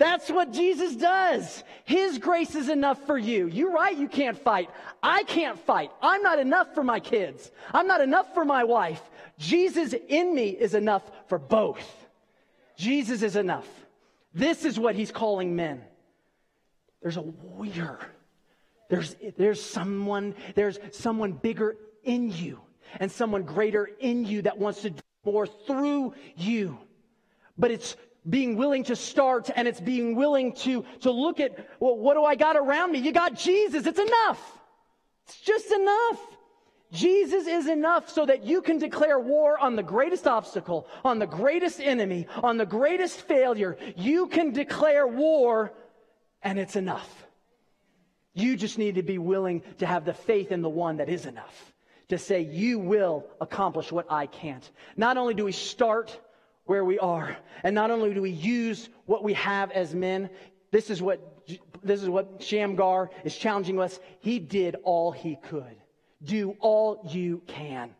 That's 0.00 0.30
what 0.30 0.50
Jesus 0.54 0.96
does. 0.96 1.62
His 1.84 2.16
grace 2.16 2.54
is 2.54 2.70
enough 2.70 3.04
for 3.04 3.18
you. 3.18 3.48
You're 3.48 3.70
right, 3.70 3.94
you 3.94 4.08
can't 4.08 4.38
fight. 4.38 4.70
I 5.02 5.24
can't 5.24 5.58
fight. 5.58 5.90
I'm 6.00 6.22
not 6.22 6.38
enough 6.38 6.74
for 6.74 6.82
my 6.82 7.00
kids. 7.00 7.50
I'm 7.74 7.86
not 7.86 8.00
enough 8.00 8.32
for 8.32 8.46
my 8.46 8.64
wife. 8.64 9.02
Jesus 9.38 9.94
in 10.08 10.34
me 10.34 10.48
is 10.48 10.72
enough 10.72 11.02
for 11.28 11.38
both. 11.38 11.84
Jesus 12.78 13.20
is 13.20 13.36
enough. 13.36 13.68
This 14.32 14.64
is 14.64 14.80
what 14.80 14.94
he's 14.94 15.12
calling 15.12 15.54
men. 15.54 15.82
There's 17.02 17.18
a 17.18 17.22
warrior. 17.22 17.98
There's, 18.88 19.14
there's 19.36 19.62
someone, 19.62 20.34
there's 20.54 20.78
someone 20.92 21.32
bigger 21.32 21.76
in 22.04 22.30
you 22.32 22.58
and 22.98 23.12
someone 23.12 23.42
greater 23.42 23.90
in 24.00 24.24
you 24.24 24.40
that 24.42 24.56
wants 24.56 24.80
to 24.80 24.90
do 24.90 25.02
more 25.26 25.46
through 25.46 26.14
you. 26.36 26.78
But 27.58 27.70
it's 27.70 27.96
being 28.28 28.56
willing 28.56 28.84
to 28.84 28.96
start 28.96 29.50
and 29.54 29.66
it's 29.66 29.80
being 29.80 30.14
willing 30.14 30.52
to, 30.52 30.84
to 31.00 31.10
look 31.10 31.40
at, 31.40 31.68
well, 31.80 31.96
what 31.96 32.14
do 32.14 32.24
I 32.24 32.34
got 32.34 32.56
around 32.56 32.92
me? 32.92 32.98
You 32.98 33.12
got 33.12 33.34
Jesus. 33.34 33.86
It's 33.86 33.98
enough. 33.98 34.58
It's 35.26 35.40
just 35.40 35.70
enough. 35.70 36.20
Jesus 36.92 37.46
is 37.46 37.68
enough 37.68 38.10
so 38.10 38.26
that 38.26 38.42
you 38.42 38.62
can 38.62 38.78
declare 38.78 39.18
war 39.18 39.56
on 39.58 39.76
the 39.76 39.82
greatest 39.82 40.26
obstacle, 40.26 40.88
on 41.04 41.18
the 41.18 41.26
greatest 41.26 41.80
enemy, 41.80 42.26
on 42.42 42.56
the 42.56 42.66
greatest 42.66 43.22
failure. 43.22 43.76
You 43.96 44.26
can 44.26 44.52
declare 44.52 45.06
war 45.06 45.72
and 46.42 46.58
it's 46.58 46.76
enough. 46.76 47.26
You 48.34 48.56
just 48.56 48.78
need 48.78 48.96
to 48.96 49.02
be 49.02 49.18
willing 49.18 49.62
to 49.78 49.86
have 49.86 50.04
the 50.04 50.14
faith 50.14 50.52
in 50.52 50.62
the 50.62 50.68
one 50.68 50.96
that 50.96 51.08
is 51.08 51.26
enough 51.26 51.72
to 52.08 52.18
say, 52.18 52.40
You 52.40 52.78
will 52.78 53.26
accomplish 53.40 53.90
what 53.90 54.06
I 54.10 54.26
can't. 54.26 54.68
Not 54.96 55.16
only 55.16 55.34
do 55.34 55.44
we 55.44 55.52
start 55.52 56.18
where 56.70 56.84
we 56.84 57.00
are, 57.00 57.36
and 57.64 57.74
not 57.74 57.90
only 57.90 58.14
do 58.14 58.22
we 58.22 58.30
use 58.30 58.90
what 59.06 59.24
we 59.24 59.32
have 59.32 59.72
as 59.72 59.92
men, 59.92 60.30
this 60.70 60.88
is 60.88 61.02
what, 61.02 61.42
this 61.82 62.00
is 62.00 62.08
what 62.08 62.40
Shamgar 62.40 63.10
is 63.24 63.36
challenging 63.36 63.80
us. 63.80 63.98
He 64.20 64.38
did 64.38 64.76
all 64.84 65.10
he 65.10 65.36
could. 65.42 65.74
Do 66.22 66.54
all 66.60 67.08
you 67.10 67.42
can. 67.48 67.90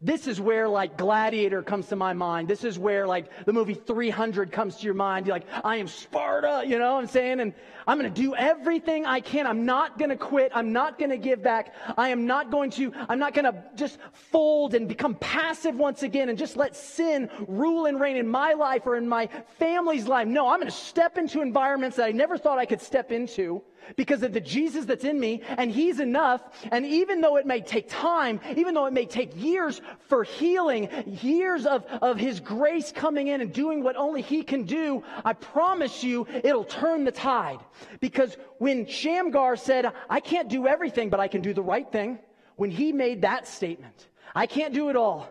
This 0.00 0.28
is 0.28 0.40
where 0.40 0.68
like 0.68 0.96
Gladiator 0.96 1.64
comes 1.64 1.88
to 1.88 1.96
my 1.96 2.12
mind. 2.12 2.46
This 2.46 2.62
is 2.62 2.78
where 2.78 3.08
like 3.08 3.44
the 3.44 3.52
movie 3.52 3.74
300 3.74 4.52
comes 4.52 4.76
to 4.76 4.84
your 4.84 4.94
mind. 4.94 5.26
You're 5.26 5.34
like, 5.34 5.48
I 5.64 5.78
am 5.78 5.88
Sparta, 5.88 6.62
you 6.64 6.78
know 6.78 6.94
what 6.94 7.00
I'm 7.00 7.08
saying? 7.08 7.40
And 7.40 7.52
I'm 7.90 7.98
going 7.98 8.14
to 8.14 8.22
do 8.22 8.36
everything 8.36 9.04
I 9.04 9.18
can. 9.18 9.48
I'm 9.48 9.66
not 9.66 9.98
going 9.98 10.10
to 10.10 10.16
quit. 10.16 10.52
I'm 10.54 10.72
not 10.72 10.96
going 10.96 11.10
to 11.10 11.16
give 11.16 11.42
back. 11.42 11.74
I 11.98 12.10
am 12.10 12.24
not 12.24 12.48
going 12.48 12.70
to, 12.72 12.92
I'm 13.08 13.18
not 13.18 13.34
going 13.34 13.46
to 13.46 13.64
just 13.74 13.98
fold 14.12 14.74
and 14.74 14.86
become 14.86 15.16
passive 15.16 15.74
once 15.74 16.04
again 16.04 16.28
and 16.28 16.38
just 16.38 16.56
let 16.56 16.76
sin 16.76 17.28
rule 17.48 17.86
and 17.86 18.00
reign 18.00 18.16
in 18.16 18.28
my 18.28 18.52
life 18.52 18.86
or 18.86 18.94
in 18.94 19.08
my 19.08 19.28
family's 19.58 20.06
life. 20.06 20.28
No, 20.28 20.46
I'm 20.46 20.60
going 20.60 20.70
to 20.70 20.76
step 20.76 21.18
into 21.18 21.42
environments 21.42 21.96
that 21.96 22.06
I 22.06 22.12
never 22.12 22.38
thought 22.38 22.58
I 22.58 22.64
could 22.64 22.80
step 22.80 23.10
into 23.10 23.60
because 23.96 24.22
of 24.22 24.32
the 24.32 24.40
Jesus 24.40 24.84
that's 24.84 25.04
in 25.04 25.18
me, 25.18 25.42
and 25.48 25.70
He's 25.70 26.00
enough. 26.00 26.42
And 26.70 26.86
even 26.86 27.20
though 27.20 27.36
it 27.36 27.46
may 27.46 27.60
take 27.60 27.88
time, 27.88 28.40
even 28.56 28.74
though 28.74 28.86
it 28.86 28.92
may 28.92 29.06
take 29.06 29.40
years 29.40 29.80
for 30.08 30.24
healing, 30.24 30.88
years 31.06 31.66
of, 31.66 31.84
of 31.86 32.18
His 32.18 32.40
grace 32.40 32.92
coming 32.92 33.28
in 33.28 33.40
and 33.40 33.52
doing 33.52 33.82
what 33.82 33.96
only 33.96 34.22
He 34.22 34.42
can 34.42 34.64
do, 34.64 35.02
I 35.24 35.32
promise 35.32 36.02
you 36.02 36.26
it'll 36.44 36.64
turn 36.64 37.04
the 37.04 37.12
tide. 37.12 37.58
Because 38.00 38.36
when 38.58 38.86
Shamgar 38.86 39.56
said, 39.56 39.92
I 40.08 40.20
can't 40.20 40.48
do 40.48 40.66
everything, 40.66 41.10
but 41.10 41.20
I 41.20 41.28
can 41.28 41.40
do 41.40 41.52
the 41.52 41.62
right 41.62 41.90
thing, 41.90 42.18
when 42.56 42.70
he 42.70 42.92
made 42.92 43.22
that 43.22 43.46
statement, 43.46 44.08
I 44.34 44.46
can't 44.46 44.74
do 44.74 44.90
it 44.90 44.96
all, 44.96 45.28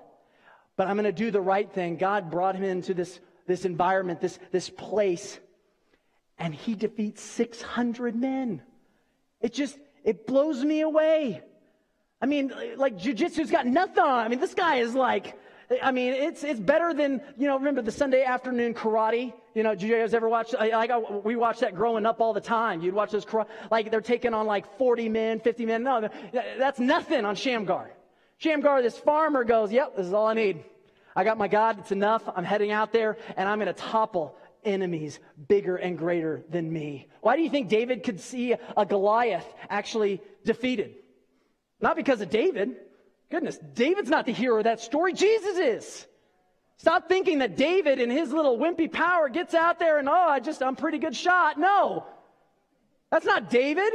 but 0.75 0.87
I'm 0.87 0.95
going 0.95 1.05
to 1.05 1.11
do 1.11 1.31
the 1.31 1.41
right 1.41 1.71
thing, 1.71 1.97
God 1.97 2.31
brought 2.31 2.55
him 2.55 2.63
into 2.63 2.93
this, 2.93 3.19
this 3.47 3.65
environment, 3.65 4.19
this, 4.21 4.39
this 4.51 4.69
place 4.69 5.39
and 6.39 6.55
he 6.55 6.73
defeats 6.73 7.21
600 7.21 8.15
men. 8.15 8.61
It 9.41 9.53
just, 9.53 9.77
it 10.03 10.25
blows 10.25 10.63
me 10.63 10.81
away. 10.81 11.41
I 12.21 12.25
mean, 12.25 12.51
like 12.77 12.97
jujitsu's 12.97 13.51
got 13.51 13.67
nothing 13.67 14.03
on. 14.03 14.25
I 14.25 14.27
mean, 14.29 14.39
this 14.39 14.53
guy 14.53 14.77
is 14.77 14.95
like, 14.95 15.37
I 15.83 15.91
mean, 15.91 16.13
it's 16.13 16.43
it's 16.43 16.59
better 16.59 16.93
than 16.95 17.21
you 17.37 17.47
know. 17.47 17.55
Remember 17.55 17.83
the 17.83 17.91
Sunday 17.91 18.23
afternoon 18.23 18.73
karate? 18.73 19.33
You 19.59 19.63
know, 19.63 19.75
did 19.75 19.81
you 19.81 19.93
guys 19.93 20.13
ever 20.13 20.29
watch? 20.29 20.53
Like 20.53 20.89
uh, 20.89 21.01
we 21.21 21.35
watched 21.35 21.59
that 21.59 21.75
growing 21.75 22.05
up 22.05 22.21
all 22.21 22.31
the 22.31 22.39
time. 22.39 22.79
You'd 22.81 22.93
watch 22.93 23.11
those 23.11 23.27
like 23.69 23.91
they're 23.91 23.99
taking 23.99 24.33
on 24.33 24.47
like 24.47 24.77
40 24.77 25.09
men, 25.09 25.41
50 25.41 25.65
men. 25.65 25.83
No, 25.83 26.07
that's 26.31 26.79
nothing 26.79 27.25
on 27.25 27.35
Shamgar. 27.35 27.91
Shamgar, 28.37 28.81
this 28.81 28.97
farmer 28.97 29.43
goes, 29.43 29.69
"Yep, 29.69 29.97
this 29.97 30.07
is 30.07 30.13
all 30.13 30.27
I 30.27 30.33
need. 30.33 30.63
I 31.13 31.25
got 31.25 31.37
my 31.37 31.49
God. 31.49 31.77
It's 31.79 31.91
enough. 31.91 32.23
I'm 32.33 32.45
heading 32.45 32.71
out 32.71 32.93
there, 32.93 33.17
and 33.35 33.49
I'm 33.49 33.57
going 33.59 33.67
to 33.67 33.73
topple 33.73 34.37
enemies 34.63 35.19
bigger 35.49 35.75
and 35.75 35.97
greater 35.97 36.41
than 36.49 36.71
me. 36.71 37.09
Why 37.19 37.35
do 37.35 37.41
you 37.41 37.49
think 37.49 37.67
David 37.67 38.05
could 38.05 38.21
see 38.21 38.55
a 38.77 38.85
Goliath 38.85 39.45
actually 39.69 40.21
defeated? 40.45 40.95
Not 41.81 41.97
because 41.97 42.21
of 42.21 42.29
David. 42.29 42.77
Goodness, 43.29 43.59
David's 43.73 44.09
not 44.09 44.25
the 44.25 44.31
hero 44.31 44.59
of 44.59 44.63
that 44.63 44.79
story. 44.79 45.11
Jesus 45.11 45.57
is. 45.57 46.07
Stop 46.79 47.09
thinking 47.09 47.39
that 47.39 47.57
David 47.57 47.99
in 47.99 48.09
his 48.09 48.31
little 48.31 48.57
wimpy 48.57 48.91
power 48.91 49.27
gets 49.27 49.53
out 49.53 49.79
there 49.79 49.99
and, 49.99 50.07
oh, 50.07 50.13
I 50.13 50.39
just, 50.39 50.63
I'm 50.63 50.77
pretty 50.77 50.97
good 50.97 51.15
shot. 51.15 51.59
No. 51.59 52.05
That's 53.11 53.25
not 53.25 53.49
David. 53.49 53.91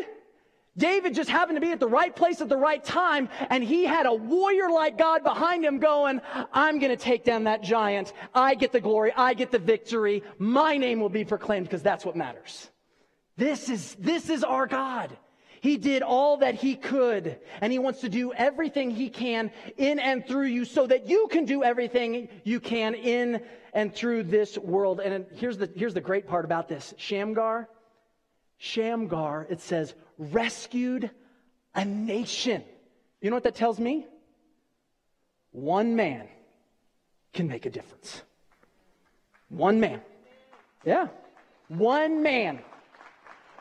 David 0.77 1.15
just 1.15 1.31
happened 1.31 1.57
to 1.57 1.61
be 1.61 1.71
at 1.71 1.81
the 1.81 1.89
right 1.89 2.15
place 2.15 2.41
at 2.41 2.49
the 2.49 2.57
right 2.57 2.83
time, 2.83 3.29
and 3.49 3.63
he 3.63 3.85
had 3.85 4.07
a 4.07 4.13
warrior 4.13 4.69
like 4.69 4.99
God 4.99 5.23
behind 5.23 5.65
him 5.65 5.79
going, 5.79 6.21
I'm 6.53 6.79
going 6.79 6.91
to 6.91 6.97
take 6.97 7.25
down 7.25 7.45
that 7.45 7.63
giant. 7.63 8.13
I 8.35 8.55
get 8.55 8.73
the 8.73 8.81
glory. 8.81 9.13
I 9.17 9.35
get 9.35 9.51
the 9.51 9.61
victory. 9.61 10.23
My 10.39 10.77
name 10.77 11.01
will 11.01 11.09
be 11.09 11.25
proclaimed 11.25 11.67
because 11.67 11.83
that's 11.83 12.05
what 12.05 12.17
matters. 12.17 12.71
This 13.37 13.71
is, 13.71 13.95
this 13.99 14.29
is 14.29 14.45
our 14.45 14.67
God. 14.67 15.17
He 15.65 15.79
did 15.79 16.03
all 16.03 16.37
that 16.37 16.57
he 16.57 16.77
could, 16.77 17.39
and 17.63 17.73
he 17.73 17.79
wants 17.79 18.03
to 18.03 18.11
do 18.11 18.35
everything 18.35 18.91
he 18.91 19.09
can 19.09 19.51
in 19.79 19.99
and 19.99 20.27
through 20.27 20.49
you 20.49 20.67
so 20.67 20.87
that 20.87 21.09
you 21.09 21.27
can 21.29 21.47
do 21.47 21.65
everything 21.65 22.29
you 22.45 22.61
can 22.61 22.95
in 22.95 23.41
and 23.73 23.95
through 23.95 24.25
this 24.25 24.59
world. 24.59 25.01
And 25.01 25.25
here's 25.37 25.57
the, 25.57 25.71
here's 25.75 25.95
the 25.95 26.03
great 26.03 26.29
part 26.29 26.45
about 26.45 26.69
this 26.69 26.93
Shamgar, 26.99 27.67
Shamgar, 28.59 29.47
it 29.49 29.63
says, 29.63 29.95
rescued 30.19 31.11
a 31.75 31.87
nation. 31.87 32.63
You 33.23 33.31
know 33.31 33.37
what 33.37 33.45
that 33.45 33.55
tells 33.55 33.81
me? 33.81 34.07
One 35.53 35.97
man 35.97 36.29
can 37.33 37.49
make 37.49 37.65
a 37.65 37.71
difference. 37.71 38.21
One 39.49 39.81
man. 39.81 40.03
Yeah. 40.85 41.09
One 41.69 42.23
man. 42.23 42.59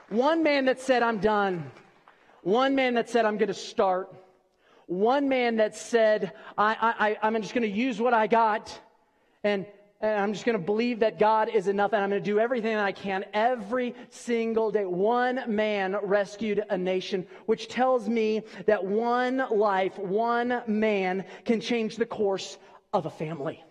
One 0.09 0.43
man 0.43 0.65
that 0.65 0.81
said, 0.81 1.01
I'm 1.01 1.19
done. 1.19 1.71
One 2.43 2.75
man 2.75 2.93
that 2.95 3.09
said, 3.09 3.25
I'm 3.25 3.37
going 3.37 3.47
to 3.47 3.53
start. 3.53 4.13
One 4.85 5.27
man 5.27 5.57
that 5.57 5.75
said, 5.75 6.33
I, 6.57 7.17
I, 7.21 7.27
I'm 7.27 7.41
just 7.41 7.53
going 7.53 7.63
to 7.63 7.75
use 7.75 7.99
what 7.99 8.13
I 8.13 8.27
got. 8.27 8.79
And 9.43 9.65
and 10.03 10.19
I'm 10.19 10.33
just 10.33 10.43
going 10.43 10.57
to 10.57 10.63
believe 10.63 10.99
that 10.99 11.17
God 11.17 11.47
is 11.47 11.69
enough 11.69 11.93
and 11.93 12.03
I'm 12.03 12.09
going 12.09 12.21
to 12.21 12.25
do 12.25 12.37
everything 12.37 12.75
that 12.75 12.83
I 12.83 12.91
can 12.91 13.23
every 13.33 13.95
single 14.09 14.69
day. 14.69 14.83
One 14.83 15.43
man 15.47 15.95
rescued 16.03 16.61
a 16.69 16.77
nation, 16.77 17.25
which 17.45 17.69
tells 17.69 18.09
me 18.09 18.43
that 18.65 18.83
one 18.83 19.41
life, 19.49 19.97
one 19.97 20.61
man 20.67 21.23
can 21.45 21.61
change 21.61 21.95
the 21.95 22.05
course 22.05 22.57
of 22.91 23.05
a 23.05 23.09
family. 23.09 23.63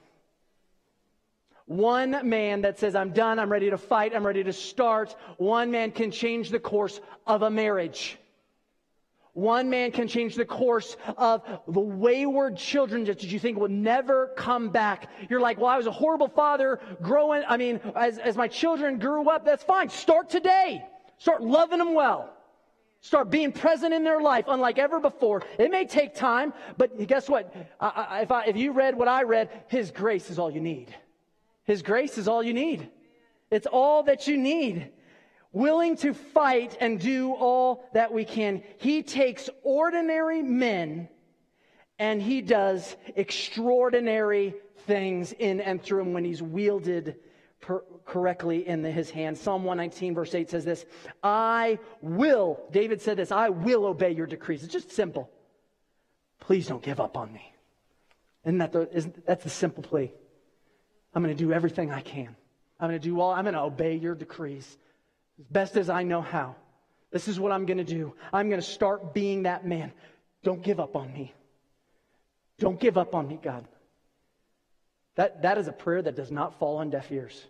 One 1.66 2.26
man 2.26 2.62
that 2.62 2.78
says, 2.78 2.94
I'm 2.94 3.12
done, 3.12 3.38
I'm 3.38 3.52
ready 3.52 3.68
to 3.68 3.78
fight, 3.78 4.16
I'm 4.16 4.26
ready 4.26 4.42
to 4.42 4.54
start. 4.54 5.14
One 5.36 5.70
man 5.70 5.90
can 5.90 6.10
change 6.10 6.48
the 6.48 6.58
course 6.58 6.98
of 7.26 7.42
a 7.42 7.50
marriage. 7.50 8.16
One 9.34 9.70
man 9.70 9.92
can 9.92 10.08
change 10.08 10.34
the 10.34 10.44
course 10.44 10.96
of 11.16 11.42
the 11.66 11.80
wayward 11.80 12.56
children 12.58 13.04
that 13.04 13.22
you 13.22 13.38
think 13.38 13.58
will 13.58 13.68
never 13.68 14.28
come 14.36 14.68
back. 14.68 15.08
You're 15.30 15.40
like, 15.40 15.58
well, 15.58 15.68
I 15.68 15.78
was 15.78 15.86
a 15.86 15.90
horrible 15.92 16.28
father 16.28 16.80
growing. 17.00 17.42
I 17.48 17.56
mean, 17.56 17.80
as, 17.96 18.18
as 18.18 18.36
my 18.36 18.46
children 18.46 18.98
grew 18.98 19.30
up, 19.30 19.44
that's 19.44 19.64
fine. 19.64 19.88
Start 19.88 20.28
today. 20.28 20.84
Start 21.16 21.42
loving 21.42 21.78
them 21.78 21.94
well. 21.94 22.30
Start 23.00 23.30
being 23.30 23.52
present 23.52 23.94
in 23.94 24.04
their 24.04 24.20
life, 24.20 24.44
unlike 24.48 24.78
ever 24.78 25.00
before. 25.00 25.42
It 25.58 25.70
may 25.70 25.86
take 25.86 26.14
time, 26.14 26.52
but 26.76 27.06
guess 27.08 27.28
what? 27.28 27.54
I, 27.80 27.88
I, 27.88 28.20
if, 28.20 28.30
I, 28.30 28.44
if 28.44 28.56
you 28.56 28.72
read 28.72 28.96
what 28.96 29.08
I 29.08 29.22
read, 29.22 29.48
His 29.68 29.90
grace 29.90 30.30
is 30.30 30.38
all 30.38 30.50
you 30.50 30.60
need. 30.60 30.94
His 31.64 31.82
grace 31.82 32.18
is 32.18 32.28
all 32.28 32.42
you 32.42 32.52
need. 32.52 32.88
It's 33.50 33.66
all 33.66 34.02
that 34.04 34.28
you 34.28 34.36
need 34.36 34.90
willing 35.52 35.96
to 35.96 36.14
fight 36.14 36.76
and 36.80 36.98
do 36.98 37.32
all 37.32 37.88
that 37.92 38.12
we 38.12 38.24
can. 38.24 38.62
He 38.78 39.02
takes 39.02 39.48
ordinary 39.62 40.42
men 40.42 41.08
and 41.98 42.20
he 42.20 42.40
does 42.40 42.96
extraordinary 43.14 44.54
things 44.86 45.32
in 45.32 45.60
and 45.60 45.80
through 45.80 46.00
him 46.00 46.12
when 46.12 46.24
he's 46.24 46.42
wielded 46.42 47.16
per- 47.60 47.84
correctly 48.04 48.66
in 48.66 48.82
the, 48.82 48.90
his 48.90 49.10
hand. 49.10 49.38
Psalm 49.38 49.64
119, 49.64 50.14
verse 50.14 50.34
8 50.34 50.50
says 50.50 50.64
this 50.64 50.84
I 51.22 51.78
will, 52.00 52.60
David 52.72 53.00
said 53.00 53.16
this, 53.16 53.30
I 53.30 53.50
will 53.50 53.86
obey 53.86 54.12
your 54.12 54.26
decrees. 54.26 54.64
It's 54.64 54.72
just 54.72 54.90
simple. 54.90 55.30
Please 56.40 56.66
don't 56.66 56.82
give 56.82 56.98
up 56.98 57.16
on 57.16 57.32
me. 57.32 57.52
Isn't 58.44 58.58
that 58.58 58.72
the, 58.72 58.88
isn't, 58.92 59.24
that's 59.24 59.44
the 59.44 59.50
simple 59.50 59.84
plea. 59.84 60.12
I'm 61.14 61.22
going 61.22 61.36
to 61.36 61.40
do 61.40 61.52
everything 61.52 61.92
I 61.92 62.00
can. 62.00 62.34
I'm 62.80 62.88
going 62.88 63.00
to 63.00 63.08
do 63.08 63.20
all, 63.20 63.30
I'm 63.30 63.44
going 63.44 63.54
to 63.54 63.60
obey 63.60 63.94
your 63.94 64.16
decrees 64.16 64.76
as 65.42 65.46
best 65.50 65.76
as 65.76 65.90
I 65.90 66.02
know 66.02 66.20
how. 66.20 66.54
This 67.10 67.28
is 67.28 67.38
what 67.38 67.52
I'm 67.52 67.66
going 67.66 67.78
to 67.78 67.84
do. 67.84 68.14
I'm 68.32 68.48
going 68.48 68.60
to 68.60 68.66
start 68.66 69.12
being 69.12 69.42
that 69.42 69.66
man. 69.66 69.92
Don't 70.42 70.62
give 70.62 70.80
up 70.80 70.96
on 70.96 71.12
me. 71.12 71.34
Don't 72.58 72.80
give 72.80 72.96
up 72.96 73.14
on 73.14 73.28
me, 73.28 73.38
God. 73.42 73.66
That, 75.16 75.42
that 75.42 75.58
is 75.58 75.68
a 75.68 75.72
prayer 75.72 76.00
that 76.00 76.16
does 76.16 76.30
not 76.30 76.58
fall 76.58 76.78
on 76.78 76.90
deaf 76.90 77.10
ears. 77.12 77.44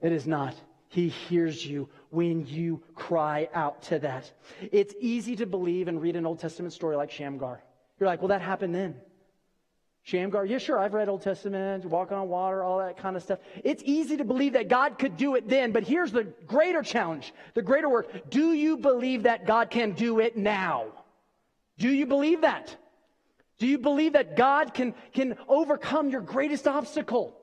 It 0.00 0.12
is 0.12 0.26
not. 0.26 0.54
He 0.88 1.08
hears 1.08 1.64
you 1.64 1.88
when 2.10 2.46
you 2.46 2.82
cry 2.94 3.48
out 3.54 3.82
to 3.84 3.98
that. 4.00 4.30
It's 4.60 4.94
easy 5.00 5.36
to 5.36 5.46
believe 5.46 5.88
and 5.88 6.02
read 6.02 6.16
an 6.16 6.26
Old 6.26 6.40
Testament 6.40 6.74
story 6.74 6.96
like 6.96 7.10
Shamgar. 7.10 7.62
You're 7.98 8.08
like, 8.08 8.20
well, 8.20 8.28
that 8.28 8.42
happened 8.42 8.74
then. 8.74 8.96
Shamgar, 10.04 10.44
yeah, 10.44 10.58
sure, 10.58 10.80
I've 10.80 10.94
read 10.94 11.08
Old 11.08 11.22
Testament, 11.22 11.84
walking 11.84 12.16
on 12.16 12.28
water, 12.28 12.62
all 12.62 12.78
that 12.78 12.96
kind 12.96 13.16
of 13.16 13.22
stuff. 13.22 13.38
It's 13.62 13.82
easy 13.86 14.16
to 14.16 14.24
believe 14.24 14.54
that 14.54 14.68
God 14.68 14.98
could 14.98 15.16
do 15.16 15.36
it 15.36 15.48
then, 15.48 15.70
but 15.70 15.84
here's 15.84 16.10
the 16.10 16.24
greater 16.46 16.82
challenge, 16.82 17.32
the 17.54 17.62
greater 17.62 17.88
work. 17.88 18.28
Do 18.28 18.52
you 18.52 18.76
believe 18.76 19.22
that 19.24 19.46
God 19.46 19.70
can 19.70 19.92
do 19.92 20.18
it 20.18 20.36
now? 20.36 20.86
Do 21.78 21.88
you 21.88 22.06
believe 22.06 22.40
that? 22.40 22.76
Do 23.58 23.68
you 23.68 23.78
believe 23.78 24.14
that 24.14 24.36
God 24.36 24.74
can, 24.74 24.94
can 25.12 25.36
overcome 25.48 26.10
your 26.10 26.20
greatest 26.20 26.66
obstacle? 26.66 27.36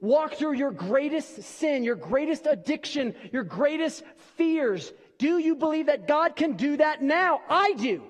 Walk 0.00 0.34
through 0.34 0.52
your 0.52 0.70
greatest 0.70 1.42
sin, 1.42 1.82
your 1.82 1.94
greatest 1.94 2.46
addiction, 2.46 3.14
your 3.32 3.44
greatest 3.44 4.02
fears 4.36 4.92
Do 5.20 5.36
you 5.36 5.54
believe 5.54 5.86
that 5.86 6.08
God 6.08 6.34
can 6.34 6.54
do 6.54 6.78
that 6.78 7.02
now? 7.02 7.42
I 7.48 7.74
do. 7.74 8.02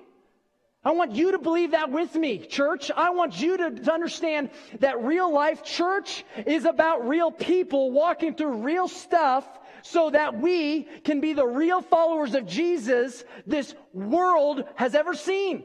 I 0.83 0.91
want 0.91 1.11
you 1.11 1.31
to 1.31 1.39
believe 1.39 1.71
that 1.71 1.91
with 1.91 2.15
me, 2.15 2.39
church. 2.39 2.89
I 2.95 3.11
want 3.11 3.39
you 3.39 3.57
to, 3.57 3.69
to, 3.71 3.93
understand 3.93 4.49
that 4.79 5.03
real 5.03 5.31
life 5.31 5.63
church 5.63 6.25
is 6.47 6.65
about 6.65 7.07
real 7.07 7.31
people 7.31 7.91
walking 7.91 8.33
through 8.33 8.63
real 8.63 8.87
stuff 8.87 9.47
so 9.83 10.09
that 10.09 10.39
we 10.39 10.83
can 11.03 11.21
be 11.21 11.33
the 11.33 11.45
real 11.45 11.81
followers 11.81 12.33
of 12.33 12.47
Jesus 12.47 13.23
this 13.45 13.75
world 13.93 14.63
has 14.75 14.95
ever 14.95 15.13
seen. 15.13 15.63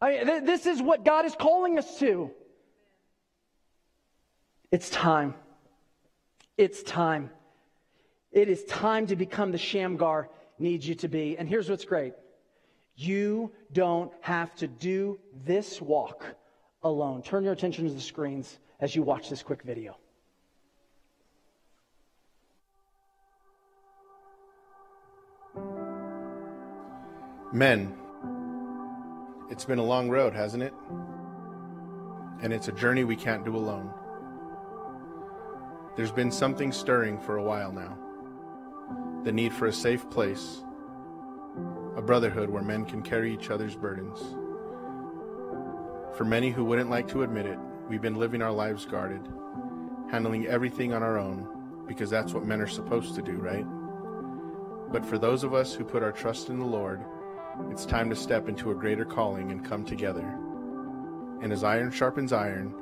I 0.00 0.22
th- 0.22 0.44
this 0.44 0.66
is 0.66 0.80
what 0.80 1.04
God 1.04 1.26
is 1.26 1.34
calling 1.34 1.76
us 1.76 1.98
to. 1.98 2.30
It's 4.70 4.90
time. 4.90 5.34
It's 6.56 6.84
time. 6.84 7.30
It 8.30 8.48
is 8.48 8.62
time 8.64 9.08
to 9.08 9.16
become 9.16 9.50
the 9.50 9.58
Shamgar 9.58 10.28
needs 10.58 10.86
you 10.86 10.94
to 10.96 11.08
be. 11.08 11.36
And 11.36 11.48
here's 11.48 11.68
what's 11.68 11.84
great 11.84 12.14
you 13.00 13.50
don't 13.72 14.12
have 14.20 14.54
to 14.56 14.68
do 14.68 15.18
this 15.44 15.80
walk 15.80 16.24
alone. 16.82 17.22
Turn 17.22 17.44
your 17.44 17.52
attention 17.52 17.86
to 17.86 17.94
the 17.94 18.00
screens 18.00 18.58
as 18.80 18.94
you 18.94 19.02
watch 19.02 19.30
this 19.30 19.42
quick 19.42 19.62
video. 19.62 19.96
Men, 27.52 27.94
it's 29.50 29.64
been 29.64 29.78
a 29.78 29.84
long 29.84 30.08
road, 30.08 30.34
hasn't 30.34 30.62
it? 30.62 30.72
And 32.42 32.52
it's 32.52 32.68
a 32.68 32.72
journey 32.72 33.04
we 33.04 33.16
can't 33.16 33.44
do 33.44 33.56
alone. 33.56 33.92
There's 35.96 36.12
been 36.12 36.30
something 36.30 36.70
stirring 36.70 37.18
for 37.18 37.36
a 37.36 37.42
while 37.42 37.72
now 37.72 37.98
the 39.24 39.32
need 39.32 39.52
for 39.52 39.66
a 39.66 39.72
safe 39.72 40.08
place, 40.10 40.62
a 41.96 42.02
brotherhood 42.02 42.50
where 42.50 42.62
men 42.62 42.84
can 42.84 43.02
carry 43.02 43.32
each 43.32 43.50
other's 43.50 43.76
burdens. 43.76 44.18
For 46.16 46.24
many 46.24 46.50
who 46.50 46.64
wouldn't 46.64 46.90
like 46.90 47.08
to 47.08 47.22
admit 47.22 47.46
it, 47.46 47.58
we've 47.88 48.02
been 48.02 48.16
living 48.16 48.42
our 48.42 48.52
lives 48.52 48.84
guarded, 48.84 49.22
handling 50.10 50.46
everything 50.46 50.92
on 50.92 51.02
our 51.02 51.18
own 51.18 51.46
because 51.86 52.10
that's 52.10 52.32
what 52.32 52.44
men 52.44 52.60
are 52.60 52.68
supposed 52.68 53.14
to 53.16 53.22
do, 53.22 53.32
right? 53.32 53.66
But 54.92 55.04
for 55.04 55.18
those 55.18 55.44
of 55.44 55.54
us 55.54 55.74
who 55.74 55.84
put 55.84 56.02
our 56.02 56.12
trust 56.12 56.48
in 56.48 56.58
the 56.58 56.64
Lord, 56.64 57.04
it's 57.70 57.84
time 57.84 58.10
to 58.10 58.16
step 58.16 58.48
into 58.48 58.70
a 58.70 58.74
greater 58.74 59.04
calling 59.04 59.50
and 59.50 59.64
come 59.64 59.84
together. 59.84 60.26
And 61.42 61.52
as 61.52 61.64
iron 61.64 61.90
sharpens 61.90 62.32
iron, 62.32 62.74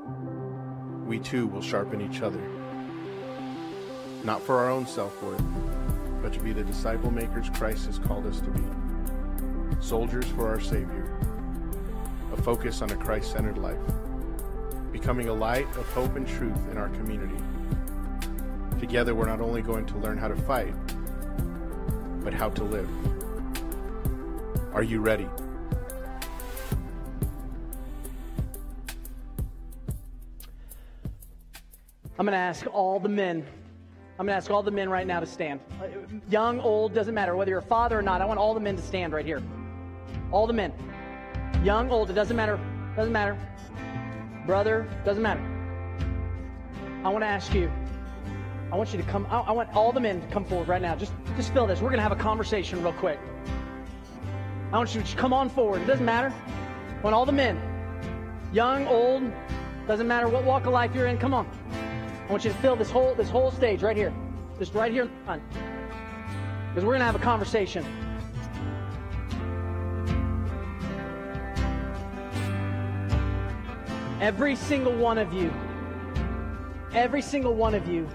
we 1.06 1.18
too 1.18 1.46
will 1.46 1.62
sharpen 1.62 2.00
each 2.00 2.22
other. 2.22 2.42
Not 4.24 4.42
for 4.42 4.58
our 4.58 4.70
own 4.70 4.86
self 4.86 5.22
worth, 5.22 5.42
but 6.22 6.32
to 6.32 6.40
be 6.40 6.52
the 6.52 6.64
disciple 6.64 7.10
makers 7.10 7.48
Christ 7.54 7.86
has 7.86 7.98
called 7.98 8.26
us 8.26 8.40
to 8.40 8.50
be. 8.50 8.87
Soldiers 9.80 10.26
for 10.26 10.48
our 10.48 10.60
Savior. 10.60 11.16
A 12.32 12.42
focus 12.42 12.82
on 12.82 12.90
a 12.90 12.96
Christ 12.96 13.32
centered 13.32 13.58
life. 13.58 13.78
Becoming 14.92 15.28
a 15.28 15.32
light 15.32 15.66
of 15.76 15.86
hope 15.92 16.16
and 16.16 16.26
truth 16.26 16.70
in 16.70 16.76
our 16.76 16.88
community. 16.90 17.42
Together, 18.80 19.14
we're 19.14 19.26
not 19.26 19.40
only 19.40 19.62
going 19.62 19.86
to 19.86 19.98
learn 19.98 20.18
how 20.18 20.28
to 20.28 20.36
fight, 20.36 20.74
but 22.22 22.34
how 22.34 22.48
to 22.50 22.64
live. 22.64 22.88
Are 24.74 24.82
you 24.82 25.00
ready? 25.00 25.26
I'm 32.18 32.26
going 32.26 32.32
to 32.32 32.36
ask 32.36 32.66
all 32.72 32.98
the 32.98 33.08
men. 33.08 33.46
I'm 34.18 34.26
going 34.26 34.34
to 34.34 34.36
ask 34.36 34.50
all 34.50 34.64
the 34.64 34.72
men 34.72 34.90
right 34.90 35.06
now 35.06 35.20
to 35.20 35.26
stand. 35.26 35.60
Uh, 35.80 35.86
young, 36.28 36.58
old, 36.60 36.92
doesn't 36.92 37.14
matter. 37.14 37.36
Whether 37.36 37.50
you're 37.50 37.60
a 37.60 37.62
father 37.62 37.96
or 37.98 38.02
not, 38.02 38.20
I 38.20 38.24
want 38.24 38.40
all 38.40 38.54
the 38.54 38.60
men 38.60 38.74
to 38.76 38.82
stand 38.82 39.12
right 39.12 39.24
here. 39.24 39.40
All 40.30 40.46
the 40.46 40.52
men. 40.52 40.72
Young, 41.64 41.90
old, 41.90 42.10
it 42.10 42.14
doesn't 42.14 42.36
matter. 42.36 42.58
Doesn't 42.96 43.12
matter. 43.12 43.38
Brother, 44.46 44.88
doesn't 45.04 45.22
matter. 45.22 45.42
I 47.04 47.08
want 47.08 47.22
to 47.22 47.28
ask 47.28 47.54
you. 47.54 47.70
I 48.70 48.76
want 48.76 48.92
you 48.92 48.98
to 48.98 49.04
come. 49.04 49.26
I, 49.30 49.40
I 49.40 49.52
want 49.52 49.70
all 49.74 49.92
the 49.92 50.00
men 50.00 50.20
to 50.20 50.26
come 50.28 50.44
forward 50.44 50.68
right 50.68 50.82
now. 50.82 50.94
Just, 50.94 51.12
just 51.36 51.52
feel 51.52 51.66
this. 51.66 51.80
We're 51.80 51.88
going 51.88 51.98
to 51.98 52.02
have 52.02 52.12
a 52.12 52.16
conversation 52.16 52.82
real 52.82 52.92
quick. 52.92 53.18
I 54.72 54.76
want 54.76 54.94
you 54.94 55.02
to 55.02 55.16
come 55.16 55.32
on 55.32 55.48
forward. 55.48 55.82
It 55.82 55.86
doesn't 55.86 56.04
matter. 56.04 56.32
I 56.98 57.00
want 57.00 57.14
all 57.14 57.24
the 57.24 57.32
men, 57.32 57.58
young, 58.52 58.86
old, 58.86 59.22
doesn't 59.86 60.06
matter 60.06 60.28
what 60.28 60.44
walk 60.44 60.66
of 60.66 60.72
life 60.72 60.94
you're 60.94 61.06
in. 61.06 61.16
Come 61.16 61.32
on. 61.32 61.48
I 62.28 62.30
want 62.30 62.44
you 62.44 62.50
to 62.50 62.58
fill 62.58 62.76
this 62.76 62.90
whole 62.90 63.14
this 63.14 63.30
whole 63.30 63.50
stage 63.50 63.82
right 63.82 63.96
here, 63.96 64.12
just 64.58 64.74
right 64.74 64.92
here 64.92 65.04
in 65.04 65.10
front, 65.24 65.42
because 66.68 66.84
we're 66.84 66.92
gonna 66.92 67.04
have 67.04 67.14
a 67.14 67.20
conversation. 67.20 67.86
Every 74.20 74.56
single 74.56 74.94
one 74.94 75.18
of 75.18 75.32
you, 75.32 75.52
every 76.92 77.22
single 77.22 77.54
one 77.54 77.74
of 77.74 77.86
you 77.88 78.08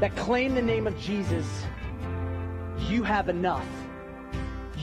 that 0.00 0.14
claim 0.16 0.54
the 0.54 0.62
name 0.62 0.86
of 0.86 0.98
Jesus, 0.98 1.46
you 2.78 3.02
have 3.02 3.28
enough 3.28 3.66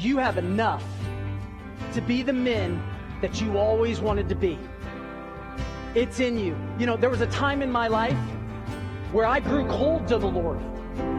you 0.01 0.17
have 0.17 0.37
enough 0.37 0.83
to 1.93 2.01
be 2.01 2.21
the 2.21 2.33
men 2.33 2.81
that 3.21 3.41
you 3.41 3.57
always 3.57 3.99
wanted 3.99 4.29
to 4.29 4.35
be. 4.35 4.57
It's 5.95 6.19
in 6.19 6.37
you. 6.37 6.55
You 6.77 6.85
know, 6.85 6.95
there 6.95 7.09
was 7.09 7.21
a 7.21 7.27
time 7.27 7.61
in 7.61 7.71
my 7.71 7.87
life 7.87 8.17
where 9.11 9.25
I 9.25 9.39
grew 9.39 9.67
cold 9.67 10.07
to 10.07 10.17
the 10.17 10.27
Lord. 10.27 10.59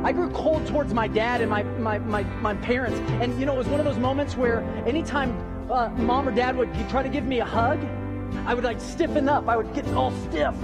I 0.05 0.13
grew 0.13 0.31
cold 0.31 0.67
towards 0.67 0.95
my 0.95 1.09
dad 1.09 1.41
and 1.41 1.51
my, 1.51 1.63
my, 1.63 1.99
my, 1.99 2.23
my 2.23 2.55
parents. 2.55 2.99
And, 3.23 3.39
you 3.39 3.45
know, 3.45 3.55
it 3.55 3.59
was 3.59 3.67
one 3.67 3.81
of 3.81 3.87
those 3.87 3.99
moments 3.99 4.37
where 4.37 4.61
anytime 4.87 5.37
uh, 5.71 5.89
mom 5.91 6.29
or 6.29 6.33
dad 6.33 6.57
would 6.57 6.73
try 6.89 7.03
to 7.03 7.09
give 7.09 7.25
me 7.25 7.41
a 7.41 7.45
hug, 7.45 7.81
I 8.47 8.55
would 8.55 8.65
like 8.65 8.81
stiffen 8.81 9.29
up. 9.29 9.49
I 9.49 9.57
would 9.57 9.73
get 9.75 9.87
all 9.89 10.13
stiff, 10.29 10.55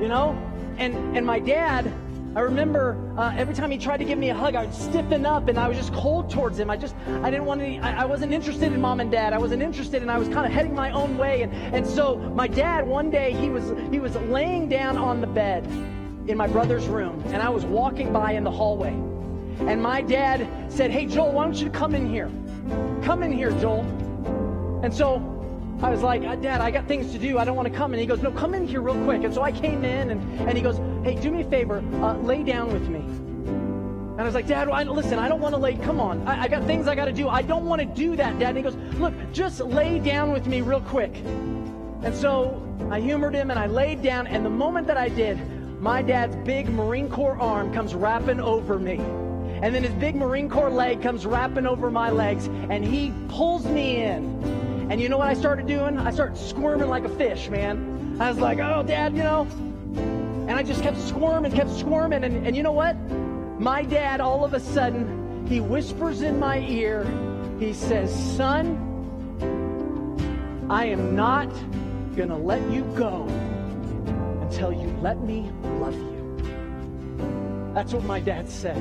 you 0.00 0.08
know? 0.08 0.40
And, 0.78 1.16
and 1.16 1.24
my 1.24 1.38
dad, 1.38 1.92
I 2.36 2.40
remember 2.40 2.98
uh, 3.16 3.32
every 3.34 3.54
time 3.54 3.70
he 3.70 3.78
tried 3.78 3.96
to 3.96 4.04
give 4.04 4.18
me 4.18 4.28
a 4.28 4.34
hug, 4.34 4.54
I 4.54 4.66
would 4.66 4.74
stiffen 4.74 5.24
up 5.24 5.48
and 5.48 5.58
I 5.58 5.68
was 5.68 5.78
just 5.78 5.92
cold 5.94 6.30
towards 6.30 6.58
him. 6.58 6.68
I 6.68 6.76
just, 6.76 6.94
I 7.22 7.30
didn't 7.30 7.46
want 7.46 7.62
to, 7.62 7.78
I, 7.78 8.02
I 8.02 8.04
wasn't 8.04 8.32
interested 8.34 8.72
in 8.72 8.80
mom 8.80 9.00
and 9.00 9.10
dad. 9.10 9.32
I 9.32 9.38
wasn't 9.38 9.62
interested 9.62 10.02
and 10.02 10.10
I 10.10 10.18
was 10.18 10.28
kind 10.28 10.44
of 10.44 10.52
heading 10.52 10.74
my 10.74 10.90
own 10.90 11.16
way. 11.16 11.42
And, 11.42 11.52
and 11.74 11.86
so 11.86 12.18
my 12.18 12.46
dad, 12.46 12.86
one 12.86 13.10
day, 13.10 13.32
he 13.32 13.48
was, 13.48 13.72
he 13.90 13.98
was 13.98 14.14
laying 14.16 14.68
down 14.68 14.98
on 14.98 15.22
the 15.22 15.26
bed 15.26 15.64
in 16.28 16.36
my 16.36 16.46
brother's 16.46 16.86
room 16.86 17.22
and 17.28 17.36
I 17.36 17.48
was 17.48 17.64
walking 17.64 18.12
by 18.12 18.32
in 18.32 18.44
the 18.44 18.50
hallway. 18.50 18.92
And 19.60 19.82
my 19.82 20.02
dad 20.02 20.46
said, 20.70 20.90
Hey, 20.90 21.06
Joel, 21.06 21.32
why 21.32 21.44
don't 21.44 21.56
you 21.56 21.70
come 21.70 21.94
in 21.94 22.06
here? 22.08 22.30
Come 23.02 23.22
in 23.22 23.32
here, 23.32 23.52
Joel. 23.52 23.80
And 24.82 24.92
so 24.92 25.35
I 25.82 25.90
was 25.90 26.02
like, 26.02 26.22
uh, 26.22 26.36
Dad, 26.36 26.62
I 26.62 26.70
got 26.70 26.88
things 26.88 27.12
to 27.12 27.18
do. 27.18 27.38
I 27.38 27.44
don't 27.44 27.54
want 27.54 27.68
to 27.68 27.74
come. 27.74 27.92
And 27.92 28.00
he 28.00 28.06
goes, 28.06 28.22
No, 28.22 28.30
come 28.30 28.54
in 28.54 28.66
here 28.66 28.80
real 28.80 29.02
quick. 29.04 29.24
And 29.24 29.34
so 29.34 29.42
I 29.42 29.52
came 29.52 29.84
in, 29.84 30.10
and, 30.10 30.40
and 30.40 30.56
he 30.56 30.62
goes, 30.62 30.78
Hey, 31.04 31.14
do 31.20 31.30
me 31.30 31.42
a 31.42 31.50
favor, 31.50 31.84
uh, 32.00 32.16
lay 32.18 32.42
down 32.42 32.72
with 32.72 32.88
me. 32.88 33.00
And 33.00 34.22
I 34.22 34.24
was 34.24 34.34
like, 34.34 34.46
Dad, 34.46 34.68
I, 34.70 34.84
listen, 34.84 35.18
I 35.18 35.28
don't 35.28 35.40
want 35.40 35.54
to 35.54 35.60
lay. 35.60 35.74
Come 35.74 36.00
on, 36.00 36.26
I, 36.26 36.44
I 36.44 36.48
got 36.48 36.64
things 36.64 36.88
I 36.88 36.94
got 36.94 37.04
to 37.04 37.12
do. 37.12 37.28
I 37.28 37.42
don't 37.42 37.66
want 37.66 37.80
to 37.82 37.86
do 37.86 38.16
that, 38.16 38.38
Dad. 38.38 38.56
And 38.56 38.58
he 38.58 38.62
goes, 38.62 38.76
Look, 38.98 39.12
just 39.32 39.60
lay 39.60 39.98
down 39.98 40.32
with 40.32 40.46
me 40.46 40.62
real 40.62 40.80
quick. 40.80 41.14
And 42.02 42.14
so 42.14 42.62
I 42.90 42.98
humored 43.00 43.34
him, 43.34 43.50
and 43.50 43.58
I 43.58 43.66
laid 43.66 44.02
down. 44.02 44.26
And 44.26 44.46
the 44.46 44.50
moment 44.50 44.86
that 44.86 44.96
I 44.96 45.10
did, 45.10 45.38
my 45.78 46.00
dad's 46.00 46.36
big 46.36 46.70
Marine 46.70 47.10
Corps 47.10 47.36
arm 47.38 47.74
comes 47.74 47.94
wrapping 47.94 48.40
over 48.40 48.78
me. 48.78 48.94
And 49.60 49.74
then 49.74 49.82
his 49.82 49.92
big 49.94 50.16
Marine 50.16 50.48
Corps 50.48 50.70
leg 50.70 51.02
comes 51.02 51.26
wrapping 51.26 51.66
over 51.66 51.90
my 51.90 52.10
legs, 52.10 52.46
and 52.46 52.82
he 52.82 53.12
pulls 53.28 53.66
me 53.66 54.02
in. 54.02 54.65
And 54.88 55.00
you 55.00 55.08
know 55.08 55.18
what 55.18 55.28
I 55.28 55.34
started 55.34 55.66
doing? 55.66 55.98
I 55.98 56.12
started 56.12 56.36
squirming 56.38 56.88
like 56.88 57.04
a 57.04 57.08
fish, 57.08 57.48
man. 57.48 58.16
I 58.20 58.28
was 58.28 58.38
like, 58.38 58.58
oh, 58.60 58.84
Dad, 58.84 59.16
you 59.16 59.22
know. 59.24 59.42
And 60.48 60.52
I 60.52 60.62
just 60.62 60.82
kept 60.82 60.98
squirming, 60.98 61.50
kept 61.50 61.70
squirming. 61.70 62.22
And, 62.22 62.46
and 62.46 62.56
you 62.56 62.62
know 62.62 62.72
what? 62.72 62.96
My 63.58 63.82
dad, 63.82 64.20
all 64.20 64.44
of 64.44 64.54
a 64.54 64.60
sudden, 64.60 65.46
he 65.48 65.60
whispers 65.60 66.22
in 66.22 66.38
my 66.38 66.60
ear, 66.60 67.04
he 67.58 67.72
says, 67.72 68.14
Son, 68.36 68.82
I 70.70 70.86
am 70.86 71.16
not 71.16 71.50
going 72.14 72.28
to 72.28 72.36
let 72.36 72.62
you 72.70 72.82
go 72.96 73.26
until 74.42 74.72
you 74.72 74.88
let 75.02 75.20
me 75.20 75.50
love 75.80 75.94
you. 75.94 77.72
That's 77.74 77.92
what 77.92 78.04
my 78.04 78.20
dad 78.20 78.48
said. 78.48 78.80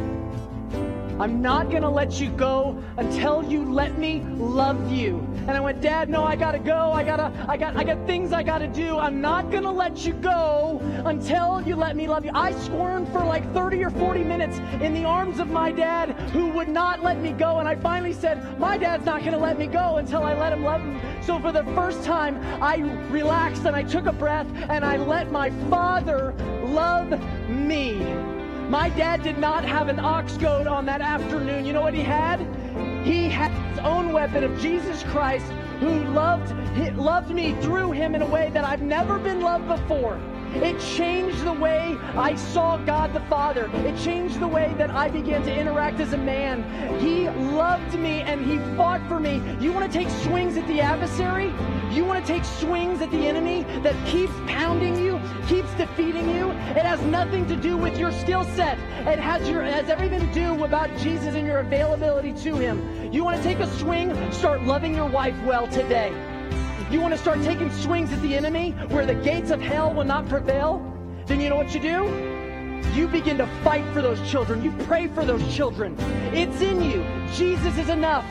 I'm 1.20 1.42
not 1.42 1.70
going 1.70 1.82
to 1.82 1.90
let 1.90 2.20
you 2.20 2.30
go 2.32 2.84
until 2.98 3.42
you 3.44 3.72
let 3.72 3.98
me 3.98 4.22
love 4.36 4.92
you. 4.92 5.26
And 5.48 5.52
I 5.52 5.62
went, 5.62 5.80
Dad, 5.80 6.10
no, 6.10 6.26
I 6.26 6.36
got 6.36 6.52
to 6.52 6.60
go. 6.60 6.92
I 6.92 7.04
got 7.04 7.18
to 7.18 7.46
I 7.48 7.56
got 7.56 7.78
I 7.78 7.84
got 7.84 8.06
things 8.06 8.34
I 8.34 8.44
got 8.44 8.58
to 8.58 8.68
do. 8.68 8.98
I'm 8.98 9.22
not 9.22 9.50
going 9.50 9.64
to 9.64 9.72
let 9.72 10.06
you 10.06 10.14
go 10.14 10.82
until 11.06 11.62
you 11.62 11.76
let 11.78 11.96
me 11.96 12.08
love 12.08 12.26
you. 12.26 12.32
I 12.34 12.52
squirmed 12.52 13.08
for 13.10 13.24
like 13.24 13.50
30 13.54 13.84
or 13.84 13.92
40 13.92 14.24
minutes 14.24 14.58
in 14.82 14.94
the 14.94 15.06
arms 15.06 15.40
of 15.40 15.50
my 15.50 15.72
dad 15.72 16.10
who 16.32 16.48
would 16.50 16.68
not 16.68 17.02
let 17.02 17.20
me 17.20 17.32
go. 17.32 17.60
And 17.60 17.68
I 17.68 17.76
finally 17.76 18.14
said, 18.14 18.60
my 18.60 18.78
dad's 18.78 19.06
not 19.06 19.22
going 19.22 19.34
to 19.34 19.38
let 19.38 19.58
me 19.58 19.68
go 19.68 19.98
until 19.98 20.24
I 20.24 20.34
let 20.34 20.52
him 20.52 20.64
love 20.64 20.84
me. 20.84 21.00
So 21.22 21.40
for 21.40 21.54
the 21.54 21.64
first 21.76 22.04
time, 22.04 22.38
I 22.62 22.78
relaxed 23.10 23.66
and 23.66 23.76
I 23.76 23.84
took 23.84 24.06
a 24.06 24.14
breath 24.14 24.48
and 24.70 24.84
I 24.84 24.98
let 24.98 25.32
my 25.32 25.50
father 25.70 26.34
love 26.66 27.10
me. 27.50 28.35
My 28.70 28.90
dad 28.90 29.22
did 29.22 29.38
not 29.38 29.64
have 29.64 29.90
an 29.90 30.00
ox 30.00 30.38
goad 30.38 30.66
on 30.66 30.88
that 30.88 31.00
afternoon. 31.00 31.66
You 31.66 31.74
know 31.74 31.82
what 31.82 31.94
he 31.94 32.02
had? 32.02 32.40
He 33.06 33.30
had 33.30 33.52
his 33.52 33.80
own 33.80 34.12
weapon 34.12 34.44
of 34.44 34.60
Jesus 34.60 35.04
Christ 35.04 35.46
who 35.80 36.04
loved, 36.06 36.52
loved 36.96 37.30
me 37.30 37.54
through 37.62 37.92
him 37.92 38.16
in 38.16 38.24
a 38.24 38.26
way 38.26 38.50
that 38.54 38.64
I've 38.64 38.82
never 38.82 39.20
been 39.20 39.42
loved 39.42 39.68
before. 39.68 40.20
It 40.56 40.80
changed 40.80 41.44
the 41.44 41.54
way 41.54 41.98
I 42.16 42.34
saw 42.36 42.78
God 42.78 43.14
the 43.14 43.20
Father. 43.22 43.70
It 43.86 44.00
changed 44.00 44.40
the 44.40 44.48
way 44.48 44.74
that 44.78 44.90
I 44.90 45.10
began 45.10 45.44
to 45.44 45.54
interact 45.54 46.00
as 46.00 46.14
a 46.14 46.18
man. 46.18 46.64
He 47.00 47.30
loved 47.30 48.00
me 48.00 48.22
and 48.22 48.44
He 48.44 48.58
fought 48.76 49.06
for 49.08 49.20
me. 49.20 49.42
You 49.60 49.74
want 49.74 49.92
to 49.92 49.96
take 49.96 50.10
swings 50.24 50.58
at 50.58 50.66
the 50.68 50.82
adversary? 50.82 51.54
You 51.92 52.04
want 52.04 52.26
to 52.26 52.32
take 52.32 52.44
swings 52.44 53.02
at 53.02 53.12
the 53.12 53.28
enemy 53.28 53.64
that 53.82 53.96
keeps 54.08 54.34
pounding 54.48 55.02
you, 55.04 55.20
keeps 55.48 55.72
defeating 55.76 56.30
you? 56.30 56.52
It 56.52 56.84
has 56.84 57.02
nothing 57.04 57.48
to 57.48 57.56
do 57.56 57.78
with 57.78 57.98
your 57.98 58.12
skill 58.12 58.44
set. 58.44 58.78
It 59.08 59.20
has, 59.20 59.48
your, 59.50 59.64
it 59.64 59.74
has 59.74 59.90
everything 59.90 60.20
to 60.20 60.34
do 60.34 60.64
about 60.64 60.90
Jesus 60.98 61.36
and 61.36 61.46
your 61.46 61.60
availability 61.60 62.34
to 62.44 62.56
Him. 62.56 63.12
You 63.14 63.24
want 63.24 63.38
to 63.38 63.44
take 63.44 63.60
a 63.60 63.68
swing? 63.78 64.32
Start 64.32 64.64
loving 64.64 64.96
your 64.96 65.08
wife 65.10 65.36
well 65.46 65.68
today. 65.68 66.10
You 66.92 67.02
want 67.02 67.14
to 67.14 67.20
start 67.20 67.42
taking 67.44 67.72
swings 67.72 68.12
at 68.12 68.22
the 68.22 68.36
enemy 68.36 68.72
where 68.90 69.06
the 69.06 69.16
gates 69.16 69.52
of 69.52 69.62
hell 69.62 69.94
will 69.94 70.04
not 70.04 70.28
prevail? 70.28 70.82
Then 71.26 71.40
you 71.40 71.50
know 71.50 71.56
what 71.56 71.74
you 71.74 71.80
do? 71.80 72.36
You 72.94 73.08
begin 73.08 73.38
to 73.40 73.48
fight 73.64 73.86
for 73.94 74.02
those 74.02 74.22
children. 74.30 74.64
You 74.64 74.72
pray 74.86 75.08
for 75.08 75.26
those 75.26 75.56
children. 75.56 75.98
It's 76.34 76.62
in 76.62 76.82
you. 76.82 77.04
Jesus 77.34 77.78
is 77.78 77.90
enough. 77.90 78.26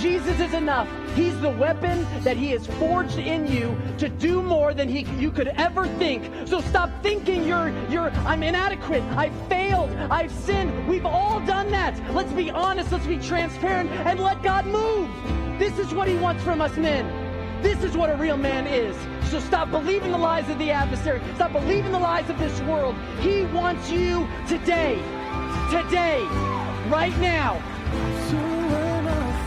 Jesus 0.00 0.38
is 0.40 0.52
enough. 0.52 0.88
He's 1.14 1.38
the 1.40 1.50
weapon 1.50 2.06
that 2.22 2.36
He 2.36 2.50
has 2.50 2.66
forged 2.66 3.18
in 3.18 3.46
you 3.46 3.76
to 3.98 4.08
do 4.08 4.42
more 4.42 4.74
than 4.74 4.88
he, 4.88 5.06
you 5.18 5.30
could 5.30 5.48
ever 5.48 5.86
think. 5.96 6.30
So 6.46 6.60
stop 6.60 6.90
thinking 7.02 7.46
you're, 7.46 7.72
you're, 7.88 8.10
I'm 8.10 8.42
inadequate. 8.42 9.02
I 9.16 9.30
failed. 9.48 9.90
I've 10.10 10.32
sinned. 10.32 10.86
We've 10.86 11.06
all 11.06 11.40
done 11.46 11.70
that. 11.70 11.98
Let's 12.14 12.32
be 12.32 12.50
honest. 12.50 12.92
Let's 12.92 13.06
be 13.06 13.18
transparent 13.18 13.90
and 13.90 14.20
let 14.20 14.42
God 14.42 14.66
move. 14.66 15.08
This 15.58 15.78
is 15.78 15.94
what 15.94 16.08
He 16.08 16.16
wants 16.16 16.42
from 16.44 16.60
us 16.60 16.76
men. 16.76 17.62
This 17.62 17.82
is 17.82 17.96
what 17.96 18.10
a 18.10 18.16
real 18.16 18.36
man 18.36 18.66
is. 18.66 18.94
So 19.30 19.40
stop 19.40 19.70
believing 19.70 20.12
the 20.12 20.18
lies 20.18 20.48
of 20.50 20.58
the 20.58 20.70
adversary. 20.70 21.22
Stop 21.34 21.52
believing 21.52 21.90
the 21.90 21.98
lies 21.98 22.28
of 22.28 22.38
this 22.38 22.60
world. 22.62 22.94
He 23.20 23.44
wants 23.46 23.90
you 23.90 24.28
today. 24.46 24.96
Today. 25.70 26.22
Right 26.88 27.16
now. 27.18 27.75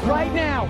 Right 0.10 0.34
now. 0.34 0.66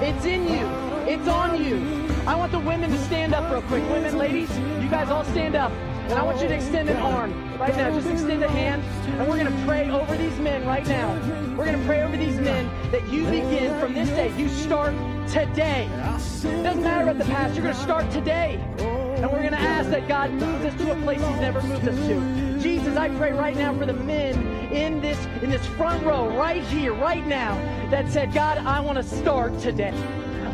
It's 0.00 0.24
in 0.24 0.46
you. 0.46 0.68
It's 1.12 1.26
on 1.26 1.60
you. 1.60 2.08
I 2.28 2.36
want 2.36 2.52
the 2.52 2.60
women 2.60 2.92
to 2.92 2.98
stand 3.06 3.34
up 3.34 3.50
real 3.50 3.60
quick. 3.62 3.82
Women, 3.90 4.16
ladies, 4.16 4.48
you 4.80 4.88
guys 4.88 5.08
all 5.08 5.24
stand 5.24 5.56
up. 5.56 5.72
And 6.04 6.12
I 6.12 6.22
want 6.22 6.40
you 6.40 6.46
to 6.46 6.54
extend 6.54 6.88
an 6.88 6.98
arm 6.98 7.58
right 7.58 7.76
now. 7.76 7.90
Just 7.90 8.06
extend 8.06 8.44
a 8.44 8.48
hand. 8.48 8.84
And 9.18 9.28
we're 9.28 9.36
going 9.36 9.52
to 9.52 9.64
pray 9.66 9.90
over 9.90 10.16
these 10.16 10.38
men 10.38 10.64
right 10.64 10.86
now. 10.86 11.12
We're 11.56 11.64
going 11.64 11.80
to 11.80 11.84
pray 11.86 12.04
over 12.04 12.16
these 12.16 12.36
men 12.36 12.70
that 12.92 13.04
you 13.08 13.24
begin 13.24 13.76
from 13.80 13.94
this 13.94 14.10
day. 14.10 14.32
You 14.38 14.48
start 14.48 14.94
today. 15.28 15.86
It 15.86 16.62
doesn't 16.62 16.84
matter 16.84 17.02
about 17.02 17.18
the 17.18 17.24
past. 17.24 17.56
You're 17.56 17.64
going 17.64 17.74
to 17.74 17.82
start 17.82 18.08
today. 18.12 18.60
And 18.78 19.28
we're 19.32 19.40
going 19.40 19.50
to 19.50 19.58
ask 19.58 19.90
that 19.90 20.06
God 20.06 20.30
moves 20.30 20.66
us 20.66 20.74
to 20.80 20.92
a 20.92 20.96
place 21.02 21.18
He's 21.18 21.40
never 21.40 21.60
moved 21.62 21.88
us 21.88 21.96
to. 22.06 22.43
Jesus, 22.64 22.96
I 22.96 23.10
pray 23.10 23.30
right 23.30 23.54
now 23.54 23.76
for 23.76 23.84
the 23.84 23.92
men 23.92 24.34
in 24.72 24.98
this 25.02 25.22
in 25.42 25.50
this 25.50 25.66
front 25.76 26.02
row, 26.02 26.34
right 26.34 26.64
here, 26.64 26.94
right 26.94 27.24
now, 27.26 27.56
that 27.90 28.10
said, 28.10 28.32
God, 28.32 28.56
I 28.56 28.80
want 28.80 28.96
to 28.96 29.04
start 29.04 29.58
today. 29.58 29.92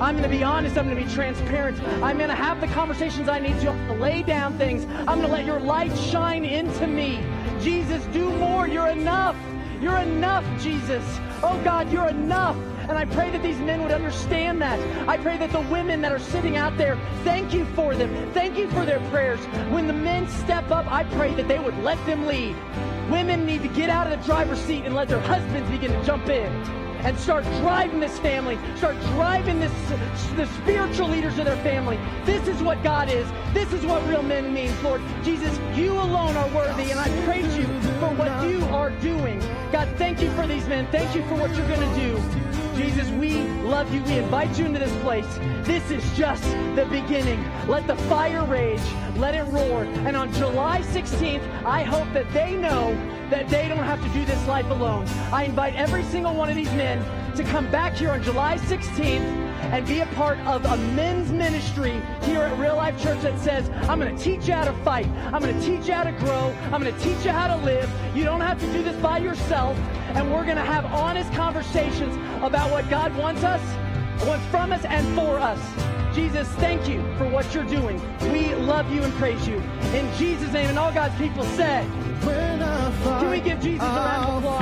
I'm 0.01 0.17
going 0.17 0.29
to 0.29 0.37
be 0.37 0.43
honest. 0.43 0.77
I'm 0.77 0.87
going 0.87 0.97
to 0.99 1.05
be 1.05 1.15
transparent. 1.15 1.81
I'm 2.03 2.17
going 2.17 2.29
to 2.29 2.35
have 2.35 2.61
the 2.61 2.67
conversations 2.67 3.29
I 3.29 3.39
need 3.39 3.61
to. 3.61 3.71
I'm 3.71 3.87
going 3.87 3.99
to 3.99 4.05
lay 4.05 4.23
down 4.25 4.59
things. 4.59 4.87
I'm 5.07 5.21
going 5.21 5.29
to 5.29 5.29
let 5.29 5.45
your 5.45 5.61
light 5.61 5.97
shine 5.97 6.45
into 6.45 6.89
me. 6.89 7.25
Jesus, 7.61 8.05
do 8.07 8.29
more. 8.39 8.67
You're 8.67 8.89
enough. 8.89 9.37
You're 9.81 9.99
enough, 9.99 10.45
Jesus. 10.61 11.05
Oh 11.45 11.61
God, 11.63 11.93
you're 11.93 12.09
enough. 12.09 12.57
And 12.91 12.99
I 12.99 13.05
pray 13.05 13.31
that 13.31 13.41
these 13.41 13.59
men 13.61 13.83
would 13.83 13.93
understand 13.93 14.61
that. 14.63 14.81
I 15.09 15.17
pray 15.17 15.39
that 15.39 15.53
the 15.53 15.61
women 15.61 16.01
that 16.03 16.11
are 16.11 16.19
sitting 16.19 16.57
out 16.57 16.77
there, 16.77 16.99
thank 17.23 17.55
you 17.55 17.65
for 17.77 17.95
them. 17.95 18.33
Thank 18.33 18.59
you 18.59 18.69
for 18.71 18.85
their 18.85 18.99
prayers. 19.11 19.39
When 19.71 19.87
the 19.87 19.93
men 19.93 20.27
step 20.29 20.73
up, 20.73 20.91
I 20.91 21.05
pray 21.05 21.33
that 21.35 21.47
they 21.47 21.61
would 21.61 21.79
let 21.79 22.05
them 22.05 22.27
lead. 22.27 22.57
Women 23.09 23.47
need 23.47 23.63
to 23.63 23.69
get 23.69 23.91
out 23.91 24.11
of 24.11 24.19
the 24.19 24.27
driver's 24.27 24.59
seat 24.59 24.85
and 24.87 24.97
let 24.97 25.07
their 25.07 25.21
husbands 25.21 25.71
begin 25.71 25.93
to 25.93 26.05
jump 26.05 26.29
in 26.29 26.53
and 27.05 27.17
start 27.17 27.45
driving 27.61 28.01
this 28.01 28.19
family, 28.19 28.59
start 28.77 28.99
driving 29.15 29.61
this, 29.61 29.73
the 30.35 30.47
spiritual 30.61 31.07
leaders 31.07 31.39
of 31.39 31.45
their 31.45 31.57
family. 31.59 31.97
This 32.25 32.49
is 32.49 32.61
what 32.61 32.83
God 32.83 33.09
is. 33.09 33.27
This 33.55 33.73
is 33.73 33.87
what 33.87 34.05
real 34.09 34.25
men 34.25 34.53
means, 34.53 34.83
Lord. 34.83 35.01
Jesus, 35.23 35.57
you 35.79 35.93
alone 35.93 36.37
are 36.37 36.49
worthy, 36.49 36.91
and 36.91 36.99
I 36.99 37.09
praise 37.25 37.57
you 37.57 37.90
for 38.01 38.09
what 38.15 38.49
you 38.49 38.65
are 38.65 38.91
doing. 39.03 39.39
God, 39.71 39.87
thank 39.97 40.23
you 40.23 40.31
for 40.31 40.47
these 40.47 40.67
men. 40.67 40.87
Thank 40.91 41.15
you 41.15 41.23
for 41.29 41.35
what 41.35 41.55
you're 41.55 41.69
going 41.69 41.87
to 41.87 42.01
do. 42.01 42.83
Jesus, 42.83 43.11
we 43.11 43.43
love 43.61 43.93
you. 43.93 44.03
We 44.05 44.17
invite 44.17 44.59
you 44.59 44.65
into 44.65 44.79
this 44.79 44.97
place. 45.03 45.27
This 45.65 45.91
is 45.91 46.03
just 46.17 46.43
the 46.77 46.87
beginning. 46.91 47.45
Let 47.69 47.87
the 47.87 47.97
fire 47.97 48.43
rage. 48.47 48.81
Let 49.17 49.35
it 49.35 49.43
roar. 49.53 49.85
And 50.07 50.17
on 50.17 50.33
July 50.33 50.81
16th, 50.81 51.43
I 51.65 51.83
hope 51.83 52.11
that 52.15 52.33
they 52.33 52.57
know 52.57 52.95
that 53.29 53.51
they 53.51 53.69
don't 53.69 53.85
have 53.85 54.03
to 54.03 54.09
do 54.19 54.25
this 54.25 54.47
life 54.49 54.71
alone. 54.71 55.07
I 55.31 55.45
invite 55.45 55.75
every 55.75 56.03
single 56.05 56.35
one 56.35 56.49
of 56.49 56.57
these 56.57 56.73
men 56.73 57.05
to 57.37 57.45
come 57.45 57.71
back 57.71 57.93
here 57.93 58.11
on 58.11 58.23
July 58.23 58.57
16th 58.57 59.50
and 59.73 59.87
be 59.87 60.01
a 60.01 60.07
part 60.07 60.39
of 60.41 60.65
a 60.65 60.77
men's 60.95 61.31
ministry 61.31 62.01
here 62.23 62.41
at 62.41 62.59
Real 62.59 62.77
Life 62.77 63.01
Church 63.03 63.21
that 63.23 63.39
says, 63.39 63.71
I'm 63.89 64.01
going 64.01 64.17
to 64.17 64.23
teach 64.23 64.49
you 64.49 64.55
how 64.55 64.65
to 64.65 64.73
fight. 64.85 65.07
I'm 65.33 65.41
going 65.43 65.59
to 65.59 65.65
teach 65.65 65.87
you 65.87 65.95
how 65.95 66.05
to 66.05 66.13
grow. 66.13 66.55
I'm 66.73 66.83
going 66.83 66.95
to 66.95 67.01
teach 67.01 67.25
you 67.25 67.31
how 67.31 67.55
to 67.55 67.65
live. 67.65 67.91
You 68.15 68.25
don't 68.25 68.41
have 68.41 68.59
to 68.61 68.73
do 68.73 68.83
this 68.83 68.97
by 68.97 69.19
yourself. 69.19 69.77
And 70.15 70.33
we're 70.33 70.45
going 70.45 70.57
to 70.57 70.63
have 70.63 70.85
honest 70.87 71.33
conversations 71.33 72.17
about 72.43 72.71
what 72.71 72.89
God 72.91 73.17
wants 73.17 73.45
us, 73.45 73.63
wants 74.27 74.45
from 74.47 74.73
us, 74.73 74.85
and 74.85 75.07
for 75.15 75.39
us. 75.39 75.61
Jesus, 76.15 76.49
thank 76.55 76.89
you 76.89 77.01
for 77.17 77.29
what 77.29 77.55
you're 77.55 77.65
doing. 77.65 78.01
We 78.33 78.55
love 78.57 78.93
you 78.93 79.03
and 79.03 79.13
praise 79.15 79.47
you. 79.47 79.57
In 79.95 80.13
Jesus' 80.17 80.53
name, 80.53 80.69
and 80.69 80.79
all 80.79 80.93
God's 80.93 81.17
people 81.17 81.45
said, 81.45 81.89
Can 83.21 83.31
we 83.31 83.41
give 83.41 83.61
Jesus 83.61 83.83
a 83.83 83.87
round 83.87 84.45
of 84.45 84.45
applause? 84.45 84.61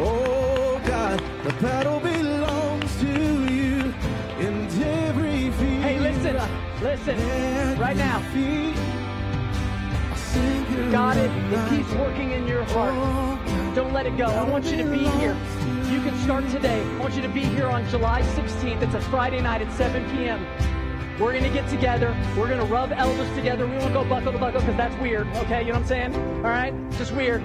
Oh 0.00 0.80
God, 0.86 1.18
the 1.44 1.52
battle 1.62 2.00
belongs 2.00 3.00
to 3.00 3.52
you 3.52 3.94
and 4.38 4.82
every. 4.82 5.50
Hey, 5.82 5.98
listen, 6.00 6.36
listen, 6.82 7.78
right 7.78 7.96
now. 7.96 8.20
Got 10.90 11.18
it. 11.18 11.30
It 11.52 11.68
keeps 11.70 11.92
working 11.92 12.32
in 12.32 12.48
your 12.48 12.64
heart. 12.64 12.92
Oh, 12.96 13.72
Don't 13.76 13.92
let 13.92 14.06
it 14.06 14.16
go. 14.16 14.24
I 14.24 14.42
want 14.42 14.64
you 14.64 14.76
to 14.78 14.84
be 14.84 14.98
here. 15.20 15.36
You 15.88 16.00
can 16.00 16.18
start 16.24 16.48
today. 16.50 16.82
I 16.82 16.98
want 16.98 17.14
you 17.14 17.22
to 17.22 17.28
be 17.28 17.42
here 17.42 17.68
on 17.68 17.88
July 17.88 18.22
16th. 18.22 18.82
It's 18.82 18.94
a 18.94 19.00
Friday 19.02 19.40
night 19.40 19.62
at 19.62 19.72
7 19.74 20.04
p.m. 20.10 20.44
We're 21.20 21.30
going 21.30 21.44
to 21.44 21.50
get 21.50 21.68
together. 21.68 22.16
We're 22.36 22.48
going 22.48 22.58
to 22.58 22.64
rub 22.64 22.90
elbows 22.90 23.32
together. 23.36 23.68
We 23.68 23.76
won't 23.76 23.92
go 23.92 24.04
buckle 24.04 24.32
to 24.32 24.38
buckle 24.38 24.60
because 24.62 24.76
that's 24.76 25.00
weird. 25.00 25.28
Okay, 25.36 25.60
you 25.60 25.68
know 25.68 25.78
what 25.78 25.82
I'm 25.82 25.86
saying? 25.86 26.14
All 26.14 26.50
right? 26.50 26.74
It's 26.88 26.98
just 26.98 27.12
weird. 27.12 27.40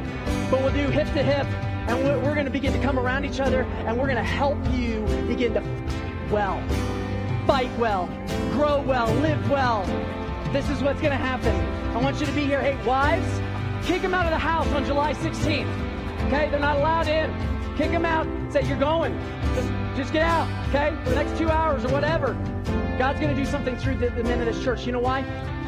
But 0.49 0.61
we'll 0.61 0.73
do 0.73 0.87
hip 0.89 1.07
to 1.13 1.21
hip, 1.21 1.45
and 1.87 2.03
we're, 2.03 2.17
we're 2.17 2.33
going 2.33 2.45
to 2.45 2.51
begin 2.51 2.73
to 2.73 2.79
come 2.79 2.97
around 2.97 3.25
each 3.25 3.39
other, 3.39 3.63
and 3.63 3.97
we're 3.97 4.05
going 4.05 4.17
to 4.17 4.23
help 4.23 4.57
you 4.71 5.01
begin 5.27 5.53
to 5.53 5.61
well, 6.31 6.61
fight 7.45 7.71
well, 7.77 8.07
grow 8.51 8.81
well, 8.81 9.13
live 9.15 9.49
well. 9.49 9.85
This 10.51 10.69
is 10.69 10.81
what's 10.81 10.99
going 11.01 11.11
to 11.11 11.17
happen. 11.17 11.55
I 11.95 12.01
want 12.01 12.19
you 12.19 12.25
to 12.25 12.31
be 12.31 12.45
here. 12.45 12.61
Hey, 12.61 12.83
wives, 12.85 13.27
kick 13.87 14.01
them 14.01 14.13
out 14.13 14.25
of 14.25 14.31
the 14.31 14.37
house 14.37 14.67
on 14.69 14.85
July 14.85 15.13
16th. 15.13 16.25
Okay? 16.27 16.49
They're 16.49 16.59
not 16.59 16.77
allowed 16.77 17.07
in. 17.07 17.31
Kick 17.77 17.91
them 17.91 18.05
out. 18.05 18.25
Say, 18.51 18.63
you're 18.63 18.79
going. 18.79 19.17
Just, 19.53 19.97
just 19.97 20.13
get 20.13 20.23
out, 20.23 20.47
okay? 20.69 20.95
For 21.03 21.09
the 21.11 21.15
next 21.15 21.37
two 21.37 21.49
hours 21.49 21.83
or 21.85 21.89
whatever. 21.89 22.33
God's 22.97 23.19
going 23.19 23.35
to 23.35 23.41
do 23.41 23.45
something 23.45 23.75
through 23.77 23.97
the, 23.97 24.09
the 24.09 24.23
men 24.23 24.39
of 24.39 24.45
this 24.45 24.63
church. 24.63 24.85
You 24.85 24.93
know 24.93 24.99
why? 24.99 25.21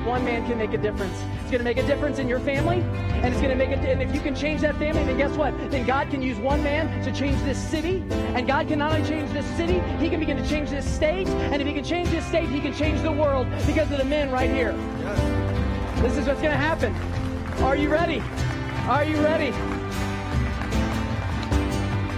One 0.07 0.23
man 0.23 0.47
can 0.47 0.57
make 0.57 0.73
a 0.73 0.77
difference. 0.77 1.21
It's 1.41 1.51
going 1.51 1.57
to 1.57 1.65
make 1.65 1.77
a 1.77 1.85
difference 1.85 2.17
in 2.17 2.29
your 2.29 2.39
family, 2.39 2.77
and 2.79 3.25
it's 3.25 3.41
going 3.41 3.49
to 3.49 3.55
make 3.55 3.71
it. 3.71 3.79
And 3.79 4.01
if 4.01 4.15
you 4.15 4.21
can 4.21 4.33
change 4.33 4.61
that 4.61 4.77
family, 4.77 5.03
then 5.03 5.17
guess 5.17 5.31
what? 5.31 5.53
Then 5.69 5.85
God 5.85 6.09
can 6.09 6.21
use 6.21 6.37
one 6.37 6.63
man 6.63 7.03
to 7.03 7.11
change 7.11 7.37
this 7.43 7.61
city, 7.61 8.01
and 8.09 8.47
God 8.47 8.69
can 8.69 8.79
not 8.79 8.93
only 8.93 9.05
change 9.05 9.29
this 9.31 9.45
city, 9.57 9.81
He 9.99 10.09
can 10.09 10.21
begin 10.21 10.37
to 10.37 10.47
change 10.47 10.69
this 10.69 10.89
state, 10.89 11.27
and 11.27 11.61
if 11.61 11.67
He 11.67 11.73
can 11.73 11.83
change 11.83 12.09
this 12.09 12.25
state, 12.25 12.47
He 12.47 12.61
can 12.61 12.73
change 12.73 13.01
the 13.01 13.11
world 13.11 13.47
because 13.65 13.91
of 13.91 13.97
the 13.97 14.05
men 14.05 14.31
right 14.31 14.49
here. 14.49 14.71
This 16.01 16.17
is 16.17 16.25
what's 16.25 16.41
going 16.41 16.53
to 16.53 16.57
happen. 16.57 16.95
Are 17.61 17.75
you 17.75 17.89
ready? 17.89 18.21
Are 18.87 19.03
you 19.03 19.17
ready? 19.17 19.76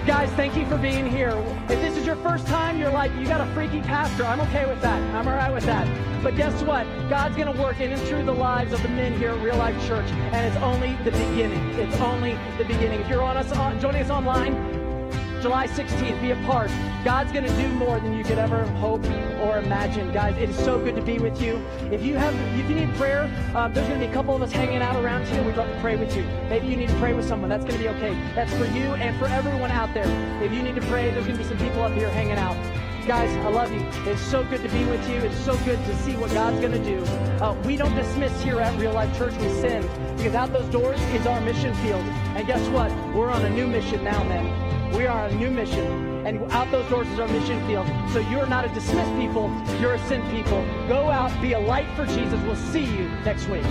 Guys, 0.10 0.32
thank 0.32 0.58
you 0.58 0.66
for 0.66 0.76
being 0.76 1.08
here. 1.08 1.30
If 1.70 1.80
this 1.82 1.96
is 1.96 2.04
your 2.04 2.16
first 2.16 2.48
time, 2.48 2.80
you're 2.80 2.90
like, 2.90 3.14
you 3.14 3.28
got 3.28 3.48
a 3.48 3.54
freaky 3.54 3.80
pastor. 3.80 4.26
I'm 4.26 4.42
okay 4.42 4.66
with 4.66 4.82
that. 4.82 5.00
I'm 5.14 5.28
all 5.28 5.36
right 5.36 5.54
with 5.54 5.66
that. 5.66 6.24
But 6.24 6.36
guess 6.36 6.64
what? 6.64 6.88
God's 7.10 7.36
going 7.36 7.54
to 7.56 7.62
work 7.62 7.80
in 7.80 7.92
and 7.92 8.02
through 8.02 8.26
the 8.26 8.34
lives 8.34 8.74
of 8.74 8.82
the 8.82 8.90
men 8.90 9.16
here 9.20 9.30
at 9.30 9.44
Real 9.44 9.58
Life 9.58 9.80
Church, 9.86 10.10
and 10.10 10.48
it's 10.48 10.58
only 10.64 10.96
the 11.04 11.12
beginning. 11.12 11.64
It's 11.80 11.96
only 11.98 12.40
the 12.58 12.66
beginning. 12.66 13.02
If 13.02 13.08
you're 13.08 13.22
on 13.22 13.38
us, 13.38 13.52
on, 13.52 13.80
joining 13.80 14.02
us 14.02 14.10
online, 14.10 14.79
July 15.42 15.68
16th, 15.68 16.20
be 16.22 16.32
a 16.32 16.36
part. 16.46 16.70
God's 17.06 17.32
going 17.32 17.46
to 17.46 17.56
do 17.56 17.70
more 17.70 17.98
than 18.02 18.14
you 18.14 18.26
could 18.26 18.38
ever 18.38 18.66
hope 18.78 19.06
or 19.40 19.58
imagine. 19.58 20.12
Guys, 20.12 20.36
it 20.38 20.50
is 20.50 20.58
so 20.58 20.78
good 20.84 20.96
to 20.96 21.02
be 21.02 21.18
with 21.18 21.42
you. 21.42 21.66
If 21.92 22.04
you 22.04 22.16
have, 22.16 22.36
if 22.60 22.70
you 22.70 22.76
need 22.76 22.94
prayer, 22.96 23.24
um, 23.56 23.74
there's 23.74 23.88
going 23.88 24.02
to 24.02 24.06
be 24.06 24.12
a 24.12 24.14
couple 24.14 24.36
of 24.36 24.42
us 24.42 24.52
hanging 24.52 24.82
out 24.82 25.02
around 25.02 25.26
here. 25.28 25.42
We'd 25.44 25.56
love 25.56 25.74
to 25.74 25.80
pray 25.80 25.96
with 25.96 26.14
you. 26.14 26.24
Maybe 26.50 26.68
you 26.68 26.76
need 26.76 26.90
to 26.90 26.96
pray 26.96 27.14
with 27.14 27.26
someone. 27.26 27.50
That's 27.50 27.64
going 27.64 27.78
to 27.78 27.82
be 27.82 27.88
okay. 27.88 28.14
That's 28.36 28.54
for 28.54 28.66
you 28.66 28.94
and 28.96 29.18
for 29.18 29.28
everyone 29.28 29.72
out 29.72 29.94
there. 29.94 30.10
If 30.44 30.52
you 30.52 30.62
need 30.62 30.76
to 30.76 30.82
pray, 30.82 31.10
there's 31.12 31.26
going 31.26 31.38
to 31.38 31.44
be 31.44 31.50
some 31.50 31.58
people 31.58 31.84
up 31.84 31.94
here 31.94 32.10
hanging 32.10 32.38
out. 32.38 32.58
Guys, 33.08 33.34
I 33.38 33.50
love 33.50 33.72
you. 33.72 33.80
It's 34.12 34.22
so 34.22 34.44
good 34.44 34.62
to 34.62 34.70
be 34.70 34.84
with 34.86 35.10
you. 35.10 35.16
It's 35.16 35.40
so 35.46 35.58
good 35.60 35.84
to 35.86 35.96
see 36.00 36.18
what 36.18 36.32
God's 36.32 36.60
going 36.60 36.74
to 36.74 36.84
do. 36.84 37.02
Uh, 37.42 37.56
we 37.66 37.78
don't 37.78 37.96
dismiss 37.96 38.40
here 38.42 38.60
at 38.60 38.78
Real 38.78 38.94
Life 38.94 39.18
Church. 39.18 39.34
We 39.38 39.48
send 39.62 39.88
because 40.18 40.36
out 40.36 40.52
those 40.52 40.70
doors 40.70 41.00
is 41.14 41.26
our 41.26 41.40
mission 41.42 41.74
field. 41.76 42.04
And 42.36 42.46
guess 42.46 42.68
what? 42.70 42.92
We're 43.16 43.30
on 43.30 43.46
a 43.46 43.50
new 43.50 43.68
mission 43.68 44.04
now, 44.04 44.22
men. 44.26 44.79
We 44.94 45.06
are 45.06 45.26
on 45.26 45.32
a 45.32 45.36
new 45.36 45.52
mission. 45.52 46.26
And 46.26 46.52
out 46.52 46.70
those 46.72 46.90
doors 46.90 47.08
is 47.08 47.20
our 47.20 47.28
mission 47.28 47.66
field. 47.68 47.88
So 48.12 48.20
you're 48.20 48.48
not 48.48 48.66
a 48.66 48.70
dismissed 48.70 49.16
people, 49.18 49.50
you're 49.80 49.94
a 49.94 50.08
sent 50.08 50.30
people. 50.32 50.66
Go 50.88 51.10
out, 51.10 51.32
be 51.42 51.54
a 51.54 51.60
light 51.60 51.88
for 51.96 52.06
Jesus. 52.06 52.40
We'll 52.44 52.56
see 52.56 52.86
you 52.86 53.08
next 53.24 53.48
week. 53.48 53.66